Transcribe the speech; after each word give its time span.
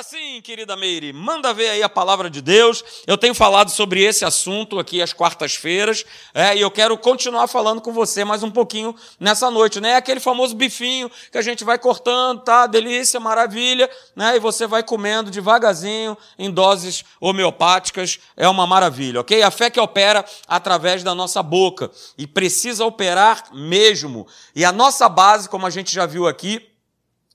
Agora 0.00 0.16
sim, 0.16 0.40
querida 0.40 0.74
Meire, 0.76 1.12
manda 1.12 1.52
ver 1.52 1.68
aí 1.68 1.82
a 1.82 1.88
palavra 1.88 2.30
de 2.30 2.40
Deus. 2.40 2.82
Eu 3.06 3.18
tenho 3.18 3.34
falado 3.34 3.70
sobre 3.70 4.02
esse 4.02 4.24
assunto 4.24 4.78
aqui 4.78 5.02
às 5.02 5.12
quartas-feiras, 5.12 6.06
é, 6.32 6.56
e 6.56 6.62
eu 6.62 6.70
quero 6.70 6.96
continuar 6.96 7.46
falando 7.48 7.82
com 7.82 7.92
você 7.92 8.24
mais 8.24 8.42
um 8.42 8.50
pouquinho 8.50 8.96
nessa 9.18 9.50
noite, 9.50 9.78
né? 9.78 9.96
Aquele 9.96 10.18
famoso 10.18 10.54
bifinho 10.54 11.10
que 11.30 11.36
a 11.36 11.42
gente 11.42 11.64
vai 11.64 11.78
cortando, 11.78 12.40
tá? 12.40 12.66
Delícia, 12.66 13.20
maravilha, 13.20 13.90
né? 14.16 14.36
E 14.36 14.38
você 14.38 14.66
vai 14.66 14.82
comendo 14.82 15.30
devagarzinho, 15.30 16.16
em 16.38 16.50
doses 16.50 17.04
homeopáticas, 17.20 18.18
é 18.38 18.48
uma 18.48 18.66
maravilha, 18.66 19.20
ok? 19.20 19.42
A 19.42 19.50
fé 19.50 19.68
que 19.68 19.78
opera 19.78 20.24
através 20.48 21.04
da 21.04 21.14
nossa 21.14 21.42
boca 21.42 21.90
e 22.16 22.26
precisa 22.26 22.86
operar 22.86 23.52
mesmo. 23.52 24.26
E 24.56 24.64
a 24.64 24.72
nossa 24.72 25.10
base, 25.10 25.46
como 25.46 25.66
a 25.66 25.70
gente 25.70 25.92
já 25.92 26.06
viu 26.06 26.26
aqui, 26.26 26.69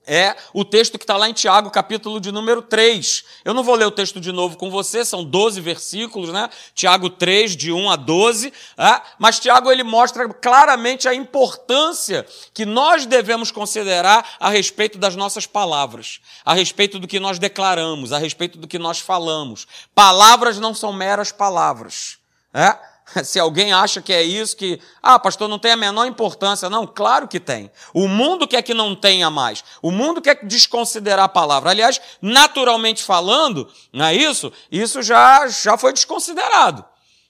é 0.08 0.36
o 0.54 0.64
texto 0.64 0.98
que 0.98 1.04
está 1.04 1.18
lá 1.18 1.30
em 1.30 1.34
Tiago, 1.34 1.70
capítulo 1.70 2.20
de 2.20 2.32
número 2.32 2.62
3. 2.62 3.24
Eu 3.44 3.54
não 3.54 3.64
vou 3.64 3.76
ler 3.76 3.86
o 3.86 3.92
texto 3.92 4.20
de 4.20 4.32
novo 4.32 4.58
com 4.58 4.70
você, 4.70 5.04
são 5.04 5.24
12 5.24 5.60
versículos, 5.62 6.30
né? 6.32 6.50
Tiago 6.74 7.10
3, 7.10 7.56
de 7.56 7.72
1 7.72 7.90
a 7.90 7.96
12. 7.96 8.54
É? 8.78 9.02
Mas 9.18 9.40
Tiago 9.40 9.72
ele 9.72 9.84
mostra 9.84 10.28
claramente 10.30 11.08
a 11.08 11.14
importância 11.14 12.26
que 12.54 12.66
nós 12.66 13.06
devemos 13.06 13.52
considerar 13.52 14.36
a 14.40 14.50
respeito 14.50 14.98
das 14.98 15.16
nossas 15.16 15.46
palavras, 15.46 16.20
a 16.44 16.54
respeito 16.54 17.00
do 17.00 17.08
que 17.08 17.20
nós 17.20 17.40
declaramos, 17.40 18.14
a 18.14 18.18
respeito 18.18 18.58
do 18.58 18.68
que 18.68 18.80
nós 18.80 19.00
falamos. 19.00 19.68
Palavras 19.94 20.60
não 20.60 20.74
são 20.74 20.94
meras 20.94 21.32
palavras. 21.32 22.18
É? 22.54 22.95
Se 23.24 23.40
alguém 23.40 23.72
acha 23.72 24.02
que 24.02 24.12
é 24.12 24.24
isso, 24.24 24.56
que, 24.56 24.80
ah, 25.02 25.20
pastor, 25.20 25.48
não 25.48 25.60
tem 25.60 25.72
a 25.72 25.78
menor 25.78 26.06
importância. 26.06 26.70
Não, 26.70 26.88
claro 26.88 27.28
que 27.28 27.40
tem. 27.40 27.72
O 27.94 28.08
mundo 28.08 28.48
quer 28.48 28.62
que 28.62 28.74
não 28.74 28.96
tenha 28.96 29.30
mais. 29.30 29.64
O 29.82 29.92
mundo 29.92 30.22
quer 30.22 30.46
desconsiderar 30.46 31.26
a 31.26 31.30
palavra. 31.30 31.70
Aliás, 31.70 32.02
naturalmente 32.22 33.04
falando, 33.04 33.70
não 33.94 34.06
é 34.06 34.16
isso? 34.16 34.52
Isso 34.72 35.02
já, 35.02 35.48
já 35.48 35.78
foi 35.78 35.94
desconsiderado. 35.94 36.84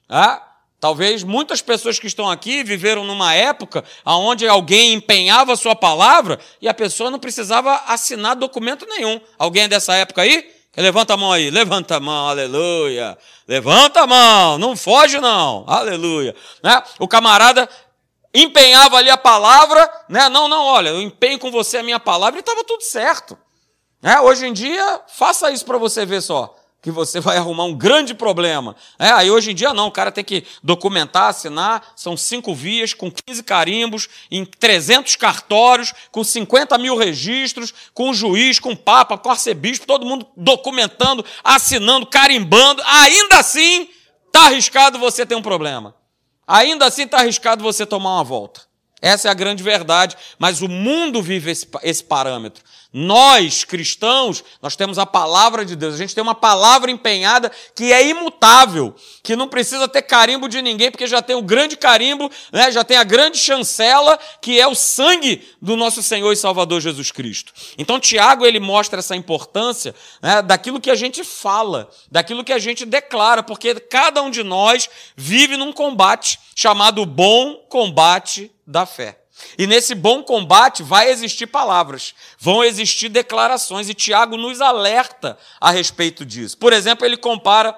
Ah, 0.10 0.42
Talvez 0.78 1.24
muitas 1.24 1.64
pessoas 1.64 1.98
que 1.98 2.06
estão 2.06 2.30
aqui 2.30 2.64
viveram 2.64 3.04
numa 3.04 3.34
época 3.34 3.84
onde 4.06 4.48
alguém 4.48 4.94
empenhava 4.94 5.54
a 5.54 5.56
sua 5.56 5.76
palavra 5.76 6.40
e 6.62 6.68
a 6.68 6.76
pessoa 6.76 7.10
não 7.10 7.18
precisava 7.18 7.74
assinar 7.88 8.36
documento 8.36 8.86
nenhum. 8.86 9.20
Alguém 9.40 9.64
é 9.64 9.68
dessa 9.68 9.96
época 9.96 10.22
aí? 10.22 10.55
Levanta 10.78 11.14
a 11.14 11.18
mão 11.18 11.32
aí, 11.32 11.50
levanta 11.50 11.98
a 11.98 12.00
mão, 12.00 12.28
aleluia. 12.28 13.18
Levanta 13.48 14.02
a 14.02 14.08
mão, 14.08 14.58
não 14.58 14.76
foge 14.76 15.20
não, 15.20 15.64
aleluia. 15.68 16.36
Né? 16.64 16.84
O 17.00 17.08
camarada 17.08 17.70
empenhava 18.34 18.98
ali 18.98 19.10
a 19.10 19.18
palavra, 19.18 19.90
né? 20.10 20.28
Não, 20.30 20.48
não, 20.48 20.66
olha, 20.66 20.90
eu 20.90 21.02
empenho 21.02 21.40
com 21.40 21.50
você 21.50 21.78
a 21.78 21.84
minha 21.84 22.00
palavra 22.00 22.38
e 22.38 22.42
estava 22.42 22.64
tudo 22.64 22.82
certo. 22.82 23.38
Né? 24.02 24.20
Hoje 24.20 24.46
em 24.48 24.54
dia, 24.54 25.02
faça 25.08 25.52
isso 25.52 25.66
para 25.66 25.78
você 25.78 26.06
ver 26.06 26.22
só 26.22 26.56
que 26.86 26.92
você 26.92 27.20
vai 27.20 27.36
arrumar 27.36 27.64
um 27.64 27.74
grande 27.74 28.14
problema. 28.14 28.76
É, 29.00 29.10
aí 29.10 29.32
hoje 29.32 29.50
em 29.50 29.56
dia 29.56 29.74
não, 29.74 29.88
o 29.88 29.92
cara 29.92 30.12
tem 30.12 30.24
que 30.24 30.46
documentar, 30.62 31.30
assinar, 31.30 31.94
são 31.96 32.16
cinco 32.16 32.54
vias, 32.54 32.94
com 32.94 33.10
15 33.10 33.42
carimbos, 33.42 34.08
em 34.30 34.46
300 34.46 35.16
cartórios, 35.16 35.96
com 36.12 36.24
50 36.24 36.78
mil 36.78 36.96
registros, 36.96 37.74
com 37.92 38.12
o 38.12 38.14
juiz, 38.14 38.60
com 38.60 38.74
o 38.74 38.78
papa, 38.78 39.18
com 39.18 39.30
o 39.30 39.32
arcebispo, 39.32 39.88
todo 39.88 40.06
mundo 40.06 40.28
documentando, 40.38 41.26
assinando, 41.44 42.06
carimbando. 42.06 42.84
Ainda 42.86 43.40
assim, 43.40 43.90
está 44.28 44.46
arriscado 44.46 45.00
você 45.00 45.26
ter 45.26 45.34
um 45.34 45.42
problema. 45.42 45.96
Ainda 46.46 46.86
assim 46.86 47.06
está 47.06 47.18
arriscado 47.18 47.64
você 47.64 47.84
tomar 47.84 48.18
uma 48.18 48.24
volta. 48.24 48.62
Essa 49.02 49.28
é 49.28 49.32
a 49.32 49.36
grande 49.36 49.62
verdade, 49.62 50.16
mas 50.40 50.62
o 50.62 50.68
mundo 50.68 51.22
vive 51.22 51.52
esse, 51.52 51.68
esse 51.84 52.04
parâmetro. 52.04 52.64
Nós, 52.98 53.66
cristãos, 53.66 54.42
nós 54.62 54.78
temos 54.78 54.98
a 54.98 55.06
palavra 55.06 55.66
de 55.66 55.76
Deus. 55.76 55.96
A 55.96 55.98
gente 55.98 56.16
tem 56.16 56.22
uma 56.22 56.34
palavra 56.34 56.90
empenhada 56.90 57.52
que 57.76 57.92
é 57.92 58.08
imutável, 58.08 58.96
que 59.22 59.36
não 59.36 59.50
precisa 59.50 59.86
ter 59.86 60.02
carimbo 60.04 60.48
de 60.48 60.62
ninguém, 60.62 60.90
porque 60.90 61.06
já 61.06 61.22
tem 61.22 61.36
o 61.36 61.42
grande 61.42 61.76
carimbo, 61.76 62.32
né? 62.54 62.72
já 62.72 62.86
tem 62.86 62.96
a 62.96 63.04
grande 63.04 63.38
chancela, 63.38 64.18
que 64.42 64.62
é 64.62 64.66
o 64.66 64.74
sangue 64.74 65.46
do 65.62 65.76
nosso 65.76 66.02
Senhor 66.02 66.32
e 66.32 66.38
Salvador 66.38 66.80
Jesus 66.80 67.12
Cristo. 67.12 67.52
Então, 67.78 68.00
Tiago, 68.00 68.46
ele 68.46 68.62
mostra 68.62 69.00
essa 69.00 69.14
importância 69.14 69.94
né, 70.22 70.42
daquilo 70.42 70.80
que 70.80 70.90
a 70.90 70.96
gente 70.96 71.22
fala, 71.22 71.90
daquilo 72.10 72.46
que 72.46 72.54
a 72.54 72.60
gente 72.60 72.86
declara, 72.86 73.44
porque 73.44 73.76
cada 73.76 74.22
um 74.22 74.32
de 74.32 74.42
nós 74.42 74.90
vive 75.18 75.58
num 75.58 75.74
combate 75.74 76.40
chamado 76.56 77.06
bom 77.06 77.56
combate 77.68 78.55
da 78.66 78.86
fé. 78.86 79.22
E 79.58 79.68
nesse 79.68 79.94
bom 79.94 80.24
combate 80.24 80.82
vai 80.82 81.10
existir 81.10 81.48
palavras, 81.48 82.16
vão 82.40 82.64
existir 82.64 83.10
declarações, 83.10 83.90
e 83.90 83.94
Tiago 83.94 84.38
nos 84.38 84.62
alerta 84.62 85.38
a 85.60 85.72
respeito 85.72 86.26
disso. 86.26 86.58
Por 86.58 86.72
exemplo, 86.72 87.06
ele 87.06 87.18
compara 87.18 87.78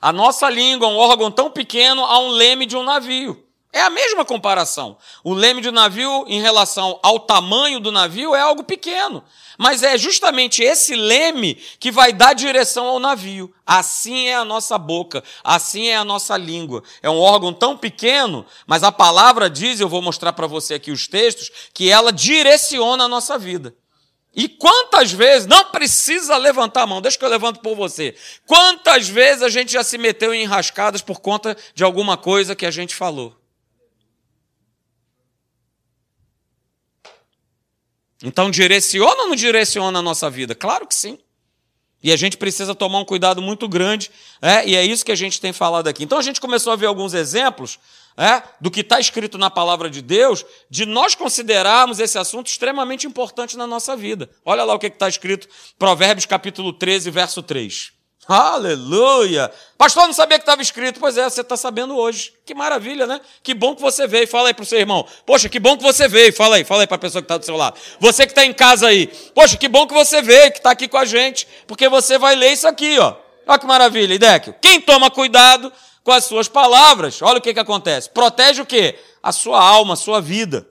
a 0.00 0.12
nossa 0.12 0.48
língua, 0.48 0.88
um 0.88 0.96
órgão 0.96 1.30
tão 1.30 1.50
pequeno, 1.50 2.04
a 2.04 2.18
um 2.18 2.28
leme 2.28 2.66
de 2.66 2.76
um 2.76 2.82
navio. 2.82 3.43
É 3.74 3.80
a 3.80 3.90
mesma 3.90 4.24
comparação. 4.24 4.96
O 5.24 5.34
leme 5.34 5.66
um 5.68 5.72
navio, 5.72 6.24
em 6.28 6.40
relação 6.40 7.00
ao 7.02 7.18
tamanho 7.18 7.80
do 7.80 7.90
navio, 7.90 8.32
é 8.32 8.40
algo 8.40 8.62
pequeno. 8.62 9.24
Mas 9.58 9.82
é 9.82 9.98
justamente 9.98 10.62
esse 10.62 10.94
leme 10.94 11.56
que 11.80 11.90
vai 11.90 12.12
dar 12.12 12.34
direção 12.34 12.86
ao 12.86 13.00
navio. 13.00 13.52
Assim 13.66 14.28
é 14.28 14.36
a 14.36 14.44
nossa 14.44 14.78
boca, 14.78 15.24
assim 15.42 15.88
é 15.88 15.96
a 15.96 16.04
nossa 16.04 16.36
língua. 16.36 16.84
É 17.02 17.10
um 17.10 17.18
órgão 17.18 17.52
tão 17.52 17.76
pequeno, 17.76 18.46
mas 18.64 18.84
a 18.84 18.92
palavra 18.92 19.50
diz, 19.50 19.80
eu 19.80 19.88
vou 19.88 20.00
mostrar 20.00 20.32
para 20.32 20.46
você 20.46 20.74
aqui 20.74 20.92
os 20.92 21.08
textos, 21.08 21.50
que 21.74 21.90
ela 21.90 22.12
direciona 22.12 23.04
a 23.04 23.08
nossa 23.08 23.36
vida. 23.36 23.74
E 24.36 24.48
quantas 24.48 25.10
vezes, 25.10 25.48
não 25.48 25.64
precisa 25.72 26.36
levantar 26.36 26.82
a 26.82 26.86
mão, 26.86 27.02
deixa 27.02 27.18
que 27.18 27.24
eu 27.24 27.28
levanto 27.28 27.58
por 27.58 27.74
você. 27.74 28.14
Quantas 28.46 29.08
vezes 29.08 29.42
a 29.42 29.48
gente 29.48 29.72
já 29.72 29.82
se 29.82 29.98
meteu 29.98 30.32
em 30.32 30.44
enrascadas 30.44 31.02
por 31.02 31.18
conta 31.18 31.56
de 31.74 31.82
alguma 31.82 32.16
coisa 32.16 32.54
que 32.54 32.66
a 32.66 32.70
gente 32.70 32.94
falou? 32.94 33.34
Então, 38.22 38.50
direciona 38.50 39.22
ou 39.22 39.28
não 39.28 39.36
direciona 39.36 39.98
a 39.98 40.02
nossa 40.02 40.30
vida? 40.30 40.54
Claro 40.54 40.86
que 40.86 40.94
sim. 40.94 41.18
E 42.02 42.12
a 42.12 42.16
gente 42.16 42.36
precisa 42.36 42.74
tomar 42.74 42.98
um 42.98 43.04
cuidado 43.04 43.40
muito 43.40 43.66
grande, 43.66 44.10
é, 44.42 44.68
e 44.68 44.76
é 44.76 44.84
isso 44.84 45.04
que 45.04 45.12
a 45.12 45.16
gente 45.16 45.40
tem 45.40 45.54
falado 45.54 45.88
aqui. 45.88 46.04
Então, 46.04 46.18
a 46.18 46.22
gente 46.22 46.38
começou 46.38 46.70
a 46.72 46.76
ver 46.76 46.84
alguns 46.84 47.14
exemplos 47.14 47.78
é, 48.14 48.42
do 48.60 48.70
que 48.70 48.80
está 48.80 49.00
escrito 49.00 49.38
na 49.38 49.48
palavra 49.48 49.88
de 49.88 50.02
Deus, 50.02 50.44
de 50.68 50.84
nós 50.84 51.14
considerarmos 51.14 51.98
esse 52.00 52.18
assunto 52.18 52.48
extremamente 52.48 53.06
importante 53.06 53.56
na 53.56 53.66
nossa 53.66 53.96
vida. 53.96 54.28
Olha 54.44 54.64
lá 54.64 54.74
o 54.74 54.78
que 54.78 54.86
está 54.86 55.08
escrito, 55.08 55.48
Provérbios 55.78 56.26
capítulo 56.26 56.74
13, 56.74 57.10
verso 57.10 57.42
3. 57.42 57.93
Aleluia! 58.26 59.50
Pastor, 59.76 60.06
não 60.06 60.14
sabia 60.14 60.38
que 60.38 60.42
estava 60.42 60.62
escrito. 60.62 60.98
Pois 60.98 61.18
é, 61.18 61.28
você 61.28 61.42
está 61.42 61.56
sabendo 61.56 61.96
hoje. 61.96 62.32
Que 62.46 62.54
maravilha, 62.54 63.06
né? 63.06 63.20
Que 63.42 63.52
bom 63.52 63.74
que 63.74 63.82
você 63.82 64.06
veio. 64.06 64.26
Fala 64.26 64.48
aí 64.48 64.54
para 64.54 64.62
o 64.62 64.66
seu 64.66 64.78
irmão. 64.78 65.06
Poxa, 65.26 65.48
que 65.48 65.60
bom 65.60 65.76
que 65.76 65.82
você 65.82 66.08
veio. 66.08 66.32
Fala 66.32 66.56
aí, 66.56 66.64
fala 66.64 66.82
aí 66.82 66.86
para 66.86 66.96
a 66.96 66.98
pessoa 66.98 67.20
que 67.20 67.26
está 67.26 67.36
do 67.36 67.44
seu 67.44 67.56
lado. 67.56 67.78
Você 68.00 68.24
que 68.24 68.32
está 68.32 68.44
em 68.44 68.52
casa 68.52 68.86
aí. 68.88 69.08
Poxa, 69.34 69.56
que 69.56 69.68
bom 69.68 69.86
que 69.86 69.92
você 69.92 70.22
veio, 70.22 70.50
que 70.52 70.58
está 70.58 70.70
aqui 70.70 70.88
com 70.88 70.96
a 70.96 71.04
gente. 71.04 71.46
Porque 71.66 71.88
você 71.88 72.16
vai 72.16 72.34
ler 72.34 72.52
isso 72.52 72.66
aqui, 72.66 72.98
ó. 72.98 73.14
Olha 73.46 73.58
que 73.58 73.66
maravilha, 73.66 74.14
Idéquio. 74.14 74.54
Quem 74.60 74.80
toma 74.80 75.10
cuidado 75.10 75.70
com 76.02 76.12
as 76.12 76.24
suas 76.24 76.48
palavras, 76.48 77.20
olha 77.20 77.38
o 77.38 77.40
que, 77.40 77.52
que 77.52 77.60
acontece. 77.60 78.08
Protege 78.10 78.62
o 78.62 78.66
quê? 78.66 78.98
A 79.22 79.32
sua 79.32 79.62
alma, 79.62 79.94
a 79.94 79.96
sua 79.96 80.20
vida. 80.20 80.66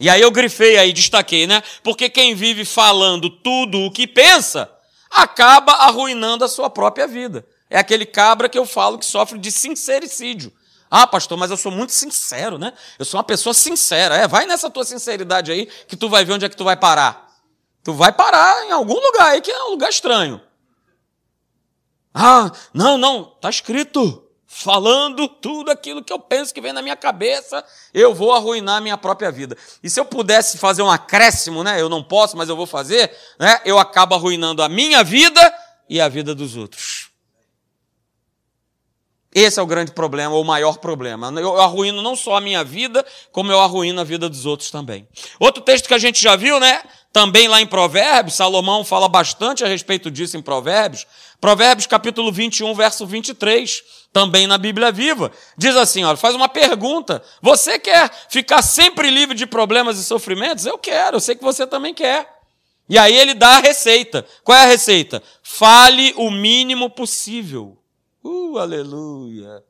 E 0.00 0.10
aí 0.10 0.20
eu 0.20 0.30
grifei 0.30 0.76
aí, 0.76 0.92
destaquei, 0.92 1.46
né? 1.46 1.62
Porque 1.82 2.08
quem 2.08 2.34
vive 2.34 2.64
falando 2.64 3.30
tudo 3.30 3.80
o 3.80 3.90
que 3.90 4.06
pensa 4.06 4.73
acaba 5.14 5.72
arruinando 5.72 6.44
a 6.44 6.48
sua 6.48 6.68
própria 6.68 7.06
vida. 7.06 7.46
É 7.70 7.78
aquele 7.78 8.04
cabra 8.04 8.48
que 8.48 8.58
eu 8.58 8.66
falo 8.66 8.98
que 8.98 9.06
sofre 9.06 9.38
de 9.38 9.50
sincericídio. 9.50 10.52
Ah, 10.90 11.06
pastor, 11.06 11.38
mas 11.38 11.50
eu 11.50 11.56
sou 11.56 11.72
muito 11.72 11.92
sincero, 11.92 12.58
né? 12.58 12.72
Eu 12.98 13.04
sou 13.04 13.18
uma 13.18 13.24
pessoa 13.24 13.54
sincera. 13.54 14.16
É, 14.16 14.28
vai 14.28 14.46
nessa 14.46 14.68
tua 14.70 14.84
sinceridade 14.84 15.50
aí 15.50 15.66
que 15.88 15.96
tu 15.96 16.08
vai 16.08 16.24
ver 16.24 16.34
onde 16.34 16.44
é 16.44 16.48
que 16.48 16.56
tu 16.56 16.64
vai 16.64 16.76
parar. 16.76 17.32
Tu 17.82 17.92
vai 17.92 18.12
parar 18.12 18.64
em 18.64 18.72
algum 18.72 18.94
lugar 18.94 19.28
aí 19.28 19.40
que 19.40 19.50
é 19.50 19.64
um 19.64 19.70
lugar 19.70 19.90
estranho. 19.90 20.40
Ah, 22.12 22.50
não, 22.72 22.96
não, 22.96 23.24
tá 23.24 23.50
escrito 23.50 24.23
falando 24.56 25.26
tudo 25.26 25.72
aquilo 25.72 26.02
que 26.02 26.12
eu 26.12 26.18
penso 26.18 26.54
que 26.54 26.60
vem 26.60 26.72
na 26.72 26.80
minha 26.80 26.94
cabeça, 26.94 27.64
eu 27.92 28.14
vou 28.14 28.32
arruinar 28.32 28.76
a 28.76 28.80
minha 28.80 28.96
própria 28.96 29.32
vida. 29.32 29.56
E 29.82 29.90
se 29.90 29.98
eu 29.98 30.04
pudesse 30.04 30.58
fazer 30.58 30.80
um 30.80 30.90
acréscimo, 30.90 31.64
né? 31.64 31.80
Eu 31.80 31.88
não 31.88 32.04
posso, 32.04 32.36
mas 32.36 32.48
eu 32.48 32.54
vou 32.54 32.66
fazer, 32.66 33.10
né? 33.38 33.60
Eu 33.64 33.80
acabo 33.80 34.14
arruinando 34.14 34.62
a 34.62 34.68
minha 34.68 35.02
vida 35.02 35.40
e 35.88 36.00
a 36.00 36.08
vida 36.08 36.36
dos 36.36 36.56
outros. 36.56 37.10
Esse 39.34 39.58
é 39.58 39.62
o 39.62 39.66
grande 39.66 39.90
problema, 39.90 40.32
ou 40.32 40.42
o 40.42 40.46
maior 40.46 40.78
problema. 40.78 41.32
Eu 41.40 41.60
arruino 41.60 42.00
não 42.00 42.14
só 42.14 42.36
a 42.36 42.40
minha 42.40 42.62
vida, 42.62 43.04
como 43.32 43.50
eu 43.50 43.60
arruino 43.60 44.00
a 44.00 44.04
vida 44.04 44.28
dos 44.28 44.46
outros 44.46 44.70
também. 44.70 45.08
Outro 45.40 45.64
texto 45.64 45.88
que 45.88 45.94
a 45.94 45.98
gente 45.98 46.22
já 46.22 46.36
viu, 46.36 46.60
né? 46.60 46.80
Também 47.12 47.48
lá 47.48 47.60
em 47.60 47.66
Provérbios, 47.66 48.36
Salomão 48.36 48.84
fala 48.84 49.08
bastante 49.08 49.64
a 49.64 49.66
respeito 49.66 50.12
disso 50.12 50.36
em 50.36 50.42
Provérbios. 50.42 51.04
Provérbios 51.40 51.88
capítulo 51.88 52.30
21, 52.30 52.72
verso 52.74 53.04
23 53.04 54.03
também 54.14 54.46
na 54.46 54.56
Bíblia 54.56 54.92
Viva. 54.92 55.32
Diz 55.58 55.76
assim: 55.76 56.04
olha, 56.04 56.16
faz 56.16 56.36
uma 56.36 56.48
pergunta. 56.48 57.20
Você 57.42 57.80
quer 57.80 58.08
ficar 58.30 58.62
sempre 58.62 59.10
livre 59.10 59.36
de 59.36 59.44
problemas 59.44 59.98
e 59.98 60.04
sofrimentos? 60.04 60.64
Eu 60.64 60.78
quero, 60.78 61.16
eu 61.16 61.20
sei 61.20 61.34
que 61.34 61.42
você 61.42 61.66
também 61.66 61.92
quer. 61.92 62.32
E 62.88 62.96
aí 62.96 63.16
ele 63.16 63.34
dá 63.34 63.56
a 63.56 63.60
receita. 63.60 64.24
Qual 64.44 64.56
é 64.56 64.62
a 64.62 64.68
receita? 64.68 65.20
Fale 65.42 66.14
o 66.16 66.30
mínimo 66.30 66.88
possível. 66.88 67.76
Uh, 68.22 68.56
aleluia. 68.56 69.64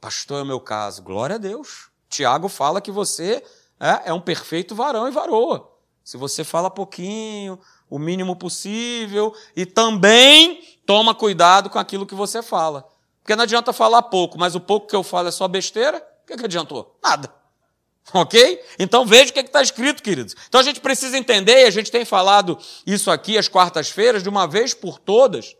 Pastor, 0.00 0.38
é 0.38 0.42
o 0.42 0.46
meu 0.46 0.60
caso. 0.60 1.02
Glória 1.02 1.34
a 1.34 1.38
Deus. 1.38 1.90
Tiago 2.08 2.48
fala 2.48 2.80
que 2.80 2.92
você 2.92 3.42
é, 3.80 4.10
é 4.10 4.12
um 4.12 4.20
perfeito 4.20 4.74
varão 4.74 5.08
e 5.08 5.10
varoa. 5.10 5.68
Se 6.04 6.16
você 6.16 6.44
fala 6.44 6.70
pouquinho, 6.70 7.58
o 7.90 7.98
mínimo 7.98 8.36
possível, 8.36 9.34
e 9.56 9.66
também 9.66 10.62
toma 10.86 11.14
cuidado 11.14 11.70
com 11.70 11.78
aquilo 11.78 12.06
que 12.06 12.14
você 12.14 12.42
fala. 12.42 12.91
Porque 13.22 13.36
não 13.36 13.44
adianta 13.44 13.72
falar 13.72 14.02
pouco, 14.02 14.38
mas 14.38 14.54
o 14.54 14.60
pouco 14.60 14.88
que 14.88 14.96
eu 14.96 15.02
falo 15.02 15.28
é 15.28 15.30
só 15.30 15.46
besteira, 15.46 15.98
o 16.24 16.26
que, 16.26 16.36
que 16.36 16.44
adiantou? 16.44 16.98
Nada. 17.02 17.32
Ok? 18.12 18.60
Então 18.80 19.06
veja 19.06 19.30
o 19.30 19.32
que 19.32 19.38
é 19.38 19.42
está 19.44 19.62
escrito, 19.62 20.02
queridos. 20.02 20.34
Então 20.48 20.60
a 20.60 20.64
gente 20.64 20.80
precisa 20.80 21.16
entender, 21.16 21.62
e 21.62 21.66
a 21.66 21.70
gente 21.70 21.88
tem 21.88 22.04
falado 22.04 22.58
isso 22.84 23.12
aqui 23.12 23.38
às 23.38 23.46
quartas-feiras, 23.46 24.24
de 24.24 24.28
uma 24.28 24.44
vez 24.44 24.74
por 24.74 24.98
todas, 24.98 25.54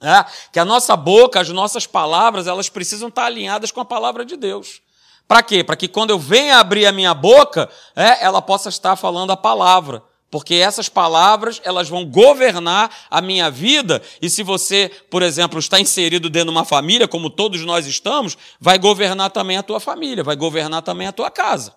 é, 0.00 0.24
que 0.52 0.60
a 0.60 0.64
nossa 0.64 0.96
boca, 0.96 1.40
as 1.40 1.48
nossas 1.48 1.84
palavras, 1.84 2.46
elas 2.46 2.68
precisam 2.68 3.08
estar 3.08 3.24
alinhadas 3.24 3.72
com 3.72 3.80
a 3.80 3.84
palavra 3.84 4.24
de 4.24 4.36
Deus. 4.36 4.80
Para 5.26 5.42
quê? 5.42 5.64
Para 5.64 5.76
que 5.76 5.88
quando 5.88 6.10
eu 6.10 6.18
venha 6.18 6.58
abrir 6.58 6.86
a 6.86 6.92
minha 6.92 7.14
boca, 7.14 7.68
é, 7.96 8.24
ela 8.24 8.40
possa 8.40 8.68
estar 8.68 8.96
falando 8.96 9.32
a 9.32 9.36
palavra. 9.36 10.02
Porque 10.32 10.56
essas 10.56 10.88
palavras, 10.88 11.60
elas 11.62 11.88
vão 11.88 12.04
governar 12.04 12.90
a 13.08 13.20
minha 13.20 13.48
vida, 13.48 14.02
e 14.20 14.28
se 14.28 14.42
você, 14.42 14.90
por 15.08 15.22
exemplo, 15.22 15.60
está 15.60 15.78
inserido 15.78 16.28
dentro 16.28 16.50
de 16.50 16.56
uma 16.56 16.64
família, 16.64 17.06
como 17.06 17.30
todos 17.30 17.64
nós 17.64 17.86
estamos, 17.86 18.36
vai 18.58 18.78
governar 18.78 19.30
também 19.30 19.58
a 19.58 19.62
tua 19.62 19.78
família, 19.78 20.24
vai 20.24 20.34
governar 20.34 20.82
também 20.82 21.06
a 21.06 21.12
tua 21.12 21.30
casa. 21.30 21.76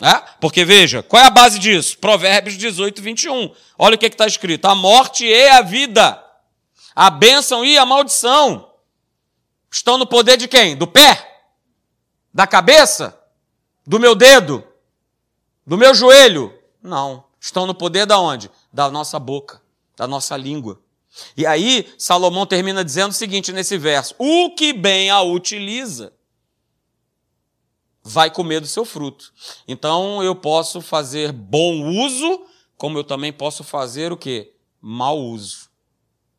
É? 0.00 0.14
Porque 0.40 0.64
veja, 0.64 1.02
qual 1.02 1.22
é 1.22 1.26
a 1.26 1.30
base 1.30 1.58
disso? 1.58 1.98
Provérbios 1.98 2.56
18, 2.56 3.02
21. 3.02 3.50
Olha 3.78 3.96
o 3.96 3.98
que 3.98 4.06
está 4.06 4.26
escrito: 4.26 4.64
a 4.64 4.74
morte 4.74 5.26
e 5.26 5.48
a 5.50 5.60
vida 5.60 6.18
a 6.94 7.08
bênção 7.10 7.64
e 7.64 7.78
a 7.78 7.86
maldição 7.86 8.72
estão 9.70 9.96
no 9.96 10.06
poder 10.06 10.36
de 10.36 10.48
quem? 10.48 10.76
Do 10.76 10.86
pé? 10.86 11.44
Da 12.32 12.46
cabeça? 12.46 13.18
Do 13.86 13.98
meu 13.98 14.14
dedo? 14.14 14.64
Do 15.66 15.78
meu 15.78 15.94
joelho? 15.94 16.52
Não. 16.82 17.24
Estão 17.40 17.66
no 17.66 17.74
poder 17.74 18.04
da 18.04 18.20
onde? 18.20 18.50
Da 18.72 18.90
nossa 18.90 19.18
boca, 19.18 19.62
da 19.96 20.06
nossa 20.06 20.36
língua. 20.36 20.80
E 21.36 21.46
aí, 21.46 21.92
Salomão 21.98 22.46
termina 22.46 22.84
dizendo 22.84 23.10
o 23.10 23.14
seguinte 23.14 23.52
nesse 23.52 23.78
verso: 23.78 24.14
O 24.18 24.54
que 24.54 24.72
bem 24.72 25.10
a 25.10 25.22
utiliza 25.22 26.12
vai 28.02 28.30
comer 28.30 28.60
do 28.60 28.66
seu 28.66 28.84
fruto. 28.84 29.32
Então 29.66 30.22
eu 30.22 30.34
posso 30.34 30.80
fazer 30.80 31.32
bom 31.32 31.88
uso, 32.04 32.46
como 32.76 32.98
eu 32.98 33.04
também 33.04 33.32
posso 33.32 33.62
fazer 33.62 34.12
o 34.12 34.16
que? 34.16 34.52
Mau 34.80 35.18
uso. 35.18 35.68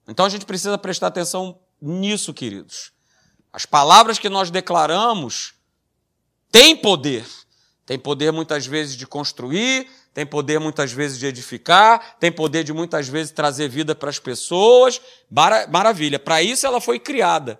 Então 0.08 0.26
a 0.26 0.30
gente 0.30 0.46
precisa 0.46 0.78
prestar 0.78 1.08
atenção 1.08 1.60
nisso, 1.82 2.34
queridos. 2.34 2.92
As 3.54 3.66
palavras 3.66 4.18
que 4.18 4.30
nós 4.30 4.50
declaramos 4.50 5.54
têm 6.52 6.76
poder. 6.76 7.26
Tem 7.86 8.00
poder 8.00 8.32
muitas 8.32 8.66
vezes 8.66 8.96
de 8.96 9.06
construir, 9.06 9.88
tem 10.14 10.26
poder 10.26 10.60
muitas 10.60 10.92
vezes 10.92 11.18
de 11.18 11.26
edificar, 11.26 12.18
tem 12.20 12.32
poder 12.32 12.64
de 12.64 12.74
muitas 12.74 13.08
vezes 13.08 13.32
trazer 13.32 13.70
vida 13.70 13.96
para 13.96 14.10
as 14.10 14.20
pessoas. 14.20 15.00
Maravilha. 15.70 16.20
Para 16.20 16.42
isso 16.42 16.68
ela 16.68 16.82
foi 16.82 17.00
criada. 17.00 17.60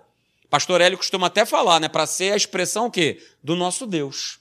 Pastor 0.50 0.82
Hélio 0.82 0.98
costuma 0.98 1.28
até 1.28 1.46
falar, 1.46 1.80
né? 1.80 1.88
Para 1.88 2.06
ser 2.06 2.32
a 2.32 2.36
expressão 2.36 2.86
o 2.86 2.90
quê? 2.90 3.22
Do 3.42 3.56
nosso 3.56 3.86
Deus. 3.86 4.38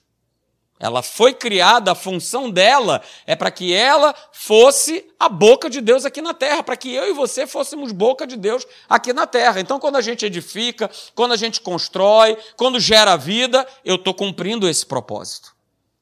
Ela 0.77 1.03
foi 1.03 1.33
criada, 1.33 1.91
a 1.91 1.95
função 1.95 2.49
dela 2.49 3.03
é 3.27 3.35
para 3.35 3.51
que 3.51 3.71
ela 3.71 4.15
fosse 4.33 5.05
a 5.19 5.29
boca 5.29 5.69
de 5.69 5.79
Deus 5.79 6.05
aqui 6.05 6.23
na 6.23 6.33
terra, 6.33 6.63
para 6.63 6.75
que 6.75 6.91
eu 6.91 7.07
e 7.07 7.13
você 7.13 7.45
fôssemos 7.45 7.91
boca 7.91 8.25
de 8.25 8.35
Deus 8.35 8.65
aqui 8.89 9.13
na 9.13 9.27
terra. 9.27 9.61
Então, 9.61 9.79
quando 9.79 9.97
a 9.97 10.01
gente 10.01 10.25
edifica, 10.25 10.89
quando 11.13 11.33
a 11.33 11.37
gente 11.37 11.61
constrói, 11.61 12.35
quando 12.57 12.79
gera 12.79 13.15
vida, 13.15 13.65
eu 13.85 13.95
estou 13.95 14.13
cumprindo 14.13 14.67
esse 14.67 14.83
propósito. 14.83 15.55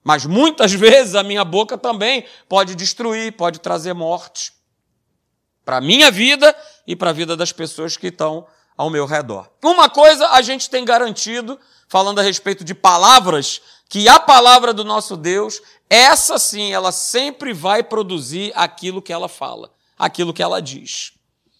Mas 0.04 0.26
muitas 0.26 0.72
vezes 0.74 1.16
a 1.16 1.24
minha 1.24 1.44
boca 1.44 1.78
também 1.78 2.26
pode 2.48 2.76
destruir, 2.76 3.34
pode 3.34 3.60
trazer 3.60 3.94
morte 3.94 4.54
para 5.64 5.78
a 5.78 5.82
minha 5.82 6.10
vida 6.10 6.56
e 6.88 6.96
para 6.96 7.12
a 7.12 7.14
vida 7.14 7.38
das 7.38 7.52
pessoas 7.52 7.96
que 7.96 8.08
estão 8.08 8.48
ao 8.76 8.90
meu 8.90 9.06
redor. 9.06 9.50
Uma 9.64 9.90
coisa 9.90 10.30
a 10.30 10.42
gente 10.42 10.70
tem 10.70 10.84
garantido, 10.84 11.60
falando 11.88 12.20
a 12.20 12.24
respeito 12.24 12.64
de 12.64 12.74
palavras, 12.74 13.62
que 13.88 14.08
a 14.08 14.20
palavra 14.20 14.74
do 14.74 14.84
nosso 14.84 15.18
Deus, 15.18 15.62
essa 15.90 16.40
sim, 16.40 16.72
ela 16.72 16.92
sempre 16.92 17.54
vai 17.54 17.84
produzir 17.84 18.52
aquilo 18.56 19.02
que 19.02 19.14
ela 19.14 19.28
fala, 19.28 19.72
aquilo 19.98 20.34
que 20.34 20.42
ela 20.42 20.62
diz. 20.62 21.14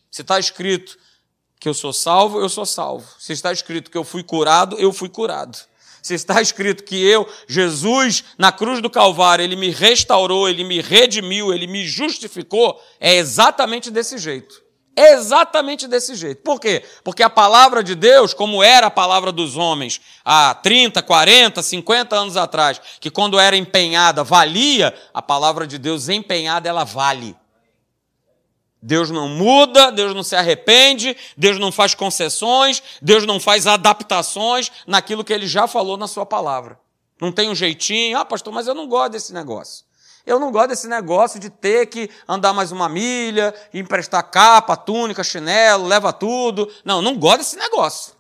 Se 0.10 0.22
está 0.22 0.40
escrito 0.40 0.98
que 1.60 1.68
eu 1.68 1.74
sou 1.74 1.92
salvo, 1.92 2.40
eu 2.40 2.50
sou 2.50 2.66
salvo. 2.66 3.08
Se 3.20 3.34
está 3.34 3.52
escrito 3.52 3.92
que 3.92 3.98
eu 3.98 4.04
fui 4.04 4.24
curado, 4.24 4.76
eu 4.80 4.94
fui 4.94 5.10
curado. 5.10 5.58
Se 6.10 6.16
está 6.16 6.42
escrito 6.42 6.84
que 6.84 6.96
eu, 7.06 7.30
Jesus, 7.48 8.24
na 8.36 8.52
cruz 8.52 8.82
do 8.82 8.90
Calvário, 8.90 9.44
ele 9.44 9.56
me 9.56 9.70
restaurou, 9.70 10.50
ele 10.50 10.64
me 10.64 10.82
redimiu, 10.82 11.54
ele 11.54 11.68
me 11.68 11.86
justificou, 11.86 12.82
é 13.00 13.18
exatamente 13.18 13.92
desse 13.92 14.18
jeito. 14.18 14.60
É 14.96 15.14
exatamente 15.14 15.88
desse 15.88 16.16
jeito. 16.16 16.42
Por 16.42 16.60
quê? 16.60 16.84
Porque 17.04 17.22
a 17.22 17.30
palavra 17.30 17.84
de 17.84 17.94
Deus, 17.94 18.34
como 18.34 18.64
era 18.64 18.88
a 18.88 18.92
palavra 18.92 19.32
dos 19.32 19.56
homens 19.56 20.02
há 20.26 20.56
30, 20.56 21.00
40, 21.04 21.62
50 21.62 22.16
anos 22.16 22.36
atrás, 22.36 22.82
que 23.00 23.12
quando 23.12 23.40
era 23.40 23.56
empenhada 23.56 24.24
valia, 24.24 24.92
a 25.14 25.22
palavra 25.22 25.68
de 25.68 25.78
Deus 25.78 26.10
empenhada 26.10 26.68
ela 26.68 26.86
vale. 26.86 27.36
Deus 28.82 29.10
não 29.12 29.28
muda, 29.28 29.92
Deus 29.92 30.16
não 30.16 30.24
se 30.24 30.36
arrepende, 30.36 31.16
Deus 31.36 31.60
não 31.60 31.72
faz 31.72 31.94
concessões, 31.94 32.82
Deus 33.02 33.26
não 33.26 33.40
faz 33.40 33.68
adaptações 33.68 34.72
naquilo 34.88 35.24
que 35.24 35.34
ele 35.34 35.48
já 35.48 35.68
falou 35.68 35.98
na 35.98 36.08
sua 36.08 36.26
palavra. 36.26 36.80
Não 37.20 37.32
tem 37.32 37.50
um 37.50 37.56
jeitinho, 37.56 38.18
ah, 38.18 38.24
pastor, 38.24 38.54
mas 38.54 38.68
eu 38.68 38.74
não 38.74 38.88
gosto 38.88 39.12
desse 39.12 39.34
negócio. 39.34 39.84
Eu 40.26 40.40
não 40.40 40.52
gosto 40.52 40.70
desse 40.70 40.88
negócio 40.88 41.40
de 41.40 41.50
ter 41.50 41.88
que 41.88 42.10
andar 42.28 42.54
mais 42.54 42.72
uma 42.72 42.88
milha, 42.88 43.54
emprestar 43.74 44.24
capa, 44.30 44.78
túnica, 44.78 45.24
chinelo, 45.24 45.88
leva 45.88 46.14
tudo. 46.14 46.72
Não, 46.86 47.02
não 47.02 47.18
gosto 47.18 47.40
desse 47.40 47.58
negócio. 47.58 48.14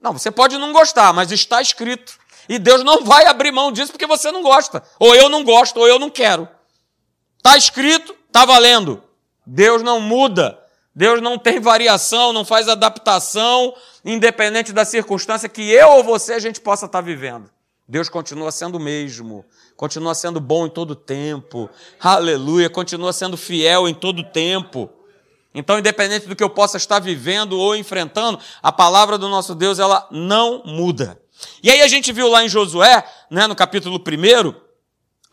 Não, 0.00 0.12
você 0.12 0.30
pode 0.32 0.58
não 0.58 0.72
gostar, 0.72 1.12
mas 1.12 1.30
está 1.30 1.62
escrito. 1.62 2.18
E 2.48 2.58
Deus 2.58 2.82
não 2.82 3.04
vai 3.04 3.26
abrir 3.26 3.52
mão 3.52 3.70
disso 3.70 3.92
porque 3.92 4.06
você 4.06 4.32
não 4.32 4.42
gosta. 4.42 4.82
Ou 4.98 5.14
eu 5.14 5.28
não 5.28 5.44
gosto, 5.44 5.78
ou 5.78 5.86
eu 5.86 5.98
não 5.98 6.10
quero. 6.10 6.48
Está 7.38 7.56
escrito, 7.56 8.16
está 8.26 8.44
valendo. 8.44 9.03
Deus 9.46 9.82
não 9.82 10.00
muda. 10.00 10.58
Deus 10.94 11.20
não 11.20 11.36
tem 11.38 11.58
variação, 11.58 12.32
não 12.32 12.44
faz 12.44 12.68
adaptação, 12.68 13.74
independente 14.04 14.72
da 14.72 14.84
circunstância 14.84 15.48
que 15.48 15.62
eu 15.70 15.88
ou 15.88 16.04
você 16.04 16.34
a 16.34 16.38
gente 16.38 16.60
possa 16.60 16.86
estar 16.86 17.00
vivendo. 17.00 17.50
Deus 17.86 18.08
continua 18.08 18.52
sendo 18.52 18.76
o 18.76 18.80
mesmo 18.80 19.44
continua 19.76 20.14
sendo 20.14 20.40
bom 20.40 20.66
em 20.66 20.70
todo 20.70 20.94
tempo. 20.94 21.68
Aleluia, 22.00 22.70
continua 22.70 23.12
sendo 23.12 23.36
fiel 23.36 23.88
em 23.88 23.94
todo 23.94 24.22
tempo. 24.22 24.90
Então, 25.54 25.78
independente 25.78 26.26
do 26.26 26.34
que 26.34 26.42
eu 26.42 26.50
possa 26.50 26.76
estar 26.76 26.98
vivendo 26.98 27.58
ou 27.58 27.76
enfrentando, 27.76 28.38
a 28.62 28.72
palavra 28.72 29.16
do 29.16 29.28
nosso 29.28 29.54
Deus, 29.54 29.78
ela 29.78 30.06
não 30.10 30.62
muda. 30.64 31.20
E 31.62 31.70
aí 31.70 31.80
a 31.80 31.88
gente 31.88 32.12
viu 32.12 32.28
lá 32.28 32.44
em 32.44 32.48
Josué, 32.48 33.04
né, 33.30 33.46
no 33.46 33.54
capítulo 33.54 33.98
1, 33.98 34.54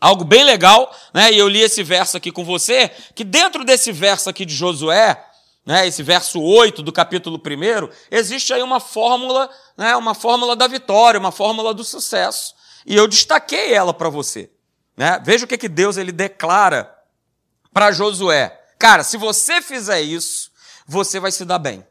algo 0.02 0.24
bem 0.24 0.42
legal, 0.42 0.92
né, 1.14 1.30
e 1.30 1.38
eu 1.38 1.46
li 1.46 1.60
esse 1.60 1.80
verso 1.84 2.16
aqui 2.16 2.32
com 2.32 2.44
você, 2.44 2.90
que 3.14 3.22
dentro 3.22 3.64
desse 3.64 3.92
verso 3.92 4.28
aqui 4.28 4.44
de 4.44 4.52
Josué, 4.52 5.24
né, 5.64 5.86
esse 5.86 6.02
verso 6.02 6.42
8 6.42 6.82
do 6.82 6.90
capítulo 6.90 7.40
1, 7.40 7.88
existe 8.10 8.52
aí 8.52 8.60
uma 8.64 8.80
fórmula, 8.80 9.48
né, 9.76 9.94
uma 9.94 10.12
fórmula 10.12 10.56
da 10.56 10.66
vitória, 10.66 11.20
uma 11.20 11.30
fórmula 11.30 11.72
do 11.72 11.84
sucesso. 11.84 12.52
E 12.84 12.96
eu 12.96 13.06
destaquei 13.06 13.72
ela 13.72 13.94
para 13.94 14.08
você. 14.08 14.50
Né? 14.96 15.20
Veja 15.24 15.44
o 15.44 15.48
que, 15.48 15.56
que 15.56 15.68
Deus 15.68 15.96
ele 15.96 16.10
declara 16.10 16.92
para 17.72 17.92
Josué. 17.92 18.60
Cara, 18.80 19.04
se 19.04 19.16
você 19.16 19.62
fizer 19.62 20.00
isso, 20.00 20.50
você 20.84 21.20
vai 21.20 21.30
se 21.30 21.44
dar 21.44 21.60
bem. 21.60 21.86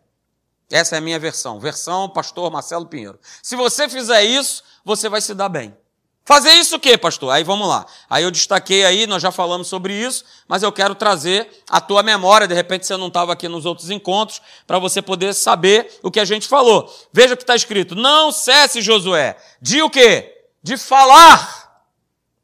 Essa 0.69 0.95
é 0.95 0.97
a 0.97 1.01
minha 1.01 1.17
versão. 1.17 1.61
Versão 1.61 2.09
pastor 2.09 2.51
Marcelo 2.51 2.85
Pinheiro. 2.85 3.17
Se 3.41 3.55
você 3.55 3.87
fizer 3.87 4.21
isso, 4.23 4.63
você 4.83 5.07
vai 5.07 5.21
se 5.21 5.33
dar 5.33 5.47
bem. 5.47 5.73
Fazer 6.23 6.51
isso 6.51 6.75
o 6.75 6.79
quê, 6.79 6.97
pastor? 6.97 7.31
Aí 7.31 7.43
vamos 7.43 7.67
lá. 7.67 7.85
Aí 8.09 8.23
eu 8.23 8.31
destaquei 8.31 8.85
aí, 8.85 9.07
nós 9.07 9.21
já 9.21 9.31
falamos 9.31 9.67
sobre 9.67 9.93
isso, 9.93 10.23
mas 10.47 10.63
eu 10.63 10.71
quero 10.71 10.93
trazer 10.93 11.49
a 11.69 11.81
tua 11.81 12.03
memória, 12.03 12.47
de 12.47 12.53
repente 12.53 12.85
você 12.85 12.95
não 12.95 13.07
estava 13.07 13.33
aqui 13.33 13.47
nos 13.47 13.65
outros 13.65 13.89
encontros, 13.89 14.41
para 14.67 14.77
você 14.79 15.01
poder 15.01 15.33
saber 15.33 15.99
o 16.03 16.11
que 16.11 16.19
a 16.19 16.25
gente 16.25 16.47
falou. 16.47 16.93
Veja 17.11 17.33
o 17.33 17.37
que 17.37 17.43
está 17.43 17.55
escrito. 17.55 17.95
Não 17.95 18.31
cesse, 18.31 18.81
Josué, 18.81 19.35
de 19.61 19.81
o 19.81 19.89
quê? 19.89 20.37
de 20.63 20.77
falar 20.77 21.83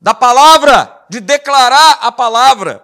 da 0.02 0.14
palavra, 0.14 1.06
de 1.10 1.20
declarar 1.20 2.00
a 2.02 2.12
palavra. 2.12 2.84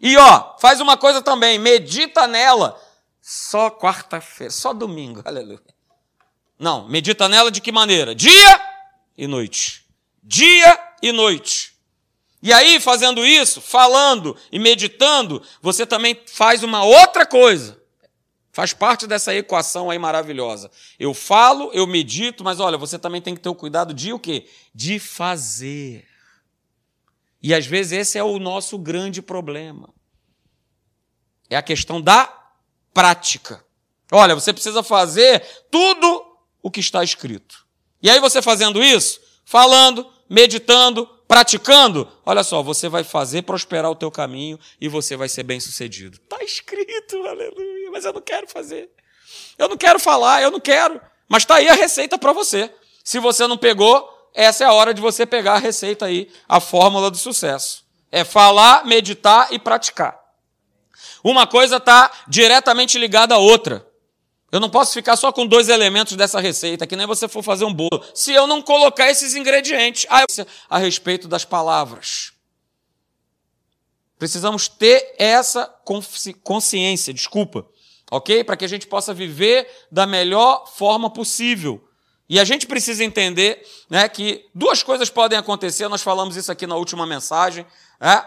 E 0.00 0.16
ó, 0.16 0.56
faz 0.58 0.80
uma 0.80 0.96
coisa 0.96 1.22
também, 1.22 1.58
medita 1.58 2.26
nela 2.26 2.80
só 3.20 3.70
quarta-feira, 3.70 4.50
só 4.52 4.72
domingo, 4.72 5.22
aleluia. 5.24 5.60
Não, 6.58 6.88
medita 6.88 7.28
nela 7.28 7.50
de 7.50 7.60
que 7.60 7.72
maneira? 7.72 8.14
Dia 8.14 8.60
e 9.16 9.26
noite. 9.26 9.83
Dia 10.24 10.78
e 11.02 11.12
noite. 11.12 11.74
E 12.42 12.52
aí, 12.52 12.80
fazendo 12.80 13.24
isso, 13.24 13.60
falando 13.60 14.36
e 14.50 14.58
meditando, 14.58 15.42
você 15.62 15.86
também 15.86 16.18
faz 16.26 16.62
uma 16.62 16.82
outra 16.82 17.24
coisa. 17.24 17.80
Faz 18.52 18.72
parte 18.72 19.06
dessa 19.06 19.34
equação 19.34 19.90
aí 19.90 19.98
maravilhosa. 19.98 20.70
Eu 20.98 21.12
falo, 21.12 21.70
eu 21.72 21.86
medito, 21.86 22.44
mas 22.44 22.60
olha, 22.60 22.78
você 22.78 22.98
também 22.98 23.20
tem 23.20 23.34
que 23.34 23.40
ter 23.40 23.48
o 23.48 23.54
cuidado 23.54 23.92
de 23.92 24.12
o 24.12 24.18
quê? 24.18 24.46
De 24.74 24.98
fazer. 24.98 26.06
E 27.42 27.52
às 27.52 27.66
vezes 27.66 27.92
esse 27.92 28.18
é 28.18 28.22
o 28.22 28.38
nosso 28.38 28.78
grande 28.78 29.20
problema. 29.20 29.88
É 31.50 31.56
a 31.56 31.62
questão 31.62 32.00
da 32.00 32.32
prática. 32.92 33.64
Olha, 34.12 34.34
você 34.34 34.52
precisa 34.52 34.82
fazer 34.82 35.40
tudo 35.70 36.24
o 36.62 36.70
que 36.70 36.80
está 36.80 37.02
escrito. 37.02 37.66
E 38.00 38.08
aí 38.08 38.20
você 38.20 38.40
fazendo 38.40 38.84
isso, 38.84 39.20
falando, 39.44 40.08
meditando, 40.28 41.06
praticando, 41.28 42.08
olha 42.24 42.42
só, 42.44 42.62
você 42.62 42.88
vai 42.88 43.02
fazer 43.02 43.42
prosperar 43.42 43.90
o 43.90 43.96
teu 43.96 44.10
caminho 44.10 44.58
e 44.80 44.88
você 44.88 45.16
vai 45.16 45.28
ser 45.28 45.42
bem-sucedido. 45.42 46.18
Está 46.22 46.42
escrito, 46.44 47.16
aleluia, 47.26 47.90
mas 47.90 48.04
eu 48.04 48.12
não 48.12 48.20
quero 48.20 48.46
fazer. 48.48 48.90
Eu 49.58 49.68
não 49.68 49.76
quero 49.76 49.98
falar, 49.98 50.42
eu 50.42 50.50
não 50.50 50.60
quero. 50.60 51.00
Mas 51.28 51.42
está 51.42 51.56
aí 51.56 51.68
a 51.68 51.74
receita 51.74 52.18
para 52.18 52.32
você. 52.32 52.70
Se 53.02 53.18
você 53.18 53.46
não 53.46 53.56
pegou, 53.56 54.08
essa 54.34 54.64
é 54.64 54.66
a 54.66 54.72
hora 54.72 54.92
de 54.92 55.00
você 55.00 55.24
pegar 55.24 55.54
a 55.54 55.58
receita 55.58 56.06
aí, 56.06 56.30
a 56.48 56.60
fórmula 56.60 57.10
do 57.10 57.16
sucesso. 57.16 57.84
É 58.10 58.24
falar, 58.24 58.84
meditar 58.84 59.52
e 59.52 59.58
praticar. 59.58 60.18
Uma 61.22 61.46
coisa 61.46 61.76
está 61.76 62.10
diretamente 62.28 62.98
ligada 62.98 63.34
à 63.34 63.38
outra. 63.38 63.86
Eu 64.54 64.60
não 64.60 64.70
posso 64.70 64.92
ficar 64.92 65.16
só 65.16 65.32
com 65.32 65.48
dois 65.48 65.68
elementos 65.68 66.14
dessa 66.14 66.38
receita, 66.38 66.86
que 66.86 66.94
nem 66.94 67.08
você 67.08 67.26
for 67.26 67.42
fazer 67.42 67.64
um 67.64 67.74
bolo, 67.74 68.00
se 68.14 68.32
eu 68.32 68.46
não 68.46 68.62
colocar 68.62 69.10
esses 69.10 69.34
ingredientes 69.34 70.06
a 70.70 70.78
respeito 70.78 71.26
das 71.26 71.44
palavras. 71.44 72.30
Precisamos 74.16 74.68
ter 74.68 75.16
essa 75.18 75.66
consciência, 76.44 77.12
desculpa, 77.12 77.66
ok? 78.08 78.44
Para 78.44 78.56
que 78.56 78.64
a 78.64 78.68
gente 78.68 78.86
possa 78.86 79.12
viver 79.12 79.68
da 79.90 80.06
melhor 80.06 80.68
forma 80.72 81.10
possível. 81.10 81.84
E 82.28 82.38
a 82.38 82.44
gente 82.44 82.64
precisa 82.64 83.02
entender 83.02 83.60
né, 83.90 84.08
que 84.08 84.48
duas 84.54 84.84
coisas 84.84 85.10
podem 85.10 85.36
acontecer, 85.36 85.88
nós 85.88 86.00
falamos 86.00 86.36
isso 86.36 86.52
aqui 86.52 86.64
na 86.64 86.76
última 86.76 87.04
mensagem. 87.04 87.66
Né? 88.00 88.24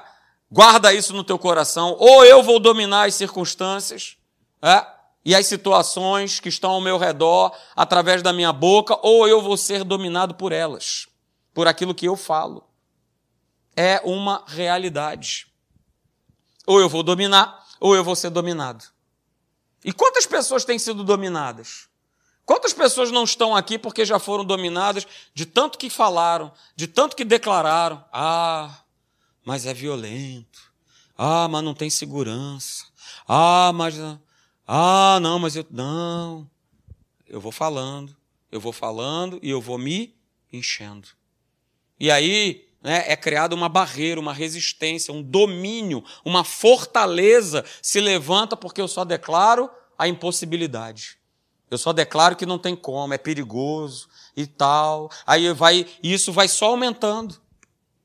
Guarda 0.52 0.94
isso 0.94 1.14
no 1.14 1.24
teu 1.24 1.40
coração. 1.40 1.96
Ou 1.98 2.26
eu 2.26 2.44
vou 2.44 2.60
dominar 2.60 3.08
as 3.08 3.16
circunstâncias, 3.16 4.18
né? 4.62 4.86
E 5.28 5.36
as 5.36 5.46
situações 5.46 6.40
que 6.40 6.48
estão 6.48 6.72
ao 6.72 6.80
meu 6.80 6.98
redor 6.98 7.54
através 7.76 8.22
da 8.24 8.32
minha 8.32 8.54
boca, 8.54 8.98
ou 9.06 9.28
eu 9.28 9.42
vou 9.42 9.58
ser 9.58 9.84
dominado 9.84 10.34
por 10.36 10.54
elas, 10.54 11.06
por 11.54 11.68
aquilo 11.68 11.94
que 11.94 12.06
eu 12.06 12.16
falo. 12.16 12.64
É 13.76 14.00
uma 14.06 14.46
realidade. 14.48 15.48
Ou 16.66 16.80
eu 16.80 16.88
vou 16.88 17.04
dominar, 17.04 17.62
ou 17.78 17.94
eu 17.94 18.06
vou 18.06 18.16
ser 18.16 18.30
dominado. 18.30 18.86
E 19.84 19.92
quantas 19.92 20.26
pessoas 20.26 20.64
têm 20.64 20.80
sido 20.80 21.04
dominadas? 21.04 21.90
Quantas 22.46 22.72
pessoas 22.72 23.12
não 23.12 23.26
estão 23.26 23.54
aqui 23.54 23.78
porque 23.78 24.06
já 24.06 24.20
foram 24.20 24.46
dominadas 24.46 25.06
de 25.34 25.46
tanto 25.46 25.78
que 25.78 25.90
falaram, 25.90 26.54
de 26.74 26.88
tanto 26.88 27.18
que 27.18 27.26
declararam? 27.26 28.02
Ah, 28.14 28.74
mas 29.44 29.66
é 29.66 29.74
violento. 29.74 30.72
Ah, 31.18 31.50
mas 31.50 31.66
não 31.66 31.74
tem 31.74 31.90
segurança. 31.90 32.86
Ah, 33.28 33.74
mas 33.76 33.94
ah, 34.68 35.20
não, 35.22 35.40
mas 35.40 35.56
eu. 35.56 35.66
Não. 35.72 36.50
Eu 37.26 37.40
vou 37.40 37.52
falando, 37.52 38.16
eu 38.52 38.60
vou 38.60 38.74
falando 38.74 39.40
e 39.42 39.50
eu 39.50 39.62
vou 39.62 39.78
me 39.78 40.16
enchendo. 40.52 41.08
E 42.00 42.12
aí 42.12 42.68
né, 42.82 43.04
é 43.08 43.16
criada 43.16 43.56
uma 43.56 43.68
barreira, 43.68 44.20
uma 44.20 44.34
resistência, 44.34 45.14
um 45.14 45.22
domínio, 45.22 46.04
uma 46.24 46.44
fortaleza 46.44 47.66
se 47.82 48.00
levanta 48.00 48.56
porque 48.56 48.80
eu 48.80 48.88
só 48.88 49.04
declaro 49.04 49.70
a 49.98 50.08
impossibilidade. 50.08 51.18
Eu 51.70 51.78
só 51.78 51.92
declaro 51.92 52.36
que 52.36 52.46
não 52.46 52.58
tem 52.58 52.76
como, 52.76 53.14
é 53.14 53.18
perigoso 53.18 54.08
e 54.36 54.48
tal. 54.48 55.12
Aí 55.26 55.52
vai, 55.54 55.86
isso 56.02 56.32
vai 56.32 56.48
só 56.48 56.68
aumentando. 56.68 57.42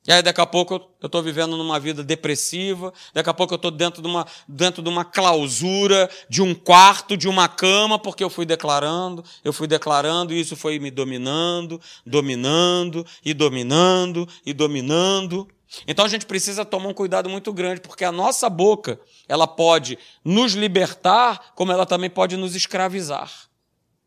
E 0.04 0.10
aí 0.10 0.20
daqui 0.20 0.40
a 0.40 0.46
pouco 0.46 0.74
eu 1.00 1.06
estou 1.06 1.22
vivendo 1.22 1.56
numa 1.56 1.78
vida 1.78 2.02
depressiva, 2.02 2.92
daqui 3.14 3.30
a 3.30 3.34
pouco 3.34 3.54
eu 3.54 3.56
estou 3.56 3.70
dentro, 3.70 4.02
de 4.02 4.08
uma, 4.08 4.26
dentro 4.48 4.82
de 4.82 4.88
uma 4.88 5.04
clausura, 5.04 6.10
de 6.28 6.42
um 6.42 6.54
quarto, 6.54 7.16
de 7.16 7.28
uma 7.28 7.48
cama, 7.48 8.00
porque 8.00 8.24
eu 8.24 8.28
fui 8.28 8.44
declarando, 8.44 9.24
eu 9.44 9.52
fui 9.52 9.68
declarando, 9.68 10.34
e 10.34 10.40
isso 10.40 10.56
foi 10.56 10.80
me 10.80 10.90
dominando, 10.90 11.80
dominando, 12.04 13.06
e 13.24 13.32
dominando, 13.32 14.28
e 14.44 14.52
dominando. 14.52 15.46
Então 15.86 16.04
a 16.04 16.08
gente 16.08 16.26
precisa 16.26 16.64
tomar 16.64 16.88
um 16.88 16.94
cuidado 16.94 17.30
muito 17.30 17.52
grande, 17.52 17.80
porque 17.80 18.04
a 18.04 18.10
nossa 18.10 18.50
boca, 18.50 18.98
ela 19.28 19.46
pode 19.46 19.96
nos 20.24 20.54
libertar, 20.54 21.52
como 21.54 21.70
ela 21.70 21.86
também 21.86 22.10
pode 22.10 22.36
nos 22.36 22.56
escravizar 22.56 23.30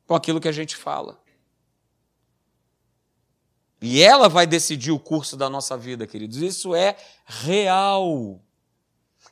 com 0.06 0.14
aquilo 0.14 0.42
que 0.42 0.50
a 0.50 0.52
gente 0.52 0.76
fala. 0.76 1.18
E 3.86 4.02
ela 4.02 4.28
vai 4.28 4.48
decidir 4.48 4.92
o 4.92 4.98
curso 4.98 5.38
da 5.38 5.48
nossa 5.48 5.78
vida, 5.78 6.08
queridos. 6.08 6.38
Isso 6.38 6.74
é 6.74 6.98
real. 7.24 8.42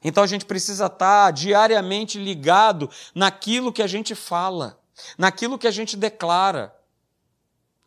Então 0.04 0.24
a 0.24 0.28
gente 0.28 0.46
precisa 0.46 0.86
estar 0.86 1.32
diariamente 1.32 2.20
ligado 2.20 2.88
naquilo 3.16 3.74
que 3.74 3.82
a 3.82 3.88
gente 3.88 4.14
fala, 4.14 4.80
naquilo 5.18 5.58
que 5.58 5.66
a 5.66 5.72
gente 5.72 5.98
declara, 5.98 6.72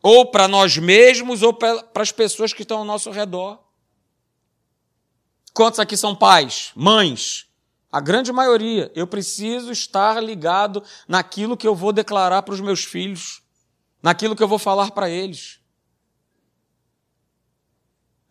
ou 0.03 0.27
para 0.27 0.49
nós 0.49 0.77
mesmos 0.77 1.41
ou 1.41 1.53
para 1.53 1.85
as 1.95 2.11
pessoas 2.11 2.53
que 2.53 2.63
estão 2.63 2.79
ao 2.79 2.85
nosso 2.85 3.13
redor. 3.13 3.61
Quantos 5.55 5.79
aqui 5.79 5.97
são 5.97 6.17
pais, 6.17 6.73
mães? 6.75 7.47
A 7.93 8.01
grande 8.01 8.33
maioria. 8.33 8.91
Eu 8.93 9.07
preciso 9.07 9.71
estar 9.71 10.21
ligado 10.21 10.83
naquilo 11.07 11.57
que 11.57 11.69
eu 11.69 11.77
vou 11.77 11.93
declarar 11.93 12.43
para 12.43 12.55
os 12.55 12.61
meus 12.61 12.83
filhos, 12.83 13.41
naquilo 14.03 14.35
que 14.35 14.43
eu 14.43 14.49
vou 14.49 14.59
falar 14.59 14.91
para 14.91 15.09
eles. 15.09 15.61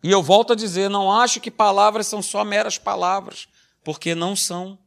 E 0.06 0.10
eu 0.12 0.22
volto 0.22 0.52
a 0.52 0.56
dizer: 0.56 0.88
não 0.88 1.10
acho 1.10 1.40
que 1.40 1.50
palavras 1.50 2.06
são 2.06 2.22
só 2.22 2.44
meras 2.44 2.78
palavras, 2.78 3.48
porque 3.82 4.14
não 4.14 4.36
são. 4.36 4.78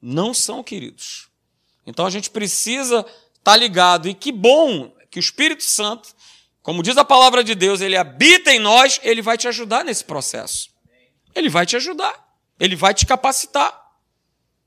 Não 0.00 0.32
são, 0.32 0.62
queridos. 0.62 1.28
Então 1.84 2.06
a 2.06 2.10
gente 2.10 2.30
precisa 2.30 3.00
estar 3.00 3.42
tá 3.42 3.56
ligado. 3.56 4.08
E 4.08 4.14
que 4.14 4.30
bom 4.30 4.94
que 5.10 5.18
o 5.18 5.20
Espírito 5.20 5.64
Santo, 5.64 6.10
como 6.62 6.84
diz 6.84 6.96
a 6.96 7.04
palavra 7.04 7.42
de 7.42 7.56
Deus, 7.56 7.80
ele 7.80 7.96
habita 7.96 8.52
em 8.52 8.60
nós, 8.60 9.00
ele 9.02 9.22
vai 9.22 9.36
te 9.36 9.48
ajudar 9.48 9.84
nesse 9.84 10.04
processo. 10.04 10.70
Ele 11.34 11.48
vai 11.48 11.66
te 11.66 11.74
ajudar. 11.74 12.14
Ele 12.60 12.76
vai 12.76 12.94
te 12.94 13.04
capacitar. 13.04 13.76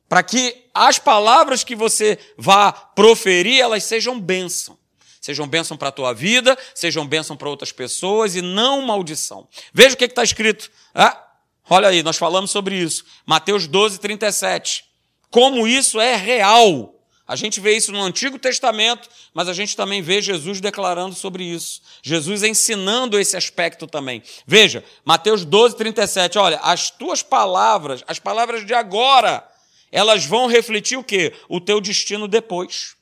Para 0.09 0.21
que 0.21 0.65
as 0.73 0.99
palavras 0.99 1.63
que 1.63 1.77
você 1.77 2.19
vá 2.37 2.73
proferir, 2.73 3.61
elas 3.61 3.85
sejam 3.85 4.19
bênção 4.19 4.77
sejam 5.25 5.47
bênção 5.47 5.75
para 5.75 5.89
a 5.89 5.91
tua 5.91 6.13
vida, 6.13 6.55
sejam 6.75 7.03
bênção 7.03 7.35
para 7.35 7.49
outras 7.49 7.71
pessoas 7.71 8.35
e 8.35 8.43
não 8.43 8.83
maldição. 8.83 9.47
Veja 9.73 9.95
o 9.95 9.97
que 9.97 10.05
está 10.05 10.23
escrito. 10.23 10.69
Ah, 10.93 11.19
olha 11.67 11.87
aí, 11.87 12.03
nós 12.03 12.15
falamos 12.15 12.51
sobre 12.51 12.75
isso. 12.75 13.03
Mateus 13.25 13.65
12, 13.65 13.99
37. 13.99 14.85
Como 15.31 15.67
isso 15.67 15.99
é 15.99 16.15
real. 16.15 16.93
A 17.27 17.35
gente 17.35 17.59
vê 17.59 17.75
isso 17.75 17.91
no 17.91 18.03
Antigo 18.03 18.37
Testamento, 18.37 19.09
mas 19.33 19.49
a 19.49 19.53
gente 19.53 19.75
também 19.75 19.99
vê 19.99 20.21
Jesus 20.21 20.61
declarando 20.61 21.15
sobre 21.15 21.43
isso. 21.43 21.81
Jesus 22.03 22.43
ensinando 22.43 23.17
esse 23.17 23.35
aspecto 23.35 23.87
também. 23.87 24.21
Veja, 24.45 24.83
Mateus 25.03 25.43
12, 25.43 25.75
37. 25.75 26.37
Olha, 26.37 26.59
as 26.61 26.91
tuas 26.91 27.23
palavras, 27.23 28.03
as 28.07 28.19
palavras 28.19 28.63
de 28.63 28.75
agora, 28.75 29.43
elas 29.91 30.23
vão 30.23 30.45
refletir 30.45 30.99
o 30.99 31.03
quê? 31.03 31.33
O 31.49 31.59
teu 31.59 31.81
destino 31.81 32.27
depois. 32.27 32.94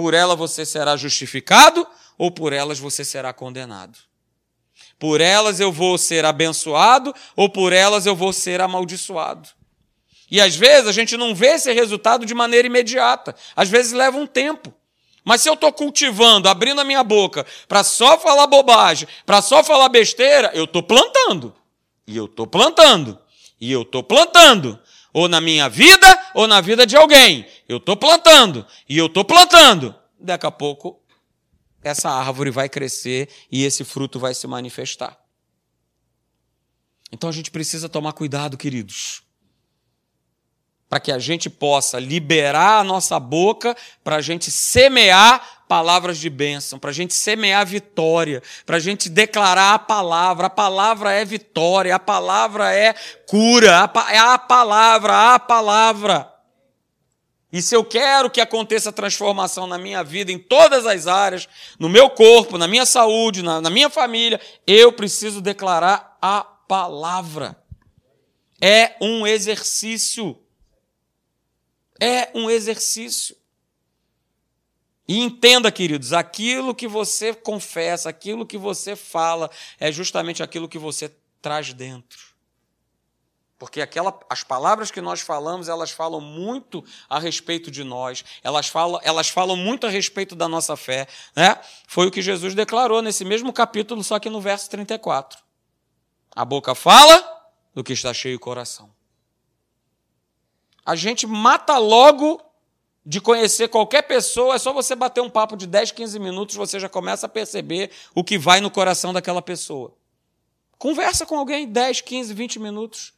Por 0.00 0.14
ela 0.14 0.34
você 0.34 0.64
será 0.64 0.96
justificado 0.96 1.86
ou 2.16 2.30
por 2.30 2.54
elas 2.54 2.78
você 2.78 3.04
será 3.04 3.34
condenado. 3.34 3.98
Por 4.98 5.20
elas 5.20 5.60
eu 5.60 5.70
vou 5.70 5.98
ser 5.98 6.24
abençoado 6.24 7.14
ou 7.36 7.50
por 7.50 7.70
elas 7.70 8.06
eu 8.06 8.16
vou 8.16 8.32
ser 8.32 8.62
amaldiçoado. 8.62 9.46
E 10.30 10.40
às 10.40 10.56
vezes 10.56 10.86
a 10.86 10.92
gente 10.92 11.18
não 11.18 11.34
vê 11.34 11.48
esse 11.48 11.70
resultado 11.70 12.24
de 12.24 12.32
maneira 12.32 12.66
imediata. 12.66 13.36
Às 13.54 13.68
vezes 13.68 13.92
leva 13.92 14.16
um 14.16 14.26
tempo. 14.26 14.72
Mas 15.22 15.42
se 15.42 15.50
eu 15.50 15.54
estou 15.54 15.70
cultivando, 15.70 16.48
abrindo 16.48 16.80
a 16.80 16.84
minha 16.84 17.04
boca 17.04 17.44
para 17.68 17.84
só 17.84 18.18
falar 18.18 18.46
bobagem, 18.46 19.06
para 19.26 19.42
só 19.42 19.62
falar 19.62 19.90
besteira, 19.90 20.50
eu 20.54 20.64
estou 20.64 20.82
plantando. 20.82 21.54
E 22.06 22.16
eu 22.16 22.24
estou 22.24 22.46
plantando. 22.46 23.18
E 23.60 23.70
eu 23.70 23.82
estou 23.82 24.02
plantando. 24.02 24.78
Ou 25.12 25.28
na 25.28 25.40
minha 25.40 25.68
vida, 25.68 26.30
ou 26.34 26.46
na 26.46 26.60
vida 26.60 26.86
de 26.86 26.96
alguém. 26.96 27.46
Eu 27.68 27.78
estou 27.78 27.96
plantando, 27.96 28.66
e 28.88 28.96
eu 28.96 29.06
estou 29.06 29.24
plantando. 29.24 29.94
Daqui 30.18 30.46
a 30.46 30.50
pouco, 30.50 31.00
essa 31.82 32.10
árvore 32.10 32.50
vai 32.50 32.68
crescer 32.68 33.28
e 33.50 33.64
esse 33.64 33.84
fruto 33.84 34.18
vai 34.18 34.34
se 34.34 34.46
manifestar. 34.46 35.18
Então 37.12 37.28
a 37.28 37.32
gente 37.32 37.50
precisa 37.50 37.88
tomar 37.88 38.12
cuidado, 38.12 38.56
queridos, 38.56 39.22
para 40.88 41.00
que 41.00 41.10
a 41.10 41.18
gente 41.18 41.48
possa 41.48 41.98
liberar 41.98 42.80
a 42.80 42.84
nossa 42.84 43.18
boca, 43.18 43.76
para 44.04 44.16
a 44.16 44.20
gente 44.20 44.50
semear 44.50 45.59
palavras 45.70 46.18
de 46.18 46.28
bênção, 46.28 46.80
para 46.80 46.90
a 46.90 46.92
gente 46.92 47.14
semear 47.14 47.64
vitória, 47.64 48.42
para 48.66 48.76
a 48.76 48.80
gente 48.80 49.08
declarar 49.08 49.74
a 49.74 49.78
palavra. 49.78 50.48
A 50.48 50.50
palavra 50.50 51.12
é 51.12 51.24
vitória, 51.24 51.94
a 51.94 51.98
palavra 52.00 52.74
é 52.74 52.92
cura, 53.24 53.88
é 54.10 54.18
a 54.18 54.36
palavra, 54.36 55.34
a 55.34 55.38
palavra. 55.38 56.28
E 57.52 57.62
se 57.62 57.76
eu 57.76 57.84
quero 57.84 58.28
que 58.28 58.40
aconteça 58.40 58.90
transformação 58.90 59.68
na 59.68 59.78
minha 59.78 60.02
vida, 60.02 60.32
em 60.32 60.40
todas 60.40 60.86
as 60.86 61.06
áreas, 61.06 61.48
no 61.78 61.88
meu 61.88 62.10
corpo, 62.10 62.58
na 62.58 62.66
minha 62.66 62.84
saúde, 62.84 63.40
na, 63.40 63.60
na 63.60 63.70
minha 63.70 63.88
família, 63.88 64.40
eu 64.66 64.92
preciso 64.92 65.40
declarar 65.40 66.18
a 66.20 66.42
palavra. 66.42 67.56
É 68.60 68.96
um 69.00 69.24
exercício. 69.24 70.36
É 72.00 72.28
um 72.34 72.50
exercício. 72.50 73.36
E 75.10 75.18
entenda, 75.18 75.72
queridos, 75.72 76.12
aquilo 76.12 76.72
que 76.72 76.86
você 76.86 77.34
confessa, 77.34 78.08
aquilo 78.08 78.46
que 78.46 78.56
você 78.56 78.94
fala, 78.94 79.50
é 79.80 79.90
justamente 79.90 80.40
aquilo 80.40 80.68
que 80.68 80.78
você 80.78 81.12
traz 81.42 81.72
dentro. 81.72 82.20
Porque 83.58 83.80
aquela, 83.80 84.16
as 84.30 84.44
palavras 84.44 84.92
que 84.92 85.00
nós 85.00 85.20
falamos, 85.20 85.68
elas 85.68 85.90
falam 85.90 86.20
muito 86.20 86.84
a 87.08 87.18
respeito 87.18 87.72
de 87.72 87.82
nós, 87.82 88.24
elas 88.40 88.68
falam, 88.68 89.00
elas 89.02 89.28
falam 89.28 89.56
muito 89.56 89.84
a 89.84 89.90
respeito 89.90 90.36
da 90.36 90.46
nossa 90.46 90.76
fé. 90.76 91.08
Né? 91.34 91.60
Foi 91.88 92.06
o 92.06 92.10
que 92.12 92.22
Jesus 92.22 92.54
declarou 92.54 93.02
nesse 93.02 93.24
mesmo 93.24 93.52
capítulo, 93.52 94.04
só 94.04 94.20
que 94.20 94.30
no 94.30 94.40
verso 94.40 94.70
34. 94.70 95.42
A 96.36 96.44
boca 96.44 96.72
fala 96.72 97.50
do 97.74 97.82
que 97.82 97.94
está 97.94 98.14
cheio 98.14 98.36
o 98.36 98.40
coração. 98.40 98.88
A 100.86 100.94
gente 100.94 101.26
mata 101.26 101.78
logo 101.78 102.40
de 103.04 103.20
conhecer 103.20 103.68
qualquer 103.68 104.02
pessoa, 104.02 104.54
é 104.54 104.58
só 104.58 104.72
você 104.72 104.94
bater 104.94 105.20
um 105.20 105.30
papo 105.30 105.56
de 105.56 105.66
10, 105.66 105.92
15 105.92 106.18
minutos, 106.18 106.56
você 106.56 106.78
já 106.78 106.88
começa 106.88 107.26
a 107.26 107.28
perceber 107.28 107.90
o 108.14 108.22
que 108.22 108.38
vai 108.38 108.60
no 108.60 108.70
coração 108.70 109.12
daquela 109.12 109.40
pessoa. 109.40 109.94
Conversa 110.78 111.26
com 111.26 111.38
alguém 111.38 111.66
10, 111.66 112.00
15, 112.02 112.34
20 112.34 112.58
minutos. 112.58 113.12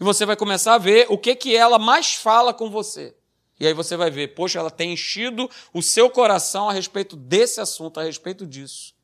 E 0.00 0.04
você 0.04 0.26
vai 0.26 0.36
começar 0.36 0.74
a 0.74 0.78
ver 0.78 1.06
o 1.08 1.16
que, 1.16 1.34
que 1.34 1.56
ela 1.56 1.78
mais 1.78 2.14
fala 2.14 2.52
com 2.52 2.70
você. 2.70 3.14
E 3.58 3.66
aí 3.66 3.72
você 3.72 3.96
vai 3.96 4.10
ver, 4.10 4.34
poxa, 4.34 4.58
ela 4.58 4.70
tem 4.70 4.92
enchido 4.92 5.48
o 5.72 5.80
seu 5.80 6.10
coração 6.10 6.68
a 6.68 6.72
respeito 6.72 7.16
desse 7.16 7.60
assunto, 7.60 8.00
a 8.00 8.02
respeito 8.02 8.46
disso. 8.46 8.94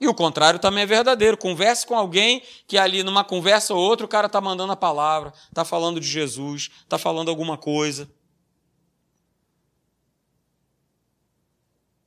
E 0.00 0.06
o 0.06 0.14
contrário 0.14 0.60
também 0.60 0.82
é 0.82 0.86
verdadeiro. 0.86 1.36
Converse 1.36 1.86
com 1.86 1.96
alguém 1.96 2.42
que 2.66 2.76
ali, 2.76 3.02
numa 3.02 3.24
conversa 3.24 3.72
ou 3.72 3.80
outra, 3.80 4.04
o 4.04 4.08
cara 4.08 4.26
está 4.26 4.40
mandando 4.40 4.72
a 4.72 4.76
palavra, 4.76 5.32
está 5.48 5.64
falando 5.64 5.98
de 5.98 6.06
Jesus, 6.06 6.70
está 6.82 6.98
falando 6.98 7.30
alguma 7.30 7.56
coisa. 7.56 8.10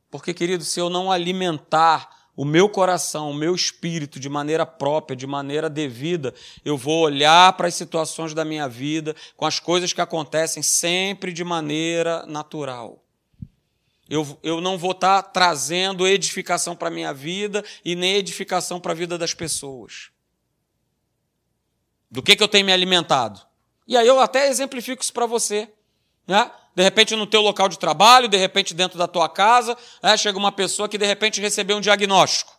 Porque, 0.10 0.34
querido, 0.34 0.64
se 0.64 0.80
eu 0.80 0.90
não 0.90 1.12
alimentar 1.12 2.30
o 2.36 2.46
meu 2.46 2.70
coração, 2.70 3.32
o 3.32 3.34
meu 3.34 3.56
espírito 3.56 4.20
de 4.20 4.30
maneira 4.30 4.64
própria, 4.64 5.16
de 5.16 5.26
maneira 5.26 5.68
devida, 5.70 6.34
eu 6.64 6.78
vou 6.78 7.04
olhar 7.04 7.52
para 7.54 7.68
as 7.68 7.74
situações 7.74 8.34
da 8.34 8.46
minha 8.46 8.70
vida, 8.70 9.16
com 9.36 9.46
as 9.46 9.60
coisas 9.60 9.92
que 9.92 10.00
acontecem 10.00 10.62
sempre 10.62 11.34
de 11.34 11.44
maneira 11.44 12.26
natural. 12.28 13.04
Eu, 14.08 14.40
eu 14.44 14.62
não 14.62 14.78
vou 14.78 14.92
estar 14.92 15.24
tá 15.24 15.30
trazendo 15.30 16.08
edificação 16.08 16.76
para 16.76 16.90
a 16.90 16.92
minha 16.92 17.12
vida 17.12 17.66
e 17.84 17.96
nem 17.96 18.16
edificação 18.16 18.80
para 18.80 18.92
a 18.92 18.96
vida 18.96 19.18
das 19.18 19.34
pessoas. 19.34 20.12
Do 22.10 22.22
que, 22.22 22.36
que 22.36 22.44
eu 22.44 22.48
tenho 22.48 22.66
me 22.66 22.72
alimentado? 22.72 23.42
E 23.88 23.98
aí 23.98 24.08
eu 24.08 24.20
até 24.20 24.48
exemplifico 24.48 25.02
isso 25.02 25.12
para 25.12 25.26
você. 25.26 25.70
Né? 26.28 26.50
De 26.78 26.84
repente 26.84 27.16
no 27.16 27.26
teu 27.26 27.42
local 27.42 27.68
de 27.68 27.80
trabalho, 27.80 28.28
de 28.28 28.38
repente 28.38 28.72
dentro 28.72 29.00
da 29.00 29.08
tua 29.08 29.28
casa, 29.28 29.76
né, 30.04 30.16
chega 30.16 30.38
uma 30.38 30.52
pessoa 30.52 30.88
que 30.88 30.96
de 30.96 31.08
repente 31.08 31.42
recebeu 31.42 31.76
um 31.76 31.82
diagnóstico 31.82 32.56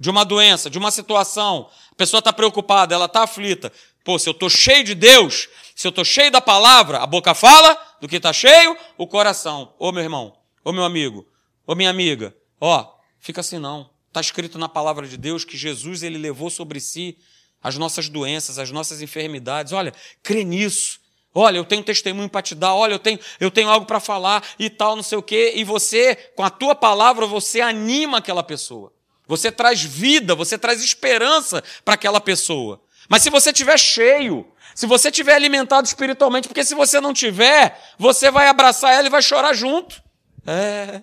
de 0.00 0.08
uma 0.08 0.24
doença, 0.24 0.70
de 0.70 0.78
uma 0.78 0.90
situação. 0.90 1.68
A 1.92 1.94
pessoa 1.94 2.20
está 2.20 2.32
preocupada, 2.32 2.94
ela 2.94 3.04
está 3.04 3.24
aflita. 3.24 3.70
Pô, 4.02 4.18
se 4.18 4.26
eu 4.26 4.30
estou 4.30 4.48
cheio 4.48 4.82
de 4.82 4.94
Deus, 4.94 5.46
se 5.76 5.86
eu 5.86 5.90
estou 5.90 6.06
cheio 6.06 6.30
da 6.30 6.40
palavra, 6.40 7.00
a 7.00 7.06
boca 7.06 7.34
fala 7.34 7.76
do 8.00 8.08
que 8.08 8.16
está 8.16 8.32
cheio, 8.32 8.74
o 8.96 9.06
coração. 9.06 9.74
Ô 9.78 9.92
meu 9.92 10.02
irmão, 10.02 10.34
ô 10.64 10.72
meu 10.72 10.82
amigo, 10.84 11.28
ô 11.66 11.74
minha 11.74 11.90
amiga, 11.90 12.34
ó, 12.58 12.90
fica 13.18 13.42
assim 13.42 13.58
não. 13.58 13.90
Está 14.08 14.22
escrito 14.22 14.56
na 14.56 14.70
palavra 14.70 15.06
de 15.06 15.18
Deus 15.18 15.44
que 15.44 15.58
Jesus 15.58 16.02
ele 16.02 16.16
levou 16.16 16.48
sobre 16.48 16.80
si 16.80 17.18
as 17.62 17.76
nossas 17.76 18.08
doenças, 18.08 18.58
as 18.58 18.70
nossas 18.70 19.02
enfermidades. 19.02 19.74
Olha, 19.74 19.92
crê 20.22 20.44
nisso. 20.44 20.98
Olha, 21.34 21.58
eu 21.58 21.64
tenho 21.64 21.82
testemunho 21.82 22.28
para 22.28 22.42
te 22.42 22.54
dar, 22.54 22.74
olha, 22.74 22.94
eu 22.94 22.98
tenho, 22.98 23.18
eu 23.38 23.50
tenho 23.50 23.68
algo 23.68 23.86
para 23.86 24.00
falar 24.00 24.44
e 24.58 24.68
tal, 24.68 24.96
não 24.96 25.02
sei 25.02 25.16
o 25.16 25.22
quê. 25.22 25.52
E 25.54 25.62
você, 25.62 26.16
com 26.34 26.42
a 26.42 26.50
tua 26.50 26.74
palavra, 26.74 27.26
você 27.26 27.60
anima 27.60 28.18
aquela 28.18 28.42
pessoa. 28.42 28.92
Você 29.28 29.52
traz 29.52 29.80
vida, 29.80 30.34
você 30.34 30.58
traz 30.58 30.82
esperança 30.82 31.62
para 31.84 31.94
aquela 31.94 32.20
pessoa. 32.20 32.82
Mas 33.08 33.22
se 33.22 33.30
você 33.30 33.50
estiver 33.50 33.78
cheio, 33.78 34.50
se 34.74 34.86
você 34.86 35.08
estiver 35.08 35.34
alimentado 35.34 35.86
espiritualmente, 35.86 36.48
porque 36.48 36.64
se 36.64 36.74
você 36.74 37.00
não 37.00 37.12
tiver, 37.12 37.80
você 37.96 38.28
vai 38.30 38.48
abraçar 38.48 38.92
ela 38.92 39.06
e 39.06 39.10
vai 39.10 39.22
chorar 39.22 39.52
junto. 39.52 40.02
É. 40.44 41.02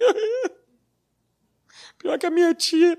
Pior 1.98 2.18
que 2.18 2.26
a 2.26 2.30
minha 2.30 2.52
tia 2.54 2.98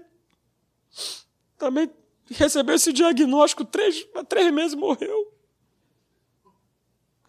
também 1.57 1.91
recebeu 2.31 2.75
esse 2.75 2.93
diagnóstico, 2.93 3.65
três, 3.65 4.05
três 4.29 4.53
meses 4.53 4.75
morreu. 4.75 5.38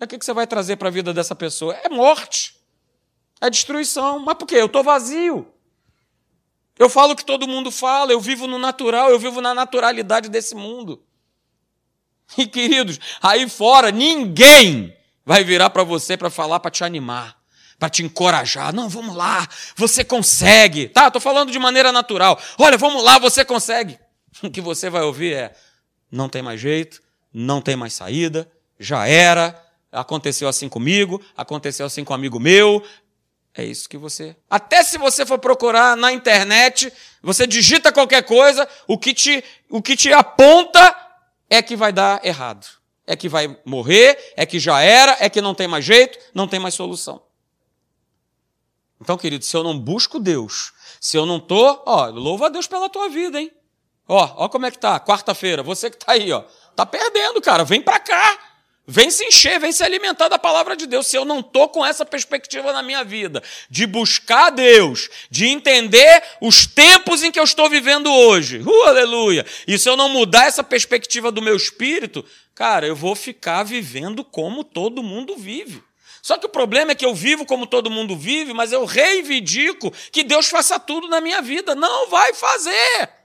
O 0.01 0.07
que 0.07 0.25
você 0.25 0.33
vai 0.33 0.47
trazer 0.47 0.77
para 0.77 0.89
a 0.89 0.91
vida 0.91 1.13
dessa 1.13 1.35
pessoa? 1.35 1.75
É 1.75 1.89
morte, 1.89 2.55
é 3.41 3.51
destruição. 3.51 4.19
Mas 4.21 4.37
por 4.37 4.47
quê? 4.47 4.57
Eu 4.57 4.67
estou 4.67 4.83
vazio. 4.83 5.47
Eu 6.79 6.89
falo 6.89 7.13
o 7.13 7.17
que 7.17 7.25
todo 7.25 7.47
mundo 7.47 7.71
fala, 7.71 8.11
eu 8.11 8.19
vivo 8.19 8.47
no 8.47 8.59
natural, 8.59 9.11
eu 9.11 9.19
vivo 9.19 9.43
na 9.43 9.53
naturalidade 9.53 10.31
desse 10.31 10.55
mundo. 10.55 11.03
E 12.39 12.47
queridos, 12.47 12.99
aí 13.21 13.47
fora 13.49 13.91
ninguém 13.91 14.97
vai 15.25 15.45
virar 15.45 15.69
para 15.71 15.83
você 15.83 16.17
para 16.17 16.31
falar, 16.31 16.59
para 16.61 16.71
te 16.71 16.83
animar, 16.83 17.37
para 17.79 17.91
te 17.91 18.03
encorajar. 18.03 18.73
Não, 18.73 18.89
vamos 18.89 19.15
lá, 19.15 19.47
você 19.77 20.03
consegue. 20.03 20.89
Tá, 20.89 21.09
estou 21.09 21.21
falando 21.21 21.53
de 21.53 21.59
maneira 21.59 21.93
natural. 21.93 22.41
Olha, 22.59 22.79
vamos 22.79 23.03
lá, 23.03 23.19
você 23.19 23.45
consegue. 23.45 23.99
O 24.43 24.51
que 24.51 24.61
você 24.61 24.89
vai 24.89 25.03
ouvir 25.03 25.35
é: 25.35 25.53
não 26.11 26.29
tem 26.29 26.41
mais 26.41 26.61
jeito, 26.61 27.03
não 27.35 27.61
tem 27.61 27.77
mais 27.77 27.93
saída, 27.93 28.51
já 28.79 29.07
era, 29.07 29.61
Aconteceu 29.93 30.49
assim 30.49 30.69
comigo, 30.69 31.21
aconteceu 31.37 31.87
assim 31.87 32.05
com 32.05 32.13
um 32.13 32.17
amigo 32.17 32.39
meu. 32.39 32.83
É 33.53 33.65
isso 33.65 33.89
que 33.89 33.99
você. 33.99 34.37
Até 34.49 34.83
se 34.83 34.97
você 34.97 35.27
for 35.27 35.39
procurar 35.39 35.97
na 35.97 36.13
internet, 36.13 36.93
você 37.21 37.47
digita 37.47 37.93
qualquer 37.93 38.23
coisa, 38.23 38.69
o 38.87 38.97
que 38.97 39.13
te, 39.13 39.43
o 39.69 39.83
que 39.83 39.97
te 39.97 40.13
aponta 40.13 40.97
é 41.49 41.61
que 41.61 41.75
vai 41.75 41.93
dar 41.93 42.25
errado. 42.25 42.67
É 43.07 43.17
que 43.17 43.29
vai 43.29 43.59
morrer, 43.65 44.33
é 44.37 44.47
que 44.47 44.61
já 44.61 44.81
era, 44.81 45.17
é 45.19 45.29
que 45.29 45.41
não 45.41 45.53
tem 45.53 45.67
mais 45.67 45.85
jeito, 45.85 46.17
não 46.33 46.47
tem 46.47 46.61
mais 46.61 46.75
solução. 46.75 47.21
Então, 49.01 49.19
querido, 49.19 49.45
se 49.45 49.57
eu 49.57 49.65
não 49.65 49.77
busco 49.77 50.21
Deus, 50.21 50.73
se 51.01 51.17
eu 51.17 51.27
não 51.27 51.41
tô, 51.41 51.83
ó, 51.87 52.07
louva 52.07 52.47
a 52.47 52.49
Deus 52.51 52.69
pela 52.69 52.89
tua 52.89 53.09
vida, 53.09 53.41
hein? 53.41 53.51
Ó, 54.07 54.45
ó 54.45 54.49
como 54.49 54.67
é 54.67 54.71
que 54.71 54.79
tá, 54.79 55.01
quarta-feira, 55.01 55.63
você 55.63 55.91
que 55.91 55.97
tá 55.97 56.13
aí, 56.13 56.31
ó, 56.31 56.45
tá 56.77 56.87
perdendo, 56.87 57.41
cara, 57.41 57.65
vem 57.65 57.81
pra 57.81 57.99
cá. 57.99 58.39
Vem 58.93 59.09
se 59.09 59.25
encher, 59.25 59.61
vem 59.61 59.71
se 59.71 59.85
alimentar 59.85 60.27
da 60.27 60.37
palavra 60.37 60.75
de 60.75 60.85
Deus. 60.85 61.07
Se 61.07 61.17
eu 61.17 61.25
não 61.25 61.39
estou 61.39 61.69
com 61.69 61.87
essa 61.87 62.05
perspectiva 62.05 62.73
na 62.73 62.83
minha 62.83 63.05
vida, 63.05 63.41
de 63.71 63.87
buscar 63.87 64.51
Deus, 64.51 65.09
de 65.31 65.47
entender 65.47 66.21
os 66.41 66.67
tempos 66.67 67.23
em 67.23 67.31
que 67.31 67.39
eu 67.39 67.45
estou 67.45 67.71
vivendo 67.71 68.13
hoje, 68.13 68.59
uh, 68.59 68.89
aleluia, 68.89 69.47
e 69.65 69.79
se 69.79 69.89
eu 69.89 69.97
não 69.97 70.09
mudar 70.09 70.47
essa 70.47 70.65
perspectiva 70.65 71.31
do 71.31 71.41
meu 71.41 71.55
espírito, 71.55 72.25
cara, 72.53 72.85
eu 72.85 72.97
vou 72.97 73.15
ficar 73.15 73.63
vivendo 73.63 74.25
como 74.25 74.65
todo 74.65 75.05
mundo 75.05 75.37
vive. 75.37 75.81
Só 76.21 76.37
que 76.37 76.47
o 76.47 76.51
problema 76.51 76.91
é 76.91 76.97
que 76.97 77.07
eu 77.07 77.15
vivo 77.15 77.47
como 77.47 77.69
todo 77.69 77.89
mundo 77.89 78.17
vive, 78.17 78.53
mas 78.53 78.73
eu 78.73 78.85
reivindico 78.85 79.93
que 80.11 80.25
Deus 80.25 80.49
faça 80.49 80.81
tudo 80.81 81.07
na 81.07 81.21
minha 81.21 81.41
vida. 81.41 81.77
Não 81.77 82.11
vai 82.11 82.35
fazer. 82.35 83.20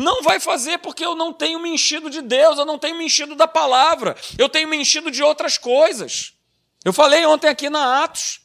Não 0.00 0.22
vai 0.22 0.40
fazer 0.40 0.78
porque 0.78 1.04
eu 1.04 1.14
não 1.14 1.30
tenho 1.30 1.60
me 1.60 1.68
enchido 1.68 2.08
de 2.08 2.22
Deus, 2.22 2.58
eu 2.58 2.64
não 2.64 2.78
tenho 2.78 2.96
me 2.96 3.04
enchido 3.04 3.34
da 3.34 3.46
palavra, 3.46 4.16
eu 4.38 4.48
tenho 4.48 4.66
me 4.66 4.78
enchido 4.78 5.10
de 5.10 5.22
outras 5.22 5.58
coisas. 5.58 6.32
Eu 6.82 6.90
falei 6.90 7.26
ontem 7.26 7.48
aqui 7.48 7.68
na 7.68 8.02
Atos. 8.02 8.40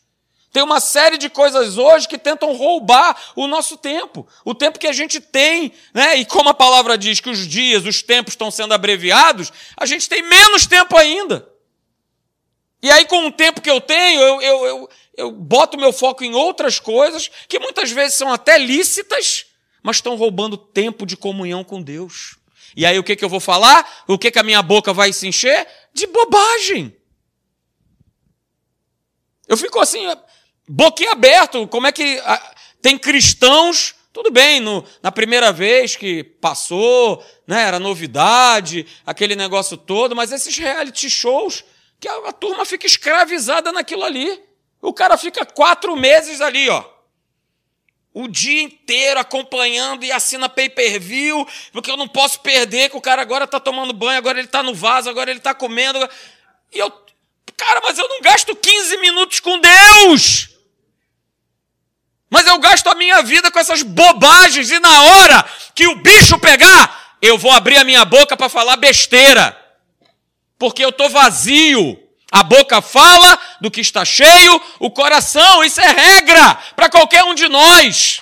Tem 0.51 0.61
uma 0.61 0.81
série 0.81 1.17
de 1.17 1.29
coisas 1.29 1.77
hoje 1.77 2.09
que 2.09 2.17
tentam 2.17 2.51
roubar 2.53 3.17
o 3.37 3.47
nosso 3.47 3.77
tempo, 3.77 4.27
o 4.43 4.53
tempo 4.53 4.77
que 4.77 4.85
a 4.85 4.91
gente 4.91 5.21
tem, 5.21 5.71
né? 5.93 6.17
E 6.17 6.25
como 6.25 6.49
a 6.49 6.53
palavra 6.53 6.97
diz 6.97 7.21
que 7.21 7.29
os 7.29 7.47
dias, 7.47 7.85
os 7.85 8.01
tempos 8.01 8.33
estão 8.33 8.51
sendo 8.51 8.73
abreviados, 8.73 9.49
a 9.77 9.85
gente 9.85 10.09
tem 10.09 10.21
menos 10.23 10.65
tempo 10.67 10.97
ainda. 10.97 11.47
E 12.83 12.91
aí, 12.91 13.05
com 13.05 13.27
o 13.27 13.31
tempo 13.31 13.61
que 13.61 13.71
eu 13.71 13.79
tenho, 13.79 14.21
eu, 14.21 14.41
eu, 14.41 14.65
eu, 14.65 14.89
eu 15.15 15.31
boto 15.31 15.77
meu 15.77 15.93
foco 15.93 16.21
em 16.21 16.33
outras 16.33 16.81
coisas 16.81 17.31
que 17.47 17.59
muitas 17.59 17.91
vezes 17.91 18.17
são 18.17 18.31
até 18.33 18.57
lícitas, 18.57 19.45
mas 19.85 19.97
estão 19.97 20.15
roubando 20.15 20.57
tempo 20.57 21.05
de 21.05 21.15
comunhão 21.15 21.63
com 21.63 21.79
Deus. 21.79 22.37
E 22.75 22.87
aí 22.87 22.97
o 22.97 23.03
que, 23.03 23.15
que 23.15 23.23
eu 23.23 23.29
vou 23.29 23.39
falar? 23.39 24.03
O 24.07 24.17
que, 24.17 24.31
que 24.31 24.39
a 24.39 24.43
minha 24.43 24.63
boca 24.63 24.91
vai 24.91 25.13
se 25.13 25.27
encher? 25.27 25.67
De 25.93 26.07
bobagem. 26.07 26.97
Eu 29.47 29.55
fico 29.55 29.79
assim, 29.79 30.07
boquiaberto. 30.67 31.67
Como 31.67 31.85
é 31.85 31.91
que 31.91 32.19
tem 32.81 32.97
cristãos 32.97 33.93
tudo 34.11 34.31
bem, 34.31 34.59
no, 34.59 34.83
na 35.03 35.11
primeira 35.11 35.51
vez 35.51 35.97
que 35.97 36.23
passou, 36.23 37.23
né, 37.45 37.63
era 37.63 37.79
novidade, 37.79 38.87
aquele 39.05 39.35
negócio 39.35 39.75
todo, 39.75 40.15
mas 40.15 40.31
esses 40.31 40.57
reality 40.57 41.09
shows, 41.09 41.65
que 41.99 42.07
a, 42.07 42.29
a, 42.29 42.31
turma 42.31 42.63
fica 42.63 42.87
escravizada 42.87 43.73
naquilo 43.73 44.05
ali. 44.05 44.41
O 44.81 44.93
cara 44.93 45.17
fica 45.17 45.45
quatro 45.45 45.97
meses 45.97 46.39
ali, 46.39 46.69
ó. 46.69 46.94
O 48.17 48.29
dia 48.29 48.61
inteiro 48.61 49.19
acompanhando 49.19 50.05
e 50.05 50.11
assina 50.11 50.47
pay-per-view, 50.47 51.45
porque 51.73 51.91
eu 51.91 51.97
não 51.97 52.07
posso 52.07 52.39
perder 52.39 52.89
que 52.89 52.95
o 52.95 53.01
cara 53.01 53.21
agora 53.21 53.43
está 53.43 53.59
tomando 53.59 53.91
banho, 53.91 54.17
agora 54.17 54.39
ele 54.39 54.47
está 54.47 54.63
no 54.63 54.73
vaso, 54.73 55.09
agora 55.09 55.29
ele 55.29 55.39
está 55.39 55.53
comendo. 55.53 55.99
E 56.71 56.79
eu, 56.79 56.89
cara, 57.57 57.81
mas 57.83 57.99
eu 57.99 58.07
não 58.07 58.21
gasto 58.21 58.55
15 58.55 58.95
minutos 58.99 59.41
com 59.41 59.59
Deus. 59.59 60.47
Mas 62.29 62.47
eu 62.47 62.57
gasto 62.57 62.87
a 62.87 62.95
minha 62.95 63.21
vida 63.21 63.51
com 63.51 63.59
essas 63.59 63.83
bobagens 63.83 64.71
e 64.71 64.79
na 64.79 65.03
hora 65.03 65.45
que 65.75 65.85
o 65.85 65.97
bicho 65.97 66.39
pegar, 66.39 67.17
eu 67.21 67.37
vou 67.37 67.51
abrir 67.51 67.75
a 67.75 67.83
minha 67.83 68.05
boca 68.05 68.37
para 68.37 68.47
falar 68.47 68.77
besteira. 68.77 69.61
Porque 70.57 70.85
eu 70.85 70.89
estou 70.89 71.09
vazio. 71.09 72.01
A 72.35 72.43
boca 72.43 72.81
fala 72.81 73.39
do 73.61 73.71
que 73.71 73.79
está 73.79 74.03
cheio, 74.03 74.61
o 74.77 74.91
coração, 74.91 75.63
isso 75.63 75.79
é 75.79 75.87
regra 75.87 76.55
para 76.75 76.89
qualquer 76.89 77.23
um 77.23 77.33
de 77.33 77.47
nós. 77.47 78.21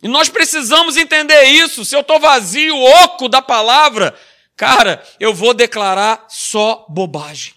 E 0.00 0.06
nós 0.06 0.28
precisamos 0.28 0.96
entender 0.96 1.46
isso. 1.46 1.84
Se 1.84 1.96
eu 1.96 2.02
estou 2.02 2.20
vazio, 2.20 2.80
oco 3.02 3.28
da 3.28 3.42
palavra, 3.42 4.16
cara, 4.56 5.04
eu 5.18 5.34
vou 5.34 5.52
declarar 5.52 6.26
só 6.28 6.86
bobagem. 6.88 7.54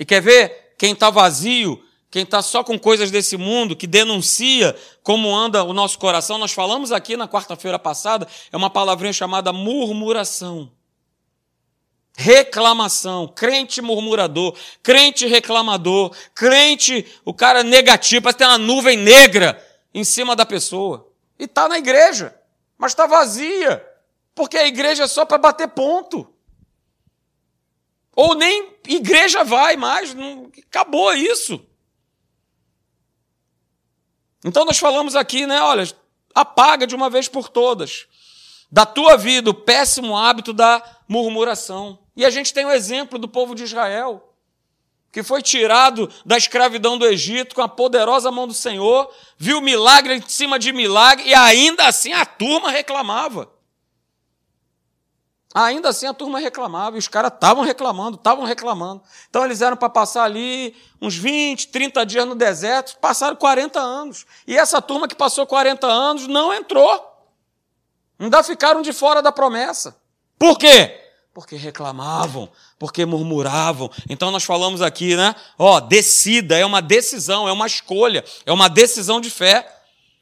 E 0.00 0.04
quer 0.04 0.20
ver? 0.20 0.74
Quem 0.76 0.94
está 0.94 1.10
vazio 1.10 1.80
quem 2.10 2.22
está 2.22 2.40
só 2.40 2.64
com 2.64 2.78
coisas 2.78 3.10
desse 3.10 3.36
mundo, 3.36 3.76
que 3.76 3.86
denuncia 3.86 4.74
como 5.02 5.32
anda 5.34 5.62
o 5.62 5.74
nosso 5.74 5.98
coração, 5.98 6.38
nós 6.38 6.52
falamos 6.52 6.90
aqui 6.90 7.18
na 7.18 7.28
quarta-feira 7.28 7.78
passada, 7.78 8.26
é 8.50 8.56
uma 8.56 8.70
palavrinha 8.70 9.12
chamada 9.12 9.52
murmuração. 9.52 10.72
Reclamação, 12.20 13.28
crente 13.28 13.80
murmurador, 13.80 14.58
crente 14.82 15.24
reclamador, 15.24 16.12
crente, 16.34 17.06
o 17.24 17.32
cara 17.32 17.62
negativo, 17.62 18.22
parece 18.22 18.38
ter 18.38 18.44
uma 18.44 18.58
nuvem 18.58 18.96
negra 18.96 19.64
em 19.94 20.02
cima 20.02 20.34
da 20.34 20.44
pessoa. 20.44 21.12
E 21.38 21.44
está 21.44 21.68
na 21.68 21.78
igreja, 21.78 22.36
mas 22.76 22.90
está 22.90 23.06
vazia, 23.06 23.86
porque 24.34 24.58
a 24.58 24.66
igreja 24.66 25.04
é 25.04 25.06
só 25.06 25.24
para 25.24 25.38
bater 25.38 25.68
ponto. 25.68 26.28
Ou 28.16 28.34
nem 28.34 28.74
igreja 28.88 29.44
vai 29.44 29.76
mais, 29.76 30.12
não, 30.12 30.50
acabou 30.68 31.14
isso. 31.14 31.64
Então 34.44 34.64
nós 34.64 34.78
falamos 34.78 35.14
aqui, 35.14 35.46
né? 35.46 35.62
Olha, 35.62 35.88
apaga 36.34 36.84
de 36.84 36.96
uma 36.96 37.08
vez 37.08 37.28
por 37.28 37.48
todas 37.48 38.08
da 38.70 38.84
tua 38.84 39.16
vida 39.16 39.50
o 39.50 39.54
péssimo 39.54 40.16
hábito 40.16 40.52
da 40.52 40.82
murmuração. 41.08 41.98
E 42.14 42.24
a 42.24 42.30
gente 42.30 42.52
tem 42.52 42.66
o 42.66 42.70
exemplo 42.70 43.18
do 43.18 43.26
povo 43.26 43.54
de 43.54 43.64
Israel, 43.64 44.34
que 45.10 45.22
foi 45.22 45.40
tirado 45.40 46.10
da 46.24 46.36
escravidão 46.36 46.98
do 46.98 47.06
Egito 47.06 47.54
com 47.54 47.62
a 47.62 47.68
poderosa 47.68 48.30
mão 48.30 48.46
do 48.46 48.54
Senhor, 48.54 49.10
viu 49.38 49.60
milagre 49.60 50.14
em 50.14 50.28
cima 50.28 50.58
de 50.58 50.72
milagre 50.72 51.26
e 51.26 51.34
ainda 51.34 51.86
assim 51.86 52.12
a 52.12 52.26
turma 52.26 52.70
reclamava. 52.70 53.50
Ainda 55.54 55.88
assim 55.88 56.06
a 56.06 56.12
turma 56.12 56.38
reclamava, 56.38 56.96
e 56.96 56.98
os 56.98 57.08
caras 57.08 57.32
estavam 57.32 57.64
reclamando, 57.64 58.16
estavam 58.16 58.44
reclamando. 58.44 59.02
Então 59.30 59.44
eles 59.44 59.62
eram 59.62 59.76
para 59.78 59.88
passar 59.88 60.24
ali 60.24 60.76
uns 61.00 61.16
20, 61.16 61.68
30 61.68 62.04
dias 62.04 62.26
no 62.26 62.34
deserto, 62.34 62.98
passaram 62.98 63.34
40 63.34 63.80
anos. 63.80 64.26
E 64.46 64.56
essa 64.56 64.82
turma 64.82 65.08
que 65.08 65.14
passou 65.14 65.46
40 65.46 65.86
anos 65.86 66.28
não 66.28 66.52
entrou. 66.52 67.02
Ainda 68.18 68.42
ficaram 68.42 68.82
de 68.82 68.92
fora 68.92 69.22
da 69.22 69.32
promessa. 69.32 69.96
Por 70.38 70.58
quê? 70.58 70.94
Porque 71.34 71.56
reclamavam, 71.56 72.50
porque 72.78 73.04
murmuravam. 73.04 73.90
Então 74.08 74.30
nós 74.30 74.44
falamos 74.44 74.80
aqui, 74.80 75.16
né? 75.16 75.34
Ó, 75.58 75.80
decida, 75.80 76.58
é 76.58 76.64
uma 76.64 76.80
decisão, 76.80 77.48
é 77.48 77.52
uma 77.52 77.66
escolha, 77.66 78.24
é 78.46 78.52
uma 78.52 78.68
decisão 78.68 79.20
de 79.20 79.30
fé. 79.30 79.66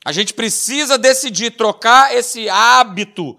A 0.04 0.12
gente 0.12 0.32
precisa 0.32 0.96
decidir 0.96 1.52
trocar 1.52 2.14
esse 2.14 2.48
hábito 2.48 3.38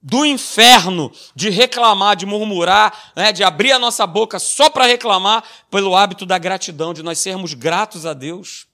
do 0.00 0.24
inferno 0.24 1.10
de 1.34 1.50
reclamar, 1.50 2.14
de 2.14 2.24
murmurar, 2.24 3.12
né, 3.16 3.32
de 3.32 3.42
abrir 3.42 3.72
a 3.72 3.78
nossa 3.78 4.06
boca 4.06 4.38
só 4.38 4.70
para 4.70 4.86
reclamar, 4.86 5.42
pelo 5.68 5.96
hábito 5.96 6.24
da 6.24 6.38
gratidão, 6.38 6.94
de 6.94 7.02
nós 7.02 7.18
sermos 7.18 7.54
gratos 7.54 8.06
a 8.06 8.14
Deus, 8.14 8.68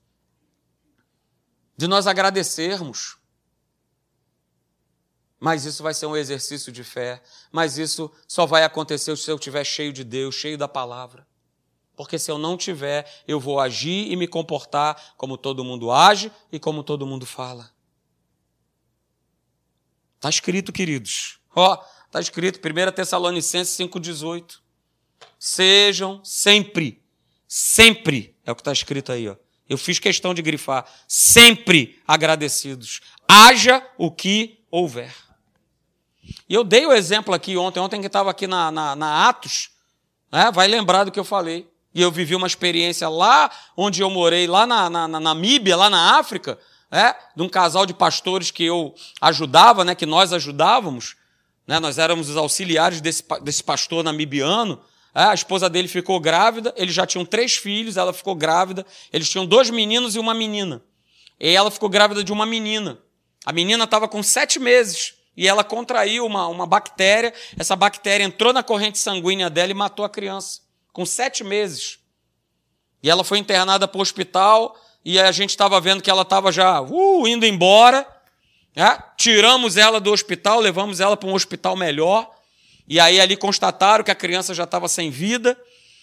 de 1.75 1.87
nós 1.89 2.07
agradecermos. 2.07 3.17
Mas 5.43 5.65
isso 5.65 5.83
vai 5.83 5.93
ser 5.93 6.07
um 6.07 6.17
exercício 6.17 6.71
de 6.71 6.85
fé, 6.85 7.21
mas 7.51 7.77
isso 7.77 8.09
só 8.29 8.47
vai 8.47 8.63
acontecer 8.63 9.17
se 9.17 9.29
eu 9.29 9.35
estiver 9.35 9.65
cheio 9.65 9.93
de 9.93 10.05
Deus, 10.05 10.37
cheio 10.37 10.57
da 10.57 10.69
palavra. 10.69 11.27
Porque 11.97 12.17
se 12.17 12.31
eu 12.31 12.39
não 12.39 12.57
tiver, 12.57 13.13
eu 13.27 13.41
vou 13.41 13.59
agir 13.59 14.13
e 14.13 14.15
me 14.15 14.29
comportar 14.29 15.15
como 15.17 15.37
todo 15.37 15.65
mundo 15.65 15.91
age 15.91 16.31
e 16.53 16.61
como 16.61 16.85
todo 16.85 17.05
mundo 17.05 17.27
fala. 17.27 17.73
Está 20.15 20.29
escrito, 20.31 20.73
queridos. 20.73 21.41
Ó, 21.57 21.77
está 22.07 22.21
escrito, 22.21 22.61
1 22.65 22.93
Tessalonicenses 22.93 23.77
5,18. 23.77 24.61
Sejam 25.41 26.25
sempre, 26.25 27.03
sempre, 27.49 28.39
é 28.45 28.53
o 28.53 28.55
que 28.55 28.61
está 28.61 28.71
escrito 28.71 29.11
aí, 29.11 29.29
ó. 29.29 29.35
Eu 29.69 29.77
fiz 29.77 29.99
questão 29.99 30.33
de 30.33 30.41
grifar, 30.41 30.89
sempre 31.09 32.01
agradecidos. 32.07 33.01
Haja 33.27 33.85
o 33.99 34.09
que 34.09 34.65
houver. 34.71 35.13
E 36.49 36.55
eu 36.55 36.63
dei 36.63 36.87
o 36.87 36.93
exemplo 36.93 37.35
aqui 37.35 37.57
ontem, 37.57 37.81
ontem 37.81 38.01
que 38.01 38.07
estava 38.07 38.31
aqui 38.31 38.47
na, 38.47 38.71
na, 38.71 38.95
na 38.95 39.29
Atos, 39.29 39.71
né, 40.31 40.51
vai 40.53 40.69
lembrar 40.69 41.05
do 41.05 41.11
que 41.11 41.19
eu 41.19 41.25
falei. 41.25 41.69
E 41.95 42.01
eu 42.01 42.11
vivi 42.11 42.35
uma 42.35 42.47
experiência 42.47 43.09
lá 43.09 43.51
onde 43.77 44.01
eu 44.01 44.09
morei, 44.09 44.47
lá 44.47 44.67
na, 44.67 44.89
na, 44.89 45.09
na 45.09 45.21
Namíbia, 45.21 45.77
lá 45.77 45.91
na 45.91 46.19
África, 46.19 46.59
é, 46.91 47.15
de 47.37 47.43
um 47.43 47.49
casal 47.49 47.85
de 47.85 47.93
pastores 47.93 48.51
que 48.51 48.65
eu 48.65 48.95
ajudava, 49.21 49.85
né, 49.85 49.95
que 49.95 50.07
nós 50.07 50.33
ajudávamos. 50.33 51.17
Né, 51.67 51.79
nós 51.79 51.99
éramos 51.99 52.29
os 52.29 52.37
auxiliares 52.37 53.01
desse, 53.01 53.25
desse 53.43 53.63
pastor 53.63 54.03
namibiano. 54.03 54.81
É, 55.15 55.25
a 55.25 55.35
esposa 55.35 55.69
dele 55.69 55.89
ficou 55.89 56.19
grávida, 56.19 56.73
eles 56.77 56.95
já 56.95 57.07
tinham 57.07 57.25
três 57.25 57.57
filhos, 57.57 57.97
ela 57.97 58.13
ficou 58.13 58.35
grávida. 58.35 58.87
Eles 59.13 59.29
tinham 59.29 59.45
dois 59.45 59.69
meninos 59.69 60.17
e 60.17 60.19
uma 60.19 60.33
menina. 60.33 60.83
E 61.39 61.51
ela 61.51 61.71
ficou 61.71 61.89
grávida 61.89 62.25
de 62.25 62.33
uma 62.33 62.47
menina. 62.47 62.99
A 63.45 63.53
menina 63.53 63.85
estava 63.85 64.09
com 64.09 64.23
sete 64.23 64.59
meses 64.59 65.15
e 65.37 65.49
ela 65.49 65.65
contraiu 65.65 66.27
uma, 66.27 66.47
uma 66.49 66.67
bactéria. 66.67 67.33
Essa 67.59 67.75
bactéria 67.75 68.25
entrou 68.25 68.53
na 68.53 68.63
corrente 68.63 68.99
sanguínea 68.99 69.49
dela 69.49 69.71
e 69.71 69.75
matou 69.75 70.05
a 70.05 70.11
criança, 70.11 70.61
com 70.93 71.07
sete 71.07 71.43
meses. 71.43 71.99
E 73.03 73.11
ela 73.11 73.25
foi 73.25 73.39
internada 73.39 73.89
para 73.89 73.99
o 73.99 74.03
hospital 74.03 74.77
e 75.05 75.19
a 75.19 75.33
gente 75.33 75.51
estava 75.51 75.81
vendo 75.81 76.03
que 76.03 76.11
ela 76.11 76.23
estava 76.23 76.53
já 76.53 76.81
uh, 76.81 77.27
indo 77.27 77.45
embora. 77.45 78.07
Né? 78.77 79.03
Tiramos 79.17 79.77
ela 79.77 80.01
do 80.01 80.13
hospital, 80.13 80.61
levamos 80.61 81.01
ela 81.01 81.17
para 81.17 81.29
um 81.29 81.35
hospital 81.35 81.77
melhor. 81.77 82.31
E 82.87 83.01
aí 83.01 83.21
ali 83.21 83.37
constataram 83.37 84.05
que 84.05 84.11
a 84.11 84.15
criança 84.15 84.55
já 84.55 84.65
estava 84.65 84.87
sem 84.87 85.11
vida 85.11 85.59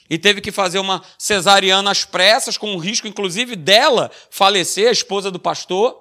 e 0.10 0.18
teve 0.18 0.42
que 0.42 0.52
fazer 0.52 0.80
uma 0.80 1.04
cesariana 1.18 1.92
às 1.92 2.04
pressas, 2.04 2.58
com 2.58 2.74
o 2.74 2.80
risco, 2.80 3.08
inclusive, 3.08 3.56
dela 3.56 4.10
falecer, 4.32 4.90
a 4.90 4.92
esposa 4.92 5.30
do 5.30 5.40
pastor. 5.40 5.96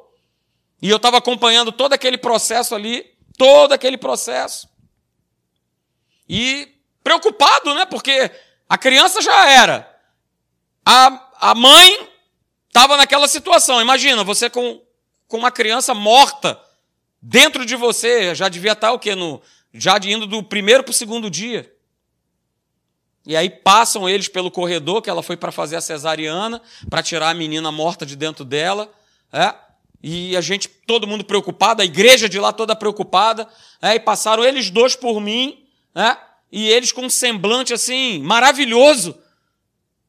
E 0.81 0.89
eu 0.89 0.97
estava 0.97 1.19
acompanhando 1.19 1.71
todo 1.71 1.93
aquele 1.93 2.17
processo 2.17 2.75
ali, 2.75 3.05
todo 3.39 3.73
aquele 3.73 3.97
processo. 3.97 4.69
E 6.29 6.69
preocupado, 7.03 7.73
né? 7.75 7.87
Porque 7.87 8.31
a 8.69 8.77
criança 8.77 9.23
já 9.23 9.49
era. 9.51 9.99
A, 10.85 11.51
a 11.51 11.55
mãe 11.55 12.11
estava 12.67 12.97
naquela 12.97 13.29
situação. 13.29 13.81
Imagina, 13.81 14.23
você 14.25 14.51
com, 14.51 14.83
com 15.27 15.39
uma 15.39 15.51
criança 15.51 15.95
morta 15.95 16.61
dentro 17.23 17.65
de 17.65 17.77
você, 17.77 18.35
já 18.35 18.49
devia 18.49 18.73
estar 18.73 18.93
o 18.93 18.99
quê? 18.99 19.15
No, 19.15 19.41
já 19.73 19.97
indo 20.05 20.27
do 20.27 20.43
primeiro 20.43 20.85
para 20.85 20.91
o 20.91 20.95
segundo 20.95 21.31
dia. 21.31 21.73
E 23.25 23.37
aí 23.37 23.51
passam 23.51 24.09
eles 24.09 24.29
pelo 24.29 24.51
corredor 24.51 25.03
que 25.03 25.11
ela 25.11 25.23
foi 25.23 25.37
para 25.37 25.53
fazer 25.53 25.77
a 25.77 25.81
cesariana, 25.81 26.63
para 26.89 27.03
tirar 27.03 27.31
a 27.31 27.35
menina 27.35 27.71
morta 27.71 28.05
de 28.07 28.17
dentro 28.17 28.45
dela. 28.45 28.91
É? 29.33 29.55
E 30.03 30.37
a 30.37 30.41
gente, 30.41 30.69
todo 30.69 31.07
mundo 31.07 31.25
preocupado, 31.25 31.83
a 31.83 31.85
igreja 31.85 32.29
de 32.29 32.39
lá 32.39 32.53
toda 32.53 32.77
preocupada. 32.77 33.49
É? 33.83 33.95
E 33.95 34.01
passaram 34.01 34.45
eles 34.45 34.71
dois 34.71 34.95
por 34.95 35.21
mim, 35.21 35.65
é? 35.95 36.17
e 36.51 36.69
eles 36.69 36.93
com 36.93 37.03
um 37.03 37.11
semblante 37.11 37.75
assim, 37.75 38.23
maravilhoso 38.23 39.19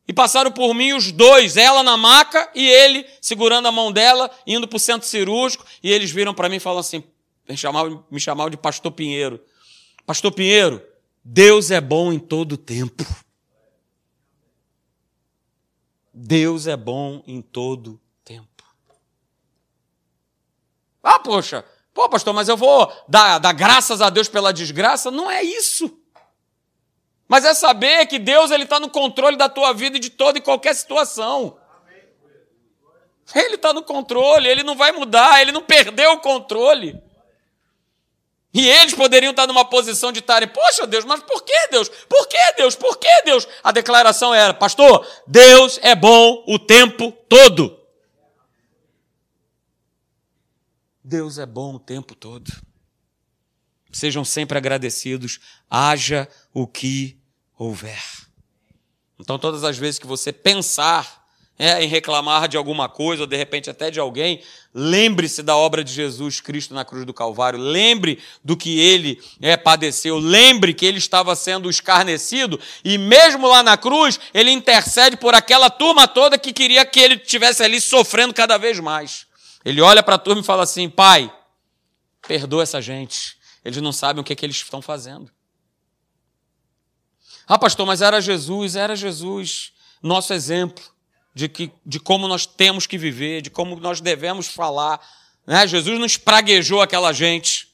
e 0.10 0.14
passaram 0.14 0.52
por 0.52 0.74
mim 0.74 0.94
os 0.94 1.12
dois, 1.12 1.56
ela 1.56 1.84
na 1.84 1.96
maca 1.96 2.50
e 2.56 2.68
ele 2.68 3.06
segurando 3.22 3.68
a 3.68 3.72
mão 3.72 3.92
dela, 3.92 4.32
indo 4.48 4.68
para 4.68 4.78
o 4.78 4.80
centro 4.80 5.08
cirúrgico. 5.08 5.64
E 5.84 5.92
eles 5.92 6.10
viram 6.10 6.34
para 6.34 6.50
mim 6.50 6.56
e 6.56 6.60
falaram 6.60 6.80
assim: 6.80 7.04
me 7.48 7.56
chamavam, 7.56 8.04
me 8.10 8.20
chamavam 8.20 8.50
de 8.50 8.58
Pastor 8.58 8.92
Pinheiro. 8.92 9.40
Pastor 10.08 10.32
Pinheiro, 10.32 10.84
Deus 11.24 11.70
é 11.70 11.80
bom 11.80 12.12
em 12.12 12.18
todo 12.18 12.58
tempo. 12.58 13.06
Deus 16.12 16.66
é 16.66 16.76
bom 16.76 17.24
em 17.28 17.40
todo 17.40 17.92
tempo. 17.92 18.09
Ah, 21.12 21.18
poxa, 21.18 21.66
pô, 21.92 22.08
pastor, 22.08 22.36
mas 22.36 22.48
eu 22.48 22.56
vou 22.56 22.88
dar, 23.08 23.40
dar 23.40 23.52
graças 23.52 24.00
a 24.00 24.12
Deus 24.12 24.30
pela 24.30 24.54
desgraça? 24.54 25.10
Não 25.10 25.30
é 25.30 25.42
isso. 25.42 25.92
Mas 27.28 27.44
é 27.46 27.56
saber 27.56 28.06
que 28.06 28.20
Deus 28.20 28.52
ele 28.52 28.66
está 28.66 28.80
no 28.80 28.92
controle 28.92 29.36
da 29.36 29.50
tua 29.50 29.74
vida 29.74 29.98
e 29.98 30.00
de 30.00 30.12
toda 30.12 30.38
e 30.38 30.42
qualquer 30.42 30.76
situação. 30.76 31.58
Ele 33.34 33.56
está 33.56 33.74
no 33.74 33.82
controle, 33.82 34.48
ele 34.48 34.62
não 34.62 34.76
vai 34.76 34.92
mudar, 34.92 35.42
ele 35.42 35.52
não 35.52 35.64
perdeu 35.64 36.12
o 36.12 36.20
controle. 36.20 37.02
E 38.54 38.70
eles 38.70 38.94
poderiam 38.94 39.32
estar 39.32 39.48
numa 39.48 39.66
posição 39.66 40.12
de 40.12 40.20
estarem, 40.20 40.48
poxa 40.48 40.86
Deus, 40.86 41.06
mas 41.06 41.22
por 41.24 41.42
que 41.42 41.68
Deus? 41.72 41.90
Por 41.90 42.28
que 42.28 42.54
Deus? 42.56 42.76
Por 42.76 42.98
que 43.00 43.22
Deus? 43.24 43.48
A 43.64 43.72
declaração 43.72 44.32
era, 44.32 44.54
pastor, 44.54 45.08
Deus 45.26 45.80
é 45.82 45.96
bom 45.96 46.44
o 46.48 46.60
tempo 46.60 47.12
todo. 47.28 47.79
Deus 51.10 51.40
é 51.40 51.46
bom 51.46 51.74
o 51.74 51.80
tempo 51.80 52.14
todo. 52.14 52.52
Sejam 53.92 54.24
sempre 54.24 54.60
agradecidos, 54.60 55.40
haja 55.68 56.30
o 56.54 56.68
que 56.68 57.18
houver. 57.58 58.00
Então, 59.20 59.40
todas 59.40 59.64
as 59.64 59.76
vezes 59.76 59.98
que 60.00 60.06
você 60.06 60.32
pensar 60.32 61.28
é, 61.58 61.84
em 61.84 61.88
reclamar 61.88 62.48
de 62.48 62.58
alguma 62.58 62.88
coisa, 62.88 63.24
ou 63.24 63.28
de 63.28 63.36
repente 63.36 63.72
até 63.72 63.90
de 63.90 64.00
alguém, 64.00 64.44
lembre-se 64.72 65.42
da 65.42 65.58
obra 65.58 65.84
de 65.84 65.92
Jesus 65.92 66.40
Cristo 66.42 66.76
na 66.76 66.86
cruz 66.86 67.04
do 67.06 67.14
Calvário, 67.14 67.60
lembre 67.60 68.20
do 68.44 68.56
que 68.56 68.80
ele 68.80 69.20
é, 69.42 69.58
padeceu, 69.58 70.20
lembre 70.20 70.76
que 70.76 70.86
ele 70.86 71.00
estava 71.00 71.36
sendo 71.36 71.72
escarnecido, 71.72 72.60
e 72.86 73.00
mesmo 73.00 73.48
lá 73.48 73.64
na 73.64 73.76
cruz, 73.76 74.20
ele 74.32 74.52
intercede 74.52 75.18
por 75.18 75.34
aquela 75.34 75.72
turma 75.72 76.08
toda 76.08 76.38
que 76.38 76.54
queria 76.54 76.86
que 76.86 77.00
ele 77.00 77.16
estivesse 77.16 77.64
ali 77.64 77.82
sofrendo 77.82 78.32
cada 78.32 78.60
vez 78.60 78.80
mais. 78.80 79.28
Ele 79.64 79.82
olha 79.82 80.02
para 80.02 80.16
a 80.16 80.20
turma 80.20 80.42
e 80.42 80.46
fala 80.46 80.64
assim: 80.64 80.90
Pai, 80.90 81.34
perdoa 82.28 82.64
essa 82.64 82.82
gente, 82.82 83.38
eles 83.64 83.82
não 83.82 83.92
sabem 83.92 84.22
o 84.22 84.24
que, 84.24 84.34
é 84.34 84.36
que 84.36 84.46
eles 84.46 84.58
estão 84.58 84.82
fazendo. 84.82 85.32
Ah, 87.48 87.58
pastor, 87.58 87.86
mas 87.86 88.02
era 88.02 88.22
Jesus, 88.22 88.76
era 88.76 88.96
Jesus, 88.96 89.74
nosso 90.02 90.34
exemplo 90.34 90.84
de, 91.34 91.48
que, 91.48 91.72
de 91.86 92.00
como 92.00 92.28
nós 92.28 92.46
temos 92.46 92.86
que 92.86 92.98
viver, 92.98 93.42
de 93.42 93.50
como 93.50 93.80
nós 93.80 94.02
devemos 94.02 94.48
falar. 94.48 95.00
Né? 95.46 95.66
Jesus 95.68 95.98
não 95.98 96.06
espraguejou 96.06 96.82
aquela 96.82 97.12
gente. 97.14 97.70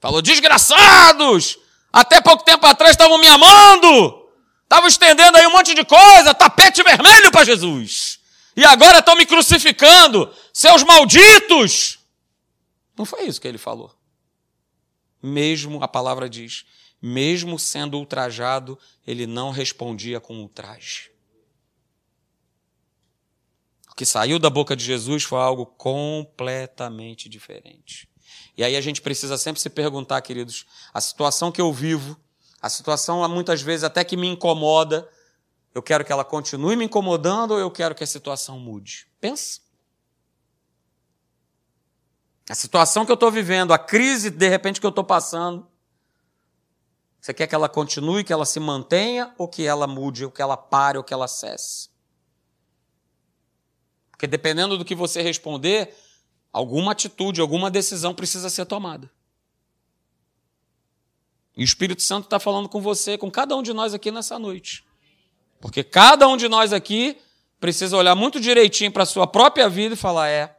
Falou, 0.00 0.22
desgraçados! 0.22 1.58
Até 1.92 2.20
pouco 2.20 2.44
tempo 2.44 2.66
atrás 2.66 2.92
estavam 2.92 3.18
me 3.18 3.26
amando! 3.26 4.28
Estavam 4.62 4.88
estendendo 4.88 5.36
aí 5.36 5.46
um 5.46 5.52
monte 5.52 5.74
de 5.74 5.84
coisa, 5.84 6.32
tapete 6.32 6.82
vermelho 6.82 7.32
para 7.32 7.44
Jesus. 7.44 8.19
E 8.56 8.64
agora 8.64 8.98
estão 8.98 9.16
me 9.16 9.26
crucificando, 9.26 10.32
seus 10.52 10.82
malditos! 10.82 11.98
Não 12.96 13.04
foi 13.04 13.24
isso 13.24 13.40
que 13.40 13.48
ele 13.48 13.58
falou. 13.58 13.94
Mesmo, 15.22 15.82
a 15.82 15.88
palavra 15.88 16.28
diz, 16.28 16.64
mesmo 17.00 17.58
sendo 17.58 17.98
ultrajado, 17.98 18.78
ele 19.06 19.26
não 19.26 19.50
respondia 19.50 20.20
com 20.20 20.36
ultraje 20.36 21.10
que 24.00 24.06
saiu 24.06 24.38
da 24.38 24.48
boca 24.48 24.74
de 24.74 24.82
Jesus 24.82 25.24
foi 25.24 25.38
algo 25.38 25.66
completamente 25.66 27.28
diferente. 27.28 28.08
E 28.56 28.64
aí 28.64 28.74
a 28.74 28.80
gente 28.80 29.02
precisa 29.02 29.36
sempre 29.36 29.60
se 29.60 29.68
perguntar, 29.68 30.22
queridos, 30.22 30.64
a 30.94 31.02
situação 31.02 31.52
que 31.52 31.60
eu 31.60 31.70
vivo, 31.70 32.18
a 32.62 32.70
situação 32.70 33.28
muitas 33.28 33.60
vezes 33.60 33.84
até 33.84 34.02
que 34.02 34.16
me 34.16 34.26
incomoda, 34.26 35.06
eu 35.74 35.82
quero 35.82 36.04
que 36.04 36.12
ela 36.12 36.24
continue 36.24 36.76
me 36.76 36.84
incomodando 36.84 37.52
ou 37.52 37.58
eu 37.58 37.70
quero 37.70 37.94
que 37.94 38.02
a 38.02 38.06
situação 38.06 38.58
mude? 38.58 39.06
Pensa. 39.20 39.60
A 42.48 42.54
situação 42.54 43.06
que 43.06 43.12
eu 43.12 43.14
estou 43.14 43.30
vivendo, 43.30 43.72
a 43.72 43.78
crise 43.78 44.28
de 44.28 44.48
repente 44.48 44.80
que 44.80 44.86
eu 44.86 44.90
estou 44.90 45.04
passando, 45.04 45.70
você 47.20 47.32
quer 47.32 47.46
que 47.46 47.54
ela 47.54 47.68
continue, 47.68 48.24
que 48.24 48.32
ela 48.32 48.46
se 48.46 48.58
mantenha, 48.58 49.32
ou 49.36 49.46
que 49.46 49.64
ela 49.66 49.86
mude, 49.86 50.24
ou 50.24 50.30
que 50.30 50.40
ela 50.40 50.56
pare, 50.56 50.98
ou 50.98 51.04
que 51.04 51.12
ela 51.12 51.28
cesse? 51.28 51.90
Porque 54.10 54.26
dependendo 54.26 54.76
do 54.76 54.84
que 54.84 54.94
você 54.94 55.22
responder, 55.22 55.94
alguma 56.52 56.92
atitude, 56.92 57.40
alguma 57.40 57.70
decisão 57.70 58.14
precisa 58.14 58.50
ser 58.50 58.66
tomada. 58.66 59.10
E 61.56 61.62
o 61.62 61.64
Espírito 61.64 62.02
Santo 62.02 62.24
está 62.24 62.40
falando 62.40 62.68
com 62.68 62.80
você, 62.80 63.18
com 63.18 63.30
cada 63.30 63.54
um 63.54 63.62
de 63.62 63.72
nós 63.72 63.92
aqui 63.92 64.10
nessa 64.10 64.38
noite. 64.38 64.84
Porque 65.60 65.84
cada 65.84 66.26
um 66.26 66.36
de 66.36 66.48
nós 66.48 66.72
aqui 66.72 67.16
precisa 67.60 67.96
olhar 67.96 68.14
muito 68.14 68.40
direitinho 68.40 68.90
para 68.90 69.02
a 69.02 69.06
sua 69.06 69.26
própria 69.26 69.68
vida 69.68 69.94
e 69.94 69.98
falar: 69.98 70.28
é, 70.28 70.56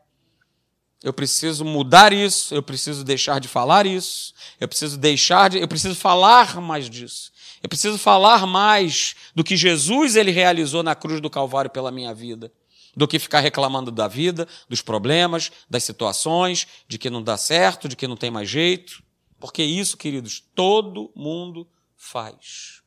eu 1.03 1.11
preciso 1.11 1.65
mudar 1.65 2.13
isso, 2.13 2.53
eu 2.53 2.61
preciso 2.61 3.03
deixar 3.03 3.39
de 3.39 3.47
falar 3.47 3.85
isso, 3.85 4.33
eu 4.59 4.67
preciso 4.67 4.97
deixar 4.97 5.49
de, 5.49 5.59
eu 5.59 5.67
preciso 5.67 5.95
falar 5.95 6.61
mais 6.61 6.89
disso. 6.89 7.31
Eu 7.63 7.69
preciso 7.69 7.97
falar 7.97 8.47
mais 8.47 9.15
do 9.35 9.43
que 9.43 9.55
Jesus 9.55 10.15
ele 10.15 10.31
realizou 10.31 10.81
na 10.81 10.95
cruz 10.95 11.21
do 11.21 11.29
Calvário 11.29 11.69
pela 11.69 11.91
minha 11.91 12.13
vida 12.13 12.51
do 12.95 13.07
que 13.07 13.19
ficar 13.19 13.39
reclamando 13.39 13.91
da 13.91 14.07
vida, 14.07 14.47
dos 14.67 14.81
problemas, 14.81 15.51
das 15.69 15.83
situações, 15.83 16.67
de 16.87 16.97
que 16.97 17.09
não 17.09 17.23
dá 17.23 17.37
certo, 17.37 17.87
de 17.87 17.95
que 17.95 18.07
não 18.07 18.17
tem 18.17 18.29
mais 18.29 18.49
jeito. 18.49 19.01
Porque 19.39 19.63
isso, 19.63 19.97
queridos, 19.97 20.43
todo 20.53 21.11
mundo 21.15 21.67
faz. 21.95 22.80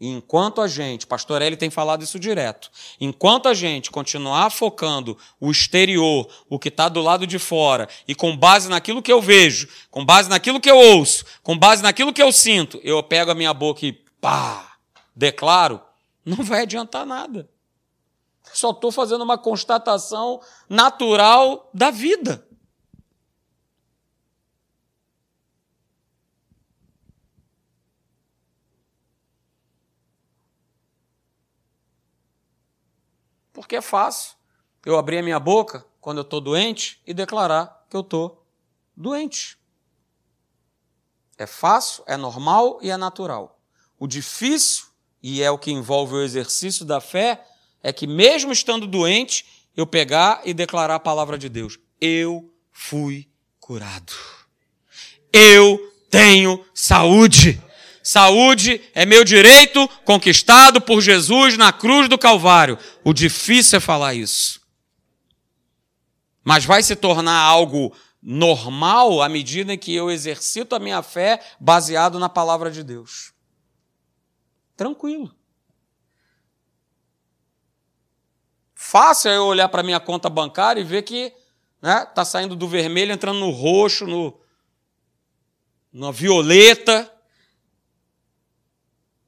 E 0.00 0.08
enquanto 0.08 0.62
a 0.62 0.66
gente, 0.66 1.06
pastor 1.06 1.42
Eli 1.42 1.56
tem 1.56 1.68
falado 1.68 2.02
isso 2.02 2.18
direto, 2.18 2.70
enquanto 2.98 3.48
a 3.48 3.54
gente 3.54 3.90
continuar 3.90 4.48
focando 4.48 5.18
o 5.38 5.50
exterior, 5.50 6.26
o 6.48 6.58
que 6.58 6.68
está 6.68 6.88
do 6.88 7.02
lado 7.02 7.26
de 7.26 7.38
fora, 7.38 7.86
e 8.08 8.14
com 8.14 8.34
base 8.34 8.70
naquilo 8.70 9.02
que 9.02 9.12
eu 9.12 9.20
vejo, 9.20 9.68
com 9.90 10.02
base 10.02 10.30
naquilo 10.30 10.58
que 10.58 10.70
eu 10.70 10.78
ouço, 10.78 11.26
com 11.42 11.56
base 11.56 11.82
naquilo 11.82 12.14
que 12.14 12.22
eu 12.22 12.32
sinto, 12.32 12.80
eu 12.82 13.02
pego 13.02 13.30
a 13.30 13.34
minha 13.34 13.52
boca 13.52 13.84
e 13.84 13.92
pá, 13.92 14.72
declaro, 15.14 15.82
não 16.24 16.42
vai 16.42 16.62
adiantar 16.62 17.04
nada. 17.04 17.46
Só 18.54 18.70
estou 18.70 18.90
fazendo 18.90 19.22
uma 19.22 19.36
constatação 19.36 20.40
natural 20.66 21.68
da 21.74 21.90
vida. 21.90 22.48
Porque 33.60 33.76
é 33.76 33.82
fácil 33.82 34.36
eu 34.86 34.96
abrir 34.96 35.18
a 35.18 35.22
minha 35.22 35.38
boca 35.38 35.84
quando 36.00 36.16
eu 36.16 36.22
estou 36.22 36.40
doente 36.40 36.98
e 37.06 37.12
declarar 37.12 37.84
que 37.90 37.94
eu 37.94 38.00
estou 38.00 38.42
doente. 38.96 39.58
É 41.36 41.46
fácil, 41.46 42.02
é 42.06 42.16
normal 42.16 42.78
e 42.80 42.90
é 42.90 42.96
natural. 42.96 43.60
O 43.98 44.06
difícil, 44.06 44.86
e 45.22 45.42
é 45.42 45.50
o 45.50 45.58
que 45.58 45.70
envolve 45.70 46.14
o 46.14 46.22
exercício 46.22 46.86
da 46.86 47.02
fé, 47.02 47.46
é 47.82 47.92
que, 47.92 48.06
mesmo 48.06 48.50
estando 48.50 48.86
doente, 48.86 49.68
eu 49.76 49.86
pegar 49.86 50.40
e 50.46 50.54
declarar 50.54 50.94
a 50.94 51.00
palavra 51.00 51.36
de 51.36 51.50
Deus. 51.50 51.78
Eu 52.00 52.50
fui 52.72 53.28
curado. 53.58 54.14
Eu 55.30 55.78
tenho 56.08 56.64
saúde. 56.72 57.62
Saúde 58.02 58.80
é 58.94 59.04
meu 59.04 59.24
direito 59.24 59.86
conquistado 60.04 60.80
por 60.80 61.00
Jesus 61.00 61.56
na 61.56 61.72
cruz 61.72 62.08
do 62.08 62.18
Calvário. 62.18 62.78
O 63.04 63.12
difícil 63.12 63.76
é 63.76 63.80
falar 63.80 64.14
isso. 64.14 64.60
Mas 66.42 66.64
vai 66.64 66.82
se 66.82 66.96
tornar 66.96 67.38
algo 67.38 67.94
normal 68.22 69.22
à 69.22 69.28
medida 69.28 69.76
que 69.76 69.94
eu 69.94 70.10
exercito 70.10 70.74
a 70.74 70.78
minha 70.78 71.02
fé 71.02 71.40
baseado 71.58 72.18
na 72.18 72.28
palavra 72.28 72.70
de 72.70 72.82
Deus. 72.82 73.32
Tranquilo. 74.76 75.34
Fácil 78.74 79.30
é 79.30 79.36
eu 79.36 79.44
olhar 79.44 79.68
para 79.68 79.82
minha 79.82 80.00
conta 80.00 80.30
bancária 80.30 80.80
e 80.80 80.84
ver 80.84 81.02
que 81.02 81.32
né, 81.80 82.04
tá 82.06 82.24
saindo 82.24 82.56
do 82.56 82.66
vermelho, 82.66 83.12
entrando 83.12 83.38
no 83.38 83.50
roxo, 83.50 84.06
no, 84.06 84.40
na 85.92 86.10
violeta. 86.10 87.10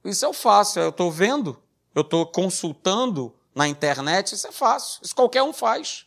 Isso 0.04 0.26
é 0.26 0.32
fácil, 0.32 0.82
eu 0.82 0.88
estou 0.88 1.10
vendo, 1.10 1.60
eu 1.94 2.02
estou 2.02 2.26
consultando 2.26 3.34
na 3.54 3.68
internet, 3.68 4.34
isso 4.34 4.46
é 4.46 4.52
fácil, 4.52 5.00
isso 5.02 5.14
qualquer 5.14 5.42
um 5.42 5.52
faz. 5.52 6.06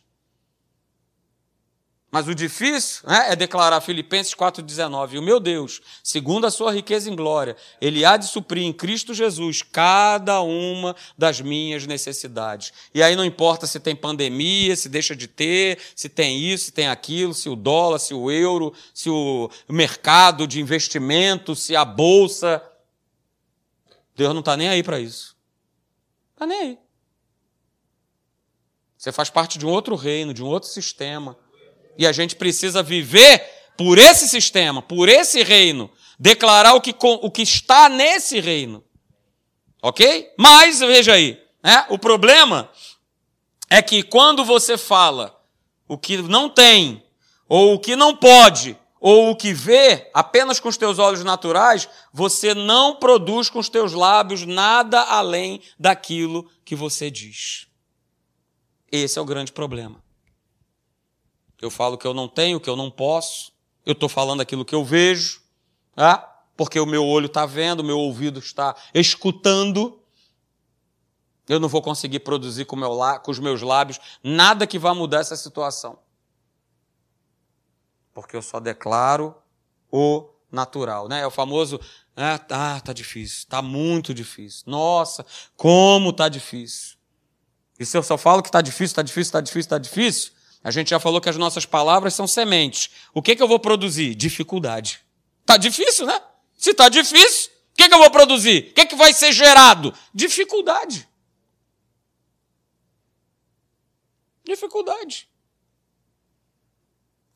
Mas 2.16 2.28
o 2.28 2.34
difícil 2.34 3.06
né, 3.06 3.26
é 3.28 3.36
declarar 3.36 3.80
Filipenses 3.80 4.32
4,19: 4.32 5.18
O 5.18 5.22
meu 5.22 5.38
Deus, 5.40 5.82
segundo 6.02 6.46
a 6.46 6.50
sua 6.50 6.72
riqueza 6.72 7.10
em 7.10 7.14
glória, 7.16 7.56
Ele 7.80 8.04
há 8.04 8.16
de 8.16 8.26
suprir 8.26 8.64
em 8.64 8.72
Cristo 8.72 9.12
Jesus 9.12 9.60
cada 9.60 10.40
uma 10.40 10.96
das 11.18 11.40
minhas 11.40 11.84
necessidades. 11.86 12.72
E 12.94 13.02
aí 13.02 13.16
não 13.16 13.24
importa 13.24 13.66
se 13.66 13.78
tem 13.80 13.94
pandemia, 13.94 14.74
se 14.76 14.88
deixa 14.88 15.16
de 15.16 15.26
ter, 15.26 15.78
se 15.94 16.08
tem 16.08 16.38
isso, 16.38 16.66
se 16.66 16.72
tem 16.72 16.86
aquilo, 16.86 17.34
se 17.34 17.48
o 17.48 17.56
dólar, 17.56 17.98
se 17.98 18.14
o 18.14 18.30
euro, 18.30 18.72
se 18.94 19.10
o 19.10 19.50
mercado 19.68 20.46
de 20.46 20.60
investimento, 20.60 21.54
se 21.54 21.76
a 21.76 21.84
bolsa. 21.84 22.62
Deus 24.16 24.32
não 24.32 24.40
está 24.40 24.56
nem 24.56 24.68
aí 24.68 24.82
para 24.82 24.98
isso. 24.98 25.36
Está 26.32 26.46
nem 26.46 26.60
aí. 26.60 26.78
Você 28.96 29.12
faz 29.12 29.28
parte 29.28 29.58
de 29.58 29.66
um 29.66 29.68
outro 29.68 29.94
reino, 29.94 30.32
de 30.32 30.42
um 30.42 30.46
outro 30.46 30.68
sistema. 30.68 31.38
E 31.98 32.06
a 32.06 32.12
gente 32.12 32.34
precisa 32.34 32.82
viver 32.82 33.38
por 33.76 33.98
esse 33.98 34.26
sistema, 34.26 34.80
por 34.80 35.08
esse 35.08 35.42
reino, 35.42 35.90
declarar 36.18 36.74
o 36.74 36.80
que, 36.80 36.94
o 36.98 37.30
que 37.30 37.42
está 37.42 37.88
nesse 37.88 38.40
reino. 38.40 38.82
Ok? 39.82 40.32
Mas, 40.38 40.80
veja 40.80 41.12
aí, 41.12 41.40
né? 41.62 41.86
o 41.90 41.98
problema 41.98 42.70
é 43.68 43.82
que 43.82 44.02
quando 44.02 44.44
você 44.44 44.78
fala 44.78 45.38
o 45.86 45.98
que 45.98 46.16
não 46.16 46.48
tem, 46.48 47.04
ou 47.48 47.74
o 47.74 47.78
que 47.78 47.94
não 47.94 48.16
pode, 48.16 48.76
ou 49.00 49.30
o 49.30 49.36
que 49.36 49.52
vê 49.52 50.10
apenas 50.12 50.58
com 50.58 50.68
os 50.68 50.76
teus 50.76 50.98
olhos 50.98 51.22
naturais, 51.22 51.88
você 52.12 52.54
não 52.54 52.96
produz 52.96 53.50
com 53.50 53.58
os 53.58 53.68
teus 53.68 53.92
lábios 53.92 54.46
nada 54.46 55.00
além 55.02 55.60
daquilo 55.78 56.50
que 56.64 56.74
você 56.74 57.10
diz. 57.10 57.66
Esse 58.90 59.18
é 59.18 59.22
o 59.22 59.26
grande 59.26 59.52
problema. 59.52 60.02
Eu 61.60 61.70
falo 61.70 61.98
que 61.98 62.06
eu 62.06 62.14
não 62.14 62.28
tenho, 62.28 62.60
que 62.60 62.68
eu 62.68 62.76
não 62.76 62.90
posso, 62.90 63.52
eu 63.84 63.92
estou 63.92 64.08
falando 64.08 64.40
aquilo 64.40 64.64
que 64.64 64.74
eu 64.74 64.84
vejo, 64.84 65.42
ah, 65.96 66.42
porque 66.56 66.80
o 66.80 66.86
meu 66.86 67.04
olho 67.04 67.26
está 67.26 67.44
vendo, 67.44 67.80
o 67.80 67.84
meu 67.84 67.98
ouvido 67.98 68.38
está 68.38 68.74
escutando. 68.94 70.00
Eu 71.48 71.60
não 71.60 71.68
vou 71.68 71.82
conseguir 71.82 72.20
produzir 72.20 72.64
com, 72.64 72.76
meu, 72.76 72.98
com 73.22 73.30
os 73.30 73.38
meus 73.38 73.62
lábios 73.62 74.00
nada 74.22 74.66
que 74.66 74.78
vá 74.78 74.94
mudar 74.94 75.20
essa 75.20 75.36
situação 75.36 75.98
porque 78.16 78.34
eu 78.34 78.40
só 78.40 78.58
declaro 78.58 79.36
o 79.92 80.26
natural, 80.50 81.06
né? 81.06 81.20
É 81.20 81.26
o 81.26 81.30
famoso, 81.30 81.78
ah, 82.16 82.38
tá, 82.38 82.80
tá 82.80 82.94
difícil, 82.94 83.46
tá 83.46 83.60
muito 83.60 84.14
difícil. 84.14 84.62
Nossa, 84.64 85.26
como 85.54 86.14
tá 86.14 86.26
difícil. 86.26 86.96
E 87.78 87.84
se 87.84 87.94
eu 87.94 88.02
só 88.02 88.16
falo 88.16 88.42
que 88.42 88.50
tá 88.50 88.62
difícil, 88.62 88.96
tá 88.96 89.02
difícil, 89.02 89.32
tá 89.34 89.40
difícil, 89.42 89.68
tá 89.68 89.76
difícil, 89.76 90.32
a 90.64 90.70
gente 90.70 90.88
já 90.88 90.98
falou 90.98 91.20
que 91.20 91.28
as 91.28 91.36
nossas 91.36 91.66
palavras 91.66 92.14
são 92.14 92.26
sementes. 92.26 92.88
O 93.12 93.20
que 93.20 93.36
que 93.36 93.42
eu 93.42 93.48
vou 93.48 93.60
produzir? 93.60 94.14
Dificuldade. 94.14 95.02
Tá 95.44 95.58
difícil, 95.58 96.06
né? 96.06 96.18
Se 96.56 96.72
tá 96.72 96.88
difícil, 96.88 97.50
o 97.72 97.76
que 97.76 97.86
que 97.86 97.94
eu 97.94 97.98
vou 97.98 98.10
produzir? 98.10 98.70
O 98.70 98.72
que 98.72 98.86
que 98.86 98.96
vai 98.96 99.12
ser 99.12 99.30
gerado? 99.30 99.92
Dificuldade. 100.14 101.06
Dificuldade. 104.42 105.28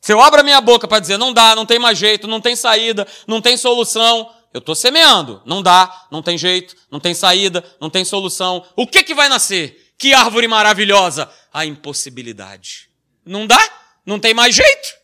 Se 0.01 0.11
eu 0.11 0.19
abro 0.19 0.41
a 0.41 0.43
minha 0.43 0.59
boca 0.59 0.87
para 0.87 0.99
dizer 0.99 1.17
não 1.17 1.31
dá, 1.31 1.55
não 1.55 1.65
tem 1.65 1.77
mais 1.77 1.97
jeito, 1.97 2.27
não 2.27 2.41
tem 2.41 2.55
saída, 2.55 3.07
não 3.27 3.39
tem 3.39 3.55
solução, 3.55 4.33
eu 4.51 4.57
estou 4.57 4.73
semeando. 4.73 5.41
Não 5.45 5.61
dá, 5.61 6.07
não 6.11 6.23
tem 6.23 6.37
jeito, 6.37 6.75
não 6.89 6.99
tem 6.99 7.13
saída, 7.13 7.63
não 7.79 7.89
tem 7.89 8.03
solução. 8.03 8.65
O 8.75 8.87
que, 8.87 9.03
que 9.03 9.13
vai 9.13 9.29
nascer? 9.29 9.93
Que 9.97 10.13
árvore 10.13 10.47
maravilhosa! 10.47 11.31
A 11.53 11.65
impossibilidade. 11.65 12.89
Não 13.23 13.45
dá? 13.45 13.59
Não 14.03 14.19
tem 14.19 14.33
mais 14.33 14.55
jeito? 14.55 15.01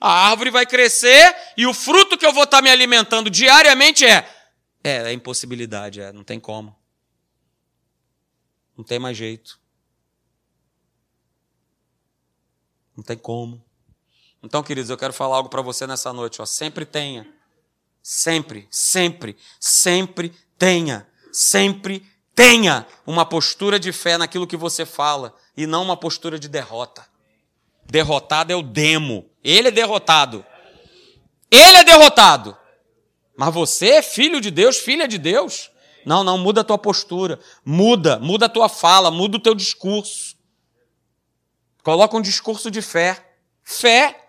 A 0.00 0.30
árvore 0.30 0.50
vai 0.50 0.64
crescer 0.64 1.36
e 1.56 1.66
o 1.66 1.74
fruto 1.74 2.16
que 2.16 2.24
eu 2.24 2.32
vou 2.32 2.44
estar 2.44 2.58
tá 2.58 2.62
me 2.62 2.70
alimentando 2.70 3.28
diariamente 3.28 4.06
é. 4.06 4.32
É, 4.82 5.10
é 5.10 5.12
impossibilidade, 5.12 6.00
é, 6.00 6.12
não 6.12 6.24
tem 6.24 6.40
como. 6.40 6.74
Não 8.76 8.84
tem 8.84 8.98
mais 8.98 9.16
jeito. 9.16 9.60
Não 12.96 13.04
tem 13.04 13.16
como. 13.16 13.65
Então, 14.42 14.62
queridos, 14.62 14.90
eu 14.90 14.96
quero 14.96 15.12
falar 15.12 15.36
algo 15.36 15.48
para 15.48 15.62
você 15.62 15.86
nessa 15.86 16.12
noite. 16.12 16.40
Ó. 16.40 16.46
Sempre 16.46 16.84
tenha. 16.84 17.26
Sempre, 18.02 18.68
sempre, 18.70 19.36
sempre 19.58 20.32
tenha. 20.58 21.06
Sempre 21.32 22.06
tenha 22.34 22.86
uma 23.06 23.24
postura 23.24 23.80
de 23.80 23.92
fé 23.92 24.16
naquilo 24.16 24.46
que 24.46 24.56
você 24.56 24.86
fala 24.86 25.34
e 25.56 25.66
não 25.66 25.82
uma 25.82 25.96
postura 25.96 26.38
de 26.38 26.48
derrota. 26.48 27.06
Derrotado 27.84 28.52
é 28.52 28.56
o 28.56 28.62
demo. 28.62 29.28
Ele 29.42 29.68
é 29.68 29.70
derrotado. 29.70 30.44
Ele 31.50 31.78
é 31.78 31.84
derrotado. 31.84 32.56
Mas 33.36 33.52
você 33.52 33.88
é 33.90 34.02
filho 34.02 34.40
de 34.40 34.50
Deus, 34.50 34.78
filha 34.78 35.08
de 35.08 35.18
Deus. 35.18 35.70
Não, 36.04 36.22
não, 36.22 36.38
muda 36.38 36.60
a 36.60 36.64
tua 36.64 36.78
postura. 36.78 37.40
Muda, 37.64 38.18
muda 38.18 38.46
a 38.46 38.48
tua 38.48 38.68
fala, 38.68 39.10
muda 39.10 39.36
o 39.36 39.40
teu 39.40 39.54
discurso. 39.54 40.36
Coloca 41.82 42.16
um 42.16 42.22
discurso 42.22 42.70
de 42.70 42.82
fé. 42.82 43.34
Fé 43.62 44.25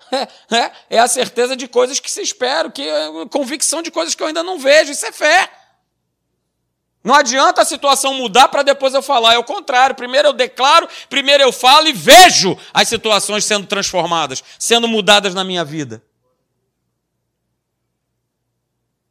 é 0.89 1.00
a 1.00 1.08
certeza 1.08 1.56
de 1.56 1.67
coisas 1.67 2.00
que 2.00 2.10
se 2.10 2.22
esperam, 2.22 2.72
que 2.72 2.82
é 2.82 3.26
convicção 3.30 3.82
de 3.82 3.91
coisas 3.91 4.15
que 4.15 4.24
eu 4.24 4.28
ainda 4.28 4.43
não 4.43 4.60
vejo. 4.60 4.91
Isso 4.91 5.06
é 5.06 5.12
fé. 5.12 5.50
Não 7.08 7.15
adianta 7.15 7.62
a 7.62 7.65
situação 7.65 8.13
mudar 8.15 8.50
para 8.50 8.63
depois 8.63 8.93
eu 8.93 9.02
falar. 9.02 9.34
É 9.34 9.38
o 9.38 9.43
contrário. 9.43 9.96
Primeiro 9.96 10.28
eu 10.28 10.34
declaro, 10.34 10.89
primeiro 11.10 11.41
eu 11.41 11.54
falo 11.54 11.88
e 11.88 11.93
vejo 11.93 12.58
as 12.74 12.88
situações 12.89 13.46
sendo 13.46 13.65
transformadas, 13.65 14.43
sendo 14.60 14.89
mudadas 14.89 15.34
na 15.34 15.43
minha 15.43 15.63
vida. 15.63 16.04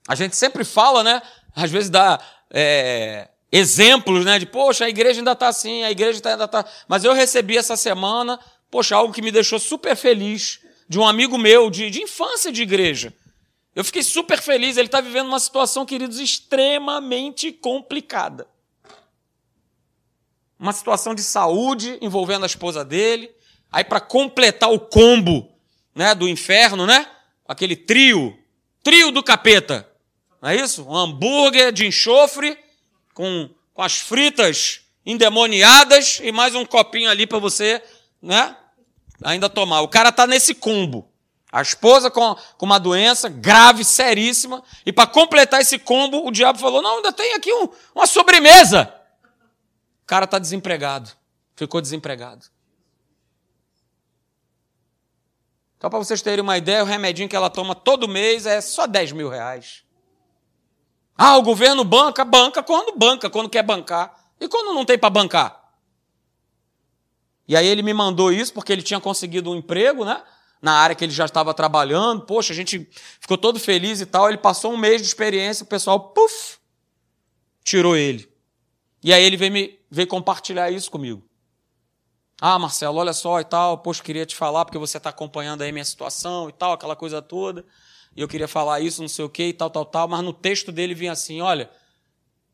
A 0.07 0.15
gente 0.15 0.37
sempre 0.37 0.63
fala, 0.63 1.03
né? 1.03 1.23
Às 1.55 1.71
vezes 1.71 1.89
dá 1.89 2.21
é, 2.51 3.29
exemplos, 3.51 4.27
né? 4.27 4.39
De, 4.39 4.45
poxa, 4.45 4.85
a 4.85 4.91
igreja 4.91 5.21
ainda 5.21 5.33
está 5.33 5.49
assim, 5.49 5.83
a 5.83 5.91
igreja 5.91 6.21
ainda 6.23 6.45
está. 6.45 6.67
Mas 6.87 7.03
eu 7.03 7.15
recebi 7.15 7.57
essa 7.57 7.79
semana, 7.79 8.39
poxa, 8.71 8.95
algo 8.95 9.13
que 9.13 9.23
me 9.23 9.33
deixou 9.33 9.59
super 9.59 9.97
feliz 9.97 10.61
de 10.89 10.99
um 10.99 11.07
amigo 11.07 11.37
meu 11.37 11.71
de, 11.71 11.91
de 11.91 12.03
infância 12.03 12.53
de 12.53 12.63
igreja. 12.63 13.13
Eu 13.75 13.85
fiquei 13.85 14.03
super 14.03 14.41
feliz. 14.41 14.77
Ele 14.77 14.87
está 14.87 15.01
vivendo 15.01 15.27
uma 15.27 15.39
situação, 15.39 15.85
queridos, 15.85 16.19
extremamente 16.19 17.53
complicada. 17.53 18.47
Uma 20.59 20.73
situação 20.73 21.15
de 21.15 21.23
saúde 21.23 21.99
envolvendo 22.01 22.45
a 22.45 22.47
esposa 22.47 22.85
dele. 22.85 23.31
Aí, 23.71 23.85
para 23.85 24.01
completar 24.01 24.73
o 24.73 24.81
combo 24.81 25.53
né, 25.95 26.15
do 26.15 26.29
inferno, 26.29 26.87
né? 26.87 27.07
Aquele 27.47 27.77
trio, 27.77 28.37
trio 28.83 29.11
do 29.11 29.23
capeta. 29.23 29.87
Não 30.41 30.49
é 30.49 30.57
isso? 30.57 30.85
Um 30.89 30.97
hambúrguer 30.97 31.73
de 31.73 31.87
enxofre 31.87 32.57
com, 33.13 33.51
com 33.75 33.83
as 33.83 33.99
fritas 33.99 34.81
endemoniadas 35.05 36.21
e 36.23 36.33
mais 36.33 36.55
um 36.55 36.65
copinho 36.65 37.11
ali 37.11 37.27
para 37.27 37.39
você, 37.39 37.83
né? 38.21 38.57
Ainda 39.23 39.49
tomar. 39.49 39.81
O 39.81 39.89
cara 39.89 40.11
está 40.11 40.27
nesse 40.27 40.55
combo. 40.55 41.09
A 41.51 41.63
esposa 41.63 42.11
com, 42.11 42.37
com 42.59 42.67
uma 42.67 42.79
doença 42.79 43.29
grave, 43.29 43.85
seríssima, 43.85 44.63
e 44.85 44.93
para 44.93 45.07
completar 45.07 45.61
esse 45.61 45.79
combo, 45.79 46.27
o 46.27 46.31
diabo 46.31 46.59
falou: 46.59 46.83
Não, 46.83 46.97
ainda 46.97 47.13
tem 47.13 47.35
aqui 47.35 47.53
um, 47.53 47.69
uma 47.95 48.07
sobremesa. 48.07 48.93
O 50.03 50.07
cara 50.07 50.25
está 50.25 50.39
desempregado, 50.39 51.11
ficou 51.55 51.81
desempregado. 51.81 52.47
Então, 55.79 55.91
para 55.91 55.99
vocês 55.99 56.23
terem 56.23 56.43
uma 56.43 56.57
ideia, 56.57 56.83
o 56.83 56.87
remedinho 56.87 57.29
que 57.29 57.37
ela 57.37 57.51
toma 57.51 57.75
todo 57.75 58.09
mês 58.09 58.47
é 58.47 58.61
só 58.61 58.87
10 58.87 59.13
mil 59.13 59.29
reais. 59.29 59.83
Ah, 61.17 61.37
o 61.37 61.43
governo 61.43 61.85
banca, 61.85 62.25
banca 62.25 62.63
quando 62.63 62.97
banca, 62.97 63.31
quando 63.31 63.49
quer 63.49 63.63
bancar. 63.63 64.15
E 64.41 64.49
quando 64.49 64.75
não 64.75 64.85
tem 64.85 64.99
para 64.99 65.11
bancar? 65.11 65.66
E 67.49 67.57
aí 67.57 67.67
ele 67.67 67.83
me 67.83 67.95
mandou 67.95 68.33
isso 68.33 68.53
porque 68.53 68.73
ele 68.73 68.83
tinha 68.83 69.01
conseguido 69.01 69.51
um 69.51 69.57
emprego, 69.57 70.05
né? 70.05 70.23
Na 70.61 70.73
área 70.73 70.97
que 70.97 71.05
ele 71.05 71.13
já 71.13 71.27
estava 71.27 71.55
trabalhando. 71.55 72.23
Poxa, 72.23 72.53
a 72.53 72.57
gente 72.57 72.89
ficou 73.21 73.39
todo 73.39 73.61
feliz 73.61 74.01
e 74.01 74.07
tal. 74.07 74.29
Ele 74.29 74.39
passou 74.39 74.73
um 74.73 74.77
mês 74.77 75.01
de 75.01 75.07
experiência, 75.07 75.65
o 75.65 75.67
pessoal, 75.67 76.01
puf, 76.11 76.59
tirou 77.63 77.97
ele. 77.97 78.29
E 79.03 79.13
aí 79.13 79.23
ele 79.23 79.37
veio, 79.37 79.53
me, 79.53 79.79
veio 79.91 80.09
compartilhar 80.09 80.71
isso 80.71 80.91
comigo. 80.91 81.23
Ah, 82.41 82.59
Marcelo, 82.59 82.99
olha 82.99 83.13
só 83.13 83.41
e 83.41 83.45
tal, 83.45 83.79
poxa, 83.79 84.03
queria 84.03 84.27
te 84.27 84.37
falar 84.37 84.65
porque 84.65 84.77
você 84.77 84.99
está 84.99 85.09
acompanhando 85.09 85.63
aí 85.63 85.73
minha 85.73 85.85
situação 85.85 86.51
e 86.51 86.53
tal, 86.53 86.73
aquela 86.73 86.95
coisa 86.95 87.23
toda. 87.23 87.65
E 88.15 88.21
eu 88.21 88.29
queria 88.29 88.49
falar 88.49 88.81
isso, 88.81 89.01
não 89.01 89.09
sei 89.09 89.25
o 89.25 89.29
que 89.29 89.45
e 89.45 89.53
tal, 89.53 89.71
tal, 89.71 89.85
tal. 89.85 90.09
Mas 90.09 90.23
no 90.23 90.33
texto 90.33 90.73
dele 90.73 90.95
vinha 90.95 91.13
assim: 91.13 91.41
olha, 91.41 91.71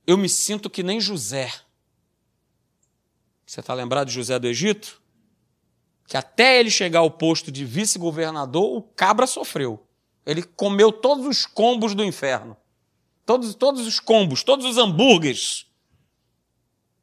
eu 0.07 0.17
me 0.17 0.29
sinto 0.29 0.69
que 0.69 0.83
nem 0.83 1.01
José. 1.01 1.53
Você 3.47 3.61
está 3.61 3.75
lembrado 3.75 4.09
de 4.09 4.15
José 4.15 4.39
do 4.39 4.47
Egito? 4.47 5.01
Que 6.07 6.17
até 6.17 6.59
ele 6.59 6.71
chegar 6.71 7.01
ao 7.01 7.11
posto 7.11 7.51
de 7.51 7.65
vice-governador, 7.65 8.77
o 8.77 8.83
cabra 8.83 9.27
sofreu. 9.27 9.87
Ele 10.25 10.43
comeu 10.43 10.93
todos 10.93 11.27
os 11.27 11.47
combos 11.47 11.95
do 11.95 12.05
inferno. 12.05 12.57
Todos, 13.25 13.55
todos 13.55 13.87
os 13.87 14.01
combos, 14.01 14.43
todos 14.43 14.67
os 14.67 14.79
hambúrgueres. 14.79 15.67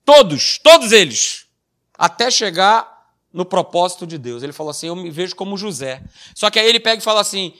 Todos, 0.06 0.58
todos 0.58 0.92
eles. 0.92 1.48
Até 1.98 2.32
chegar 2.32 3.14
no 3.32 3.46
propósito 3.46 4.06
de 4.08 4.18
Deus. 4.18 4.44
Ele 4.44 4.54
falou 4.54 4.72
assim: 4.72 4.88
Eu 4.88 4.96
me 4.96 5.10
vejo 5.10 5.36
como 5.36 5.58
José. 5.58 6.04
Só 6.36 6.50
que 6.50 6.60
aí 6.60 6.68
ele 6.68 6.80
pega 6.80 7.02
e 7.02 7.04
fala 7.04 7.22
assim: 7.22 7.54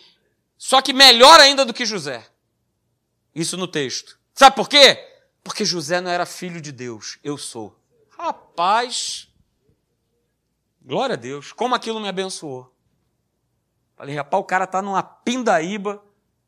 Só 0.58 0.82
que 0.82 0.94
melhor 0.94 1.40
ainda 1.40 1.66
do 1.66 1.74
que 1.74 1.86
José. 1.86 2.26
Isso 3.34 3.56
no 3.56 3.68
texto. 3.68 4.18
Sabe 4.34 4.56
por 4.56 4.68
quê? 4.68 4.98
Porque 5.44 5.64
José 5.64 6.02
não 6.02 6.12
era 6.12 6.26
filho 6.26 6.62
de 6.62 6.72
Deus. 6.72 7.18
Eu 7.24 7.38
sou. 7.38 7.79
Rapaz, 8.20 9.30
glória 10.82 11.14
a 11.14 11.18
Deus, 11.18 11.54
como 11.54 11.74
aquilo 11.74 12.02
me 12.02 12.10
abençoou. 12.10 12.70
Falei, 13.96 14.14
rapaz, 14.14 14.44
o 14.44 14.46
cara 14.46 14.68
tá 14.68 14.82
numa 14.82 15.02
pindaíba, 15.02 16.04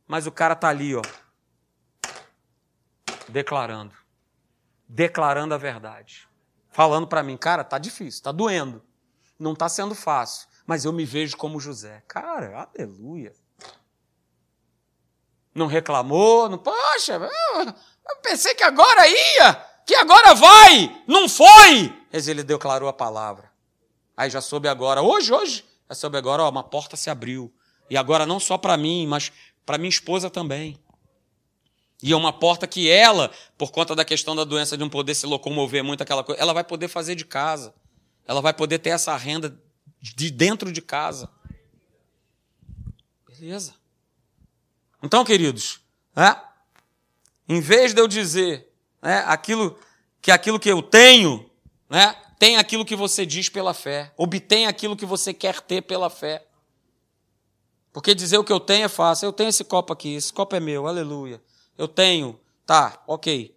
mas 0.06 0.28
o 0.28 0.34
cara 0.34 0.54
tá 0.54 0.68
ali, 0.68 0.94
ó, 0.94 1.02
declarando. 3.30 3.96
Declarando 4.86 5.54
a 5.54 5.58
verdade. 5.58 6.28
falando 6.72 7.08
para 7.08 7.24
mim, 7.24 7.38
cara, 7.38 7.64
tá 7.64 7.78
difícil, 7.78 8.22
tá 8.22 8.34
doendo, 8.34 8.84
não 9.40 9.56
tá 9.56 9.70
sendo 9.70 9.96
fácil, 9.96 10.50
mas 10.66 10.84
eu 10.84 10.92
me 10.92 11.06
vejo 11.06 11.38
como 11.38 11.58
José. 11.58 12.04
Cara, 12.06 12.70
aleluia. 12.76 13.34
Não 15.56 15.68
reclamou, 15.68 16.50
não, 16.50 16.58
poxa, 16.58 17.18
eu 18.10 18.18
pensei 18.22 18.56
que 18.56 18.64
agora 18.64 19.08
ia, 19.08 19.71
que 19.86 19.96
agora 19.96 20.34
vai, 20.36 21.04
não 21.08 21.28
foi. 21.28 21.94
Mas 22.12 22.28
ele 22.28 22.44
declarou 22.44 22.88
a 22.88 22.94
palavra. 22.94 23.52
Aí 24.16 24.30
já 24.30 24.42
soube 24.42 24.68
agora, 24.68 25.02
hoje, 25.02 25.34
hoje, 25.34 25.66
já 25.90 25.96
soube 25.96 26.18
agora, 26.18 26.44
ó, 26.44 26.50
uma 26.50 26.64
porta 26.64 26.96
se 26.96 27.10
abriu. 27.10 27.54
E 27.90 27.98
agora 27.98 28.26
não 28.26 28.40
só 28.40 28.58
para 28.58 28.78
mim, 28.78 29.06
mas 29.08 29.32
para 29.66 29.78
minha 29.78 29.90
esposa 29.90 30.30
também. 30.30 30.80
E 32.04 32.12
é 32.12 32.16
uma 32.16 32.34
porta 32.34 32.66
que 32.66 32.90
ela, 32.90 33.32
por 33.58 33.72
conta 33.72 33.96
da 33.96 34.04
questão 34.04 34.36
da 34.36 34.44
doença 34.44 34.76
de 34.76 34.82
não 34.82 34.90
poder 34.90 35.14
se 35.14 35.26
locomover 35.26 35.84
muito, 35.84 36.02
aquela 36.02 36.24
coisa, 36.24 36.42
ela 36.42 36.54
vai 36.54 36.64
poder 36.64 36.88
fazer 36.88 37.16
de 37.16 37.26
casa. 37.26 37.74
Ela 38.26 38.42
vai 38.42 38.54
poder 38.54 38.80
ter 38.80 38.90
essa 38.90 39.16
renda 39.16 39.56
de 40.02 40.32
dentro 40.32 40.72
de 40.72 40.82
casa. 40.82 41.30
Beleza. 43.28 43.76
Então, 45.04 45.24
queridos, 45.24 45.80
é, 46.16 46.36
em 47.48 47.60
vez 47.60 47.94
de 47.94 48.02
eu 48.02 48.08
dizer 48.08 48.71
né, 49.02 49.24
aquilo 49.28 49.78
que 50.22 50.32
aquilo 50.32 50.60
que 50.60 50.70
eu 50.70 50.82
tenho, 50.82 51.50
né, 51.90 52.16
tem 52.38 52.58
aquilo 52.58 52.86
que 52.86 52.96
você 52.96 53.26
diz 53.26 53.50
pela 53.50 53.74
fé, 53.74 54.14
obtém 54.18 54.68
aquilo 54.68 54.96
que 54.96 55.06
você 55.06 55.34
quer 55.34 55.62
ter 55.62 55.82
pela 55.82 56.10
fé. 56.10 56.46
Porque 57.94 58.16
dizer 58.16 58.38
o 58.38 58.44
que 58.44 58.54
eu 58.54 58.60
tenho 58.60 58.86
é 58.86 58.88
fácil. 58.88 59.28
Eu 59.28 59.34
tenho 59.34 59.50
esse 59.50 59.64
copo 59.64 59.92
aqui, 59.92 60.16
esse 60.16 60.32
copo 60.32 60.56
é 60.56 60.60
meu, 60.60 60.88
aleluia. 60.88 61.42
Eu 61.78 61.88
tenho, 61.88 62.40
tá, 62.66 63.02
ok. 63.06 63.56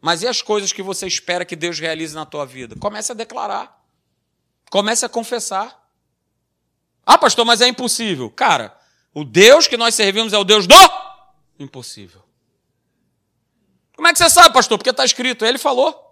Mas 0.00 0.22
e 0.22 0.26
as 0.26 0.42
coisas 0.42 0.72
que 0.72 0.82
você 0.82 1.06
espera 1.06 1.44
que 1.44 1.54
Deus 1.54 1.78
realize 1.78 2.14
na 2.14 2.26
tua 2.26 2.44
vida? 2.44 2.76
Comece 2.76 3.12
a 3.12 3.14
declarar. 3.14 3.80
Comece 4.70 5.06
a 5.06 5.08
confessar. 5.08 5.82
Ah, 7.06 7.16
pastor, 7.16 7.44
mas 7.44 7.60
é 7.60 7.68
impossível. 7.68 8.28
Cara, 8.30 8.76
o 9.14 9.24
Deus 9.24 9.68
que 9.68 9.76
nós 9.76 9.94
servimos 9.94 10.32
é 10.32 10.38
o 10.38 10.44
Deus 10.44 10.66
do 10.66 10.74
impossível. 11.58 12.23
Como 13.96 14.08
é 14.08 14.12
que 14.12 14.18
você 14.18 14.28
sabe, 14.28 14.52
pastor? 14.52 14.78
Porque 14.78 14.90
está 14.90 15.04
escrito, 15.04 15.44
ele 15.44 15.58
falou. 15.58 16.02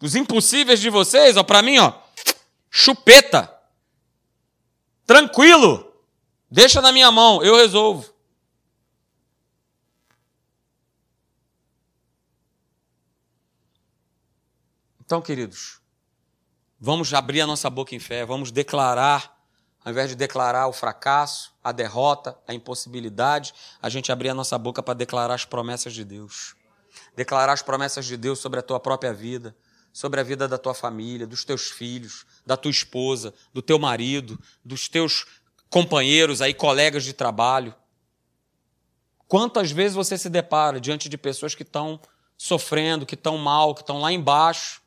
Os 0.00 0.16
impossíveis 0.16 0.80
de 0.80 0.90
vocês, 0.90 1.36
ó, 1.36 1.44
para 1.44 1.62
mim, 1.62 1.78
ó, 1.78 1.92
chupeta. 2.70 3.52
Tranquilo. 5.06 5.92
Deixa 6.50 6.80
na 6.80 6.92
minha 6.92 7.10
mão, 7.10 7.42
eu 7.42 7.56
resolvo. 7.56 8.12
Então, 15.12 15.20
queridos, 15.20 15.80
vamos 16.80 17.12
abrir 17.12 17.42
a 17.42 17.46
nossa 17.46 17.68
boca 17.68 17.94
em 17.94 17.98
fé, 17.98 18.24
vamos 18.24 18.50
declarar, 18.50 19.31
ao 19.84 19.90
invés 19.90 20.10
de 20.10 20.16
declarar 20.16 20.68
o 20.68 20.72
fracasso, 20.72 21.52
a 21.62 21.72
derrota, 21.72 22.36
a 22.46 22.54
impossibilidade, 22.54 23.52
a 23.80 23.88
gente 23.88 24.12
abrir 24.12 24.28
a 24.28 24.34
nossa 24.34 24.56
boca 24.56 24.82
para 24.82 24.94
declarar 24.94 25.34
as 25.34 25.44
promessas 25.44 25.92
de 25.92 26.04
Deus. 26.04 26.54
Declarar 27.16 27.52
as 27.52 27.62
promessas 27.62 28.06
de 28.06 28.16
Deus 28.16 28.38
sobre 28.38 28.60
a 28.60 28.62
tua 28.62 28.78
própria 28.78 29.12
vida, 29.12 29.56
sobre 29.92 30.20
a 30.20 30.22
vida 30.22 30.48
da 30.48 30.56
tua 30.56 30.74
família, 30.74 31.26
dos 31.26 31.44
teus 31.44 31.70
filhos, 31.70 32.24
da 32.46 32.56
tua 32.56 32.70
esposa, 32.70 33.34
do 33.52 33.60
teu 33.60 33.78
marido, 33.78 34.38
dos 34.64 34.88
teus 34.88 35.26
companheiros 35.68 36.40
aí, 36.40 36.54
colegas 36.54 37.04
de 37.04 37.12
trabalho. 37.12 37.74
Quantas 39.26 39.70
vezes 39.70 39.94
você 39.94 40.16
se 40.16 40.30
depara 40.30 40.80
diante 40.80 41.08
de 41.08 41.18
pessoas 41.18 41.54
que 41.54 41.62
estão 41.62 42.00
sofrendo, 42.36 43.06
que 43.06 43.14
estão 43.14 43.36
mal, 43.36 43.74
que 43.74 43.80
estão 43.80 44.00
lá 44.00 44.12
embaixo, 44.12 44.82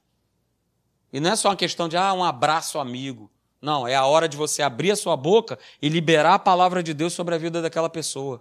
e 1.12 1.20
não 1.20 1.32
é 1.32 1.36
só 1.36 1.50
uma 1.50 1.56
questão 1.56 1.88
de 1.88 1.96
ah, 1.96 2.14
um 2.14 2.24
abraço 2.24 2.78
amigo. 2.78 3.32
Não, 3.66 3.88
é 3.88 3.96
a 3.96 4.06
hora 4.06 4.30
de 4.30 4.38
você 4.38 4.62
abrir 4.62 4.92
a 4.92 4.96
sua 4.96 5.18
boca 5.18 5.58
e 5.82 5.90
liberar 5.90 6.36
a 6.36 6.40
palavra 6.40 6.84
de 6.84 6.94
Deus 6.94 7.14
sobre 7.14 7.34
a 7.34 7.38
vida 7.40 7.64
daquela 7.64 7.90
pessoa. 7.90 8.40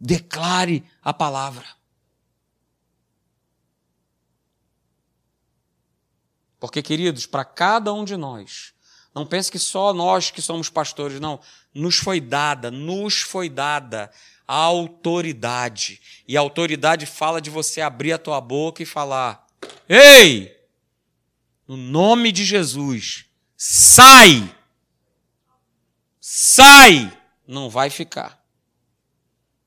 Declare 0.00 0.82
a 1.02 1.12
palavra. 1.12 1.66
Porque, 6.58 6.82
queridos, 6.82 7.26
para 7.26 7.44
cada 7.44 7.92
um 7.92 8.02
de 8.02 8.16
nós, 8.16 8.72
não 9.14 9.26
pense 9.26 9.52
que 9.52 9.58
só 9.58 9.92
nós 9.92 10.30
que 10.30 10.40
somos 10.40 10.70
pastores, 10.70 11.20
não. 11.20 11.38
Nos 11.74 11.96
foi 11.98 12.18
dada, 12.18 12.70
nos 12.70 13.20
foi 13.20 13.50
dada 13.50 14.10
a 14.48 14.56
autoridade. 14.56 16.00
E 16.26 16.34
a 16.34 16.40
autoridade 16.40 17.04
fala 17.04 17.42
de 17.42 17.50
você 17.50 17.82
abrir 17.82 18.14
a 18.14 18.18
tua 18.18 18.40
boca 18.40 18.82
e 18.82 18.86
falar: 18.86 19.46
Ei! 19.86 20.53
No 21.66 21.76
nome 21.76 22.30
de 22.30 22.44
Jesus, 22.44 23.24
sai! 23.56 24.54
Sai! 26.20 27.16
Não 27.46 27.70
vai 27.70 27.90
ficar. 27.90 28.42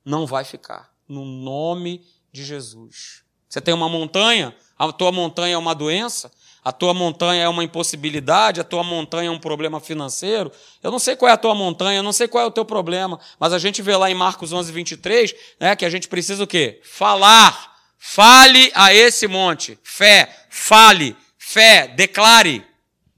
Não 0.04 0.26
vai 0.26 0.44
ficar. 0.44 0.92
No 1.08 1.26
nome 1.26 2.06
de 2.32 2.44
Jesus. 2.44 3.24
Você 3.50 3.62
tem 3.62 3.74
uma 3.74 3.90
montanha, 3.90 4.56
a 4.78 4.92
tua 4.92 5.12
montanha 5.12 5.56
é 5.56 5.58
uma 5.58 5.74
doença, 5.74 6.32
a 6.64 6.72
tua 6.72 6.94
montanha 6.94 7.44
é 7.44 7.50
uma 7.50 7.64
impossibilidade, 7.64 8.60
a 8.60 8.64
tua 8.64 8.84
montanha 8.84 9.30
é 9.30 9.32
um 9.32 9.40
problema 9.40 9.80
financeiro. 9.80 10.52
Eu 10.84 10.92
não 10.92 11.00
sei 11.00 11.16
qual 11.16 11.30
é 11.30 11.34
a 11.34 11.38
tua 11.38 11.56
montanha, 11.56 12.00
eu 12.00 12.04
não 12.04 12.14
sei 12.14 12.28
qual 12.28 12.44
é 12.44 12.48
o 12.48 12.52
teu 12.52 12.66
problema, 12.66 13.20
mas 13.40 13.54
a 13.54 13.60
gente 13.60 13.82
vê 13.82 13.96
lá 13.96 14.12
em 14.12 14.16
Marcos 14.16 14.52
11, 14.52 14.72
23, 14.72 15.34
né, 15.60 15.76
que 15.76 15.86
a 15.86 15.90
gente 15.90 16.08
precisa 16.08 16.44
o 16.44 16.48
quê? 16.48 16.82
Falar 16.84 17.78
Fale 17.98 18.72
a 18.76 18.94
esse 18.94 19.28
monte. 19.28 19.78
Fé, 19.84 20.48
fale, 20.50 21.16
fé, 21.48 21.88
declare. 21.88 22.66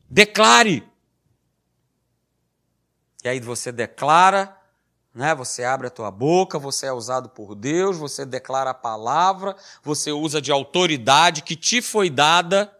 Declare. 0.07 0.83
E 3.23 3.27
aí 3.27 3.39
você 3.39 3.71
declara, 3.71 4.55
né? 5.13 5.33
Você 5.33 5.63
abre 5.63 5.87
a 5.87 5.89
tua 5.89 6.11
boca, 6.11 6.59
você 6.59 6.85
é 6.85 6.93
usado 6.93 7.29
por 7.29 7.55
Deus, 7.55 7.97
você 7.97 8.27
declara 8.27 8.69
a 8.69 8.75
palavra, 8.75 9.55
você 9.83 10.11
usa 10.11 10.39
de 10.39 10.51
autoridade 10.51 11.41
que 11.41 11.55
te 11.55 11.81
foi 11.81 12.07
dada. 12.07 12.71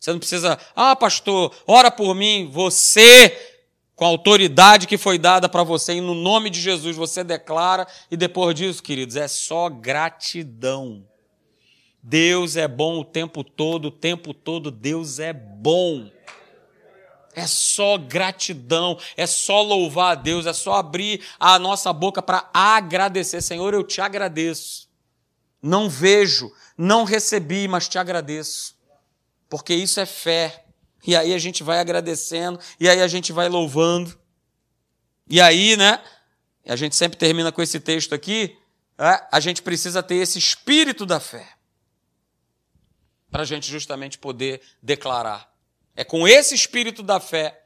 Você 0.00 0.10
não 0.10 0.18
precisa, 0.18 0.58
ah, 0.74 0.96
pastor, 0.96 1.54
ora 1.66 1.90
por 1.90 2.14
mim. 2.14 2.50
Você 2.50 3.52
com 3.94 4.06
a 4.06 4.08
autoridade 4.08 4.86
que 4.86 4.98
foi 4.98 5.18
dada 5.18 5.48
para 5.48 5.62
você, 5.62 5.92
e 5.92 6.00
no 6.00 6.14
nome 6.14 6.50
de 6.50 6.60
Jesus 6.60 6.96
você 6.96 7.22
declara, 7.22 7.86
e 8.10 8.16
depois 8.16 8.54
disso, 8.54 8.82
queridos, 8.82 9.14
é 9.14 9.28
só 9.28 9.68
gratidão. 9.68 11.06
Deus 12.06 12.54
é 12.54 12.68
bom 12.68 13.00
o 13.00 13.04
tempo 13.04 13.42
todo, 13.42 13.86
o 13.86 13.90
tempo 13.90 14.34
todo 14.34 14.70
Deus 14.70 15.18
é 15.18 15.32
bom. 15.32 16.10
É 17.34 17.46
só 17.46 17.96
gratidão, 17.96 18.98
é 19.16 19.26
só 19.26 19.62
louvar 19.62 20.12
a 20.12 20.14
Deus, 20.14 20.44
é 20.44 20.52
só 20.52 20.74
abrir 20.74 21.24
a 21.40 21.58
nossa 21.58 21.94
boca 21.94 22.20
para 22.20 22.50
agradecer. 22.52 23.40
Senhor, 23.40 23.72
eu 23.72 23.82
te 23.82 24.02
agradeço. 24.02 24.86
Não 25.62 25.88
vejo, 25.88 26.52
não 26.76 27.04
recebi, 27.04 27.66
mas 27.66 27.88
te 27.88 27.98
agradeço. 27.98 28.76
Porque 29.48 29.74
isso 29.74 29.98
é 29.98 30.04
fé. 30.04 30.66
E 31.06 31.16
aí 31.16 31.32
a 31.32 31.38
gente 31.38 31.62
vai 31.62 31.80
agradecendo, 31.80 32.60
e 32.78 32.86
aí 32.86 33.00
a 33.00 33.08
gente 33.08 33.32
vai 33.32 33.48
louvando. 33.48 34.14
E 35.26 35.40
aí, 35.40 35.74
né? 35.74 36.02
A 36.66 36.76
gente 36.76 36.94
sempre 36.96 37.16
termina 37.16 37.50
com 37.50 37.62
esse 37.62 37.80
texto 37.80 38.14
aqui. 38.14 38.58
É, 38.98 39.26
a 39.32 39.40
gente 39.40 39.62
precisa 39.62 40.02
ter 40.02 40.16
esse 40.16 40.38
espírito 40.38 41.06
da 41.06 41.18
fé 41.18 41.53
para 43.34 43.42
a 43.42 43.44
gente 43.44 43.68
justamente 43.68 44.16
poder 44.16 44.60
declarar. 44.80 45.52
É 45.96 46.04
com 46.04 46.28
esse 46.28 46.54
espírito 46.54 47.02
da 47.02 47.18
fé, 47.18 47.64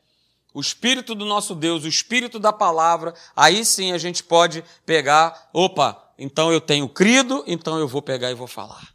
o 0.55 0.63
espírito 0.63 1.15
do 1.15 1.27
nosso 1.27 1.55
Deus, 1.55 1.85
o 1.85 1.89
espírito 1.89 2.39
da 2.39 2.51
palavra, 2.51 3.13
aí 3.37 3.63
sim 3.67 3.93
a 3.93 3.99
gente 3.99 4.25
pode 4.25 4.65
pegar, 4.87 5.51
opa, 5.53 6.11
então 6.17 6.51
eu 6.51 6.59
tenho 6.59 6.89
crido, 6.89 7.45
então 7.47 7.79
eu 7.79 7.87
vou 7.87 8.01
pegar 8.01 8.31
e 8.31 8.35
vou 8.35 8.47
falar. 8.47 8.95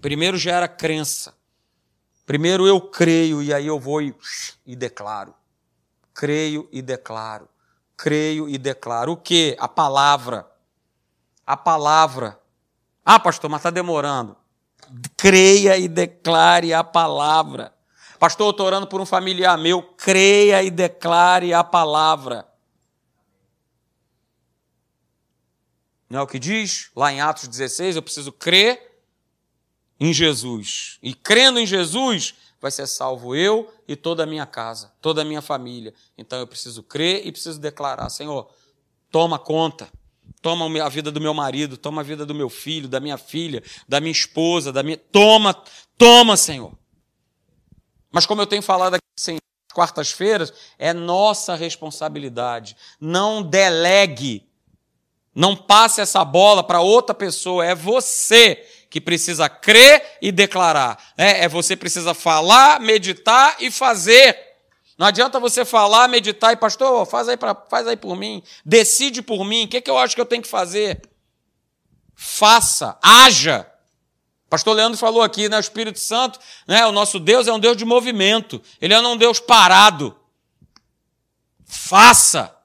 Primeiro 0.00 0.38
gera 0.38 0.66
crença. 0.66 1.34
Primeiro 2.24 2.66
eu 2.66 2.80
creio 2.80 3.42
e 3.42 3.52
aí 3.52 3.66
eu 3.66 3.78
vou 3.78 4.00
e, 4.00 4.14
e 4.64 4.74
declaro. 4.74 5.34
Creio 6.14 6.66
e 6.72 6.80
declaro. 6.80 7.50
Creio 7.94 8.48
e 8.48 8.56
declaro. 8.56 9.12
O 9.12 9.16
que? 9.18 9.54
A 9.60 9.68
palavra. 9.68 10.50
A 11.46 11.54
palavra. 11.54 12.40
Ah, 13.04 13.20
pastor, 13.20 13.50
mas 13.50 13.60
está 13.60 13.68
demorando 13.68 14.38
creia 15.16 15.76
e 15.76 15.88
declare 15.88 16.72
a 16.72 16.84
palavra. 16.84 17.74
Pastor, 18.18 18.46
eu 18.46 18.50
estou 18.50 18.66
orando 18.66 18.86
por 18.86 19.00
um 19.00 19.06
familiar 19.06 19.58
meu, 19.58 19.82
creia 19.82 20.62
e 20.62 20.70
declare 20.70 21.52
a 21.52 21.62
palavra. 21.62 22.46
Não 26.08 26.20
é 26.20 26.22
o 26.22 26.26
que 26.26 26.38
diz 26.38 26.90
lá 26.94 27.12
em 27.12 27.20
Atos 27.20 27.48
16? 27.48 27.96
Eu 27.96 28.02
preciso 28.02 28.32
crer 28.32 29.02
em 29.98 30.12
Jesus. 30.12 30.98
E 31.02 31.14
crendo 31.14 31.58
em 31.58 31.66
Jesus, 31.66 32.34
vai 32.60 32.70
ser 32.70 32.86
salvo 32.86 33.34
eu 33.34 33.72
e 33.86 33.96
toda 33.96 34.22
a 34.22 34.26
minha 34.26 34.46
casa, 34.46 34.92
toda 35.00 35.22
a 35.22 35.24
minha 35.24 35.42
família. 35.42 35.92
Então 36.16 36.38
eu 36.38 36.46
preciso 36.46 36.82
crer 36.82 37.26
e 37.26 37.32
preciso 37.32 37.60
declarar: 37.60 38.08
Senhor, 38.08 38.48
toma 39.10 39.38
conta, 39.38 39.88
Toma 40.46 40.80
a 40.80 40.88
vida 40.88 41.10
do 41.10 41.20
meu 41.20 41.34
marido, 41.34 41.76
toma 41.76 42.02
a 42.02 42.04
vida 42.04 42.24
do 42.24 42.32
meu 42.32 42.48
filho, 42.48 42.86
da 42.86 43.00
minha 43.00 43.18
filha, 43.18 43.64
da 43.88 44.00
minha 44.00 44.12
esposa, 44.12 44.72
da 44.72 44.80
minha. 44.80 44.96
Toma, 44.96 45.52
toma, 45.98 46.36
Senhor. 46.36 46.72
Mas 48.12 48.26
como 48.26 48.42
eu 48.42 48.46
tenho 48.46 48.62
falado 48.62 48.94
aqui, 48.94 49.02
Senhor, 49.18 49.40
quartas-feiras, 49.74 50.52
é 50.78 50.92
nossa 50.92 51.56
responsabilidade. 51.56 52.76
Não 53.00 53.42
delegue, 53.42 54.48
não 55.34 55.56
passe 55.56 56.00
essa 56.00 56.24
bola 56.24 56.62
para 56.62 56.80
outra 56.80 57.12
pessoa, 57.12 57.66
é 57.66 57.74
você 57.74 58.64
que 58.88 59.00
precisa 59.00 59.48
crer 59.48 60.16
e 60.22 60.30
declarar. 60.30 61.12
É, 61.18 61.46
é 61.46 61.48
você 61.48 61.74
precisa 61.74 62.14
falar, 62.14 62.78
meditar 62.78 63.56
e 63.58 63.68
fazer. 63.68 64.45
Não 64.96 65.06
adianta 65.06 65.38
você 65.38 65.64
falar, 65.64 66.08
meditar 66.08 66.52
e, 66.52 66.56
pastor, 66.56 67.04
faz 67.06 67.28
aí, 67.28 67.36
pra, 67.36 67.54
faz 67.54 67.86
aí 67.86 67.96
por 67.96 68.16
mim, 68.16 68.42
decide 68.64 69.20
por 69.20 69.44
mim, 69.44 69.64
o 69.64 69.68
que, 69.68 69.80
que 69.80 69.90
eu 69.90 69.98
acho 69.98 70.14
que 70.14 70.20
eu 70.20 70.26
tenho 70.26 70.42
que 70.42 70.48
fazer? 70.48 71.02
Faça, 72.14 72.98
haja. 73.02 73.70
Pastor 74.48 74.74
Leandro 74.74 74.98
falou 74.98 75.22
aqui, 75.22 75.48
né? 75.48 75.56
O 75.56 75.60
Espírito 75.60 75.98
Santo, 75.98 76.38
né? 76.66 76.86
O 76.86 76.92
nosso 76.92 77.18
Deus 77.18 77.46
é 77.46 77.52
um 77.52 77.58
Deus 77.58 77.76
de 77.76 77.84
movimento. 77.84 78.62
Ele 78.80 78.94
é 78.94 79.00
um 79.00 79.16
Deus 79.16 79.38
parado. 79.40 80.16
Faça. 81.66 82.56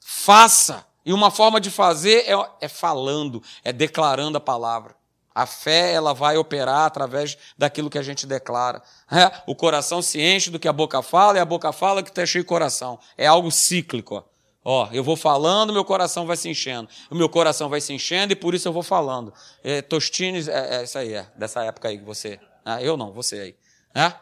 Faça. 0.00 0.84
E 1.06 1.12
uma 1.12 1.30
forma 1.30 1.60
de 1.60 1.70
fazer 1.70 2.24
é, 2.26 2.34
é 2.62 2.68
falando, 2.68 3.42
é 3.62 3.72
declarando 3.72 4.36
a 4.36 4.40
palavra. 4.40 4.96
A 5.34 5.46
fé, 5.46 5.92
ela 5.92 6.12
vai 6.12 6.36
operar 6.36 6.86
através 6.86 7.36
daquilo 7.58 7.90
que 7.90 7.98
a 7.98 8.02
gente 8.02 8.26
declara. 8.26 8.80
É, 9.10 9.42
o 9.46 9.54
coração 9.54 10.00
se 10.00 10.20
enche 10.20 10.48
do 10.50 10.60
que 10.60 10.68
a 10.68 10.72
boca 10.72 11.02
fala 11.02 11.38
e 11.38 11.40
a 11.40 11.44
boca 11.44 11.72
fala 11.72 12.02
que 12.02 12.10
está 12.10 12.24
cheio 12.24 12.44
o 12.44 12.46
coração. 12.46 13.00
É 13.18 13.26
algo 13.26 13.50
cíclico. 13.50 14.24
Ó. 14.64 14.88
Eu 14.92 15.04
vou 15.04 15.16
falando, 15.16 15.72
meu 15.72 15.84
coração 15.84 16.24
vai 16.24 16.36
se 16.36 16.48
enchendo. 16.48 16.88
O 17.10 17.14
meu 17.14 17.28
coração 17.28 17.68
vai 17.68 17.80
se 17.80 17.92
enchendo 17.92 18.32
e 18.32 18.36
por 18.36 18.54
isso 18.54 18.66
eu 18.66 18.72
vou 18.72 18.82
falando. 18.82 19.34
É, 19.62 19.82
Tostines, 19.82 20.48
é, 20.48 20.76
é, 20.76 20.84
isso 20.84 20.96
aí, 20.96 21.12
é, 21.12 21.26
dessa 21.36 21.62
época 21.64 21.88
aí 21.88 21.98
que 21.98 22.04
você. 22.04 22.38
Ah, 22.64 22.80
eu 22.80 22.96
não, 22.96 23.12
você 23.12 23.40
aí. 23.40 23.56
É? 23.94 24.12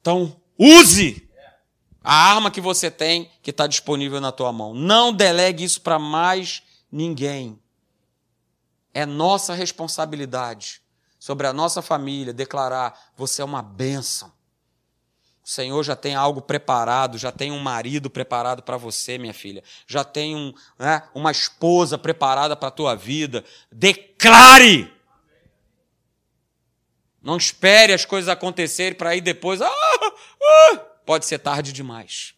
Então, 0.00 0.36
use 0.58 1.28
a 2.04 2.14
arma 2.14 2.52
que 2.52 2.60
você 2.60 2.88
tem 2.90 3.28
que 3.42 3.50
está 3.50 3.66
disponível 3.66 4.20
na 4.20 4.30
tua 4.30 4.52
mão. 4.52 4.72
Não 4.72 5.12
delegue 5.12 5.64
isso 5.64 5.80
para 5.80 5.98
mais 5.98 6.62
ninguém. 6.92 7.58
É 8.96 9.04
nossa 9.04 9.52
responsabilidade 9.52 10.80
sobre 11.18 11.46
a 11.46 11.52
nossa 11.52 11.82
família 11.82 12.32
declarar: 12.32 12.98
você 13.14 13.42
é 13.42 13.44
uma 13.44 13.60
bênção. 13.60 14.32
O 15.44 15.50
Senhor 15.50 15.82
já 15.82 15.94
tem 15.94 16.14
algo 16.14 16.40
preparado, 16.40 17.18
já 17.18 17.30
tem 17.30 17.52
um 17.52 17.58
marido 17.58 18.08
preparado 18.08 18.62
para 18.62 18.78
você, 18.78 19.18
minha 19.18 19.34
filha. 19.34 19.62
Já 19.86 20.02
tem 20.02 20.34
um, 20.34 20.54
né, 20.78 21.02
uma 21.14 21.30
esposa 21.30 21.98
preparada 21.98 22.56
para 22.56 22.68
a 22.68 22.70
tua 22.70 22.94
vida. 22.94 23.44
Declare! 23.70 24.90
Não 27.20 27.36
espere 27.36 27.92
as 27.92 28.06
coisas 28.06 28.30
acontecerem 28.30 28.96
para 28.96 29.10
aí 29.10 29.20
depois. 29.20 29.60
Ah, 29.60 29.70
ah, 29.70 30.76
pode 31.04 31.26
ser 31.26 31.40
tarde 31.40 31.70
demais. 31.70 32.32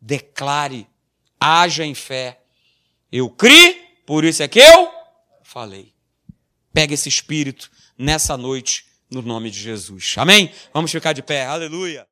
Declare, 0.00 0.88
haja 1.38 1.84
em 1.84 1.94
fé. 1.94 2.40
Eu 3.12 3.28
criei, 3.28 3.74
por 4.06 4.24
isso 4.24 4.42
é 4.42 4.48
que 4.48 4.58
eu 4.58 4.95
falei. 5.56 5.94
Pega 6.70 6.92
esse 6.92 7.08
espírito 7.08 7.70
nessa 7.96 8.36
noite, 8.36 8.84
no 9.10 9.22
nome 9.22 9.50
de 9.50 9.58
Jesus. 9.58 10.14
Amém? 10.18 10.52
Vamos 10.74 10.90
ficar 10.90 11.14
de 11.14 11.22
pé. 11.22 11.46
Aleluia. 11.46 12.04